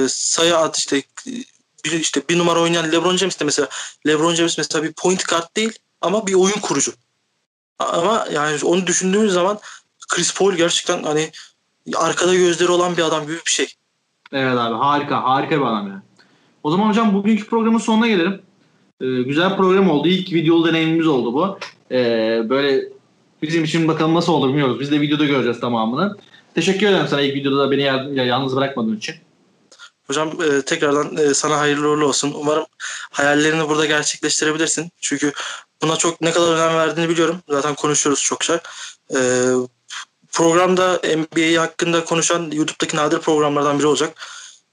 sayı 0.09 0.57
at 0.57 0.79
işte 0.79 1.03
bir 1.85 1.93
işte 1.93 2.23
bir 2.31 2.39
numara 2.39 2.61
oynayan 2.61 2.93
LeBron 2.93 3.17
James 3.17 3.41
de 3.41 3.45
mesela 3.45 3.69
LeBron 4.07 4.35
James 4.35 4.59
mesela 4.59 4.85
bir 4.85 4.93
point 4.93 5.23
kart 5.23 5.57
değil 5.57 5.79
ama 6.01 6.27
bir 6.27 6.35
oyun 6.35 6.61
kurucu. 6.63 6.93
Ama 7.79 8.27
yani 8.33 8.59
onu 8.65 8.87
düşündüğümüz 8.87 9.33
zaman 9.33 9.59
Chris 10.09 10.35
Paul 10.35 10.53
gerçekten 10.53 11.03
hani 11.03 11.31
arkada 11.97 12.35
gözleri 12.35 12.71
olan 12.71 12.97
bir 12.97 13.03
adam 13.03 13.29
büyük 13.29 13.47
bir 13.47 13.51
şey. 13.51 13.75
Evet 14.33 14.59
abi 14.59 14.75
harika 14.75 15.25
harika 15.25 15.57
bir 15.57 15.67
adam 15.67 15.89
yani. 15.89 16.03
O 16.63 16.71
zaman 16.71 16.89
hocam 16.89 17.15
bugünkü 17.15 17.47
programın 17.47 17.79
sonuna 17.79 18.07
gelelim. 18.07 18.43
Ee, 19.01 19.23
güzel 19.23 19.57
program 19.57 19.91
oldu. 19.91 20.09
İlk 20.09 20.33
videolu 20.33 20.69
deneyimimiz 20.69 21.07
oldu 21.07 21.35
bu. 21.35 21.59
Ee, 21.91 22.43
böyle 22.49 22.96
Bizim 23.43 23.65
için 23.65 23.89
bakalım 23.89 24.15
nasıl 24.15 24.33
olur 24.33 24.49
bilmiyoruz. 24.49 24.81
Biz 24.81 24.91
de 24.91 25.01
videoda 25.01 25.25
göreceğiz 25.25 25.61
tamamını. 25.61 26.17
Teşekkür 26.55 26.87
ederim 26.87 27.07
sana 27.11 27.21
ilk 27.21 27.35
videoda 27.35 27.59
da 27.59 27.71
beni 27.71 27.83
yalnız 28.27 28.57
bırakmadığın 28.57 28.97
için. 28.97 29.15
Hocam 30.07 30.29
e, 30.43 30.63
tekrardan 30.63 31.17
e, 31.17 31.35
sana 31.35 31.59
hayırlı 31.59 31.89
uğurlu 31.89 32.07
olsun. 32.07 32.33
Umarım 32.37 32.67
hayallerini 33.11 33.69
burada 33.69 33.87
gerçekleştirebilirsin. 33.87 34.91
Çünkü 35.01 35.33
buna 35.83 35.97
çok 35.97 36.21
ne 36.21 36.33
kadar 36.33 36.53
önem 36.53 36.77
verdiğini 36.77 37.09
biliyorum. 37.09 37.37
Zaten 37.49 37.75
konuşuyoruz 37.75 38.23
çokça. 38.23 38.61
E, 39.15 39.19
programda 40.33 41.01
NBA 41.17 41.63
hakkında 41.63 42.05
konuşan 42.05 42.51
YouTube'daki 42.51 42.97
nadir 42.97 43.19
programlardan 43.19 43.79
biri 43.79 43.87
olacak. 43.87 44.17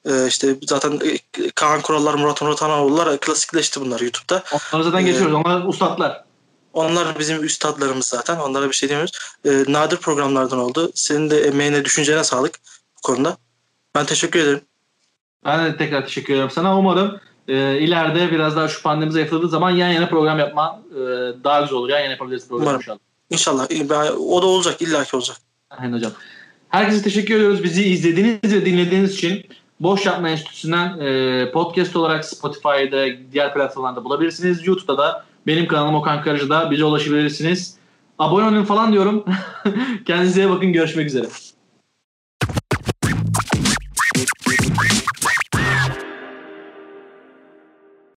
E, 0.06 0.28
işte 0.28 0.56
zaten 0.62 0.92
e, 0.92 1.50
Kaan 1.56 1.82
Kurallar, 1.82 2.14
Murat 2.14 2.42
Murat 2.42 2.64
Anadolu'lar 2.64 3.20
klasikleşti 3.20 3.82
bunlar 3.82 4.00
YouTube'da. 4.00 4.44
Onları 4.74 4.84
zaten 4.84 5.06
geçiyoruz. 5.06 5.34
Onlar 5.34 5.66
ustadlar. 5.66 6.24
Onlar 6.74 7.20
bizim 7.20 7.44
üstadlarımız 7.44 8.06
zaten. 8.06 8.38
Onlara 8.38 8.70
bir 8.70 8.74
şey 8.74 8.90
demiyoruz. 8.90 9.12
E, 9.46 9.50
nadir 9.68 9.98
programlardan 9.98 10.60
oldu. 10.60 10.92
Senin 10.96 11.30
de 11.30 11.42
emeğine, 11.42 11.86
düşüncene 11.86 12.24
sağlık 12.24 12.60
bu 12.98 13.02
konuda. 13.02 13.38
Ben 13.96 14.06
teşekkür 14.06 14.40
ederim. 14.40 14.62
Ben 15.46 15.66
de 15.66 15.78
tekrar 15.78 16.06
teşekkür 16.06 16.34
ederim 16.34 16.50
sana. 16.50 16.78
Umarım 16.80 17.20
e, 17.48 17.80
ileride 17.80 18.32
biraz 18.32 18.56
daha 18.56 18.68
şu 18.68 18.82
pandemi 18.82 19.12
zayıfladığı 19.12 19.50
zaman 19.50 19.70
yan 19.72 19.90
yana 19.90 20.10
program 20.10 20.40
yapma 20.40 20.82
e, 20.92 21.00
daha 21.44 21.62
güzel 21.62 21.76
olur. 21.76 21.90
Yan 21.90 22.00
yana 22.00 22.12
yapabiliriz 22.12 22.48
program 22.48 22.68
Umarım. 22.68 22.82
inşallah. 23.30 23.68
İnşallah. 23.72 24.20
O 24.20 24.42
da 24.42 24.46
olacak. 24.46 24.82
illaki 24.82 25.16
olacak. 25.16 25.38
Aynen 25.70 25.94
hocam. 25.94 26.12
Herkese 26.70 27.04
teşekkür 27.04 27.36
ediyoruz. 27.36 27.64
Bizi 27.64 27.84
izlediğiniz 27.84 28.54
ve 28.54 28.66
dinlediğiniz 28.66 29.14
için 29.14 29.46
Boş 29.80 30.06
Yapma 30.06 30.30
Enstitüsü'nden 30.30 31.00
e, 31.00 31.52
podcast 31.52 31.96
olarak 31.96 32.26
Spotify'da, 32.26 33.06
diğer 33.32 33.54
platformlarda 33.54 34.04
bulabilirsiniz. 34.04 34.68
YouTube'da 34.68 34.98
da 34.98 35.26
benim 35.48 35.68
kanalım 35.68 35.96
Okan 35.96 36.22
Karıcı'da 36.22 36.72
bize 36.72 36.86
ulaşabilirsiniz. 36.86 37.78
Abone 38.20 38.46
olun 38.46 38.64
falan 38.64 38.92
diyorum. 38.92 39.26
Kendinize 40.06 40.50
bakın. 40.50 40.74
Görüşmek 40.74 41.08
üzere. 41.08 41.28